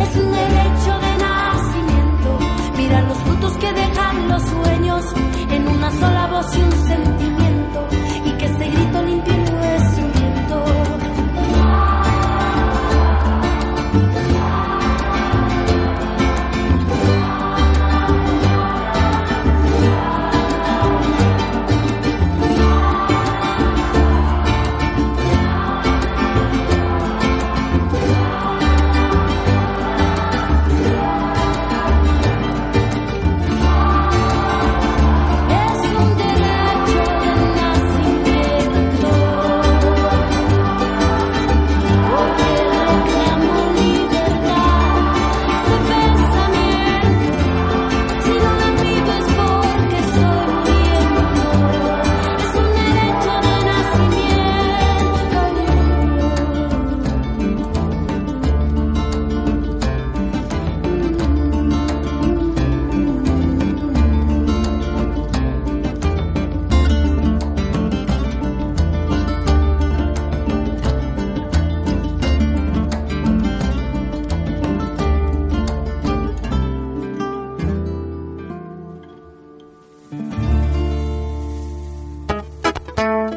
Es 0.00 0.16
un 0.16 0.30
derecho 0.32 0.92
de 1.04 1.12
nacimiento. 1.18 2.38
Mira 2.76 3.02
los 3.02 3.18
frutos 3.18 3.52
que 3.58 3.72
dejan 3.72 4.28
los 4.28 4.42
sueños 4.42 5.04
en 5.50 5.68
una 5.68 5.90
sola 5.90 6.26
voz 6.28 6.56
y 6.56 6.62
un 6.62 6.72
sentimiento, 6.72 7.88
y 8.24 8.30
que 8.38 8.46
ese 8.46 8.70
grito 8.70 9.02
limpie 9.02 9.29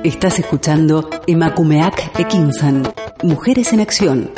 Estás 0.04 0.38
escuchando 0.38 1.10
Emakumeak 1.28 2.20
Ekinsan, 2.20 2.84
Mujeres 3.24 3.72
en 3.72 3.80
Acción. 3.80 4.32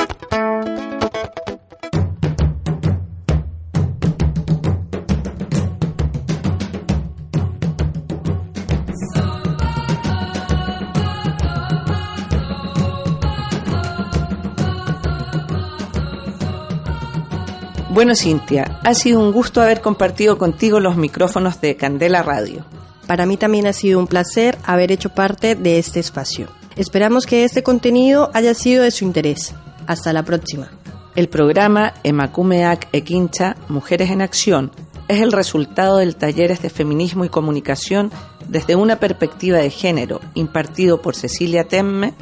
Bueno, 17.90 18.14
Cintia, 18.14 18.80
ha 18.84 18.94
sido 18.94 19.20
un 19.20 19.32
gusto 19.32 19.64
haber 19.64 19.82
compartido 19.82 20.38
contigo 20.38 20.80
los 20.80 20.96
micrófonos 20.96 21.60
de 21.60 21.76
Candela 21.76 22.22
Radio. 22.22 22.66
Para 23.08 23.26
mí 23.26 23.38
también 23.38 23.68
ha 23.68 23.74
sido 23.74 24.00
un 24.00 24.08
placer 24.08 24.58
haber 24.64 24.92
hecho 24.92 25.10
parte 25.10 25.56
de 25.56 25.78
este 25.78 26.00
espacio. 26.00 26.48
Esperamos 26.76 27.26
que 27.26 27.44
este 27.44 27.64
contenido 27.64 28.32
haya 28.34 28.54
sido 28.54 28.84
de 28.84 28.92
su 28.92 29.06
interés. 29.06 29.54
Hasta 29.88 30.12
la 30.12 30.24
próxima. 30.24 30.72
El 31.16 31.30
programa 31.30 31.94
Emakumeak 32.04 32.90
Ekincha, 32.92 33.56
Mujeres 33.70 34.10
en 34.10 34.22
Acción, 34.22 34.72
es 35.08 35.22
el 35.22 35.32
resultado 35.32 35.98
del 35.98 36.16
Talleres 36.16 36.62
de 36.62 36.70
Feminismo 36.70 37.24
y 37.24 37.30
Comunicación 37.30 38.12
desde 38.50 38.76
una 38.76 39.00
perspectiva 39.00 39.60
de 39.60 39.70
género, 39.70 40.20
impartido 40.34 41.02
por 41.02 41.16
Cecilia 41.16 41.66
Temme, 41.66 42.14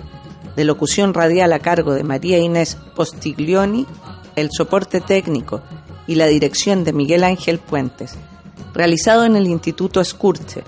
de 0.55 0.65
locución 0.65 1.13
radial 1.13 1.53
a 1.53 1.59
cargo 1.59 1.93
de 1.93 2.03
María 2.03 2.37
Inés 2.37 2.77
Postiglioni, 2.95 3.87
el 4.35 4.49
soporte 4.51 5.01
técnico 5.01 5.61
y 6.05 6.15
la 6.15 6.27
dirección 6.27 6.83
de 6.83 6.93
Miguel 6.93 7.23
Ángel 7.23 7.57
Puentes, 7.59 8.17
realizado 8.73 9.25
en 9.25 9.35
el 9.35 9.47
Instituto 9.47 10.01
Escurche, 10.01 10.63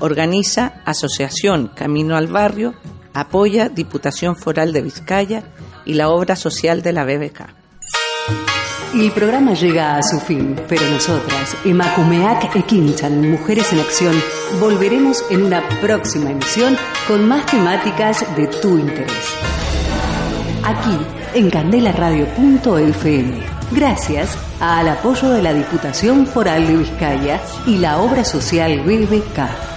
organiza 0.00 0.82
Asociación 0.84 1.70
Camino 1.74 2.16
al 2.16 2.26
Barrio, 2.26 2.74
apoya 3.14 3.68
Diputación 3.68 4.36
Foral 4.36 4.72
de 4.72 4.82
Vizcaya 4.82 5.42
y 5.84 5.94
la 5.94 6.10
obra 6.10 6.36
social 6.36 6.82
de 6.82 6.92
la 6.92 7.04
BBK. 7.04 7.66
El 8.94 9.10
programa 9.12 9.52
llega 9.52 9.96
a 9.96 10.02
su 10.02 10.18
fin, 10.20 10.56
pero 10.68 10.88
nosotras, 10.88 11.56
Emakumeak 11.64 12.56
Ekinchan, 12.56 13.30
Mujeres 13.30 13.72
en 13.72 13.80
Acción, 13.80 14.14
volveremos 14.58 15.22
en 15.30 15.42
una 15.42 15.66
próxima 15.80 16.30
emisión 16.30 16.76
con 17.06 17.28
más 17.28 17.44
temáticas 17.46 18.24
de 18.36 18.46
tu 18.46 18.78
interés. 18.78 19.65
Aquí, 20.66 20.98
en 21.34 21.48
candelaradio.fm. 21.48 23.40
Gracias 23.70 24.36
al 24.58 24.88
apoyo 24.88 25.30
de 25.30 25.40
la 25.40 25.52
Diputación 25.52 26.26
Foral 26.26 26.66
de 26.66 26.78
Vizcaya 26.78 27.40
y 27.68 27.78
la 27.78 27.98
obra 27.98 28.24
social 28.24 28.80
BBK. 28.80 29.75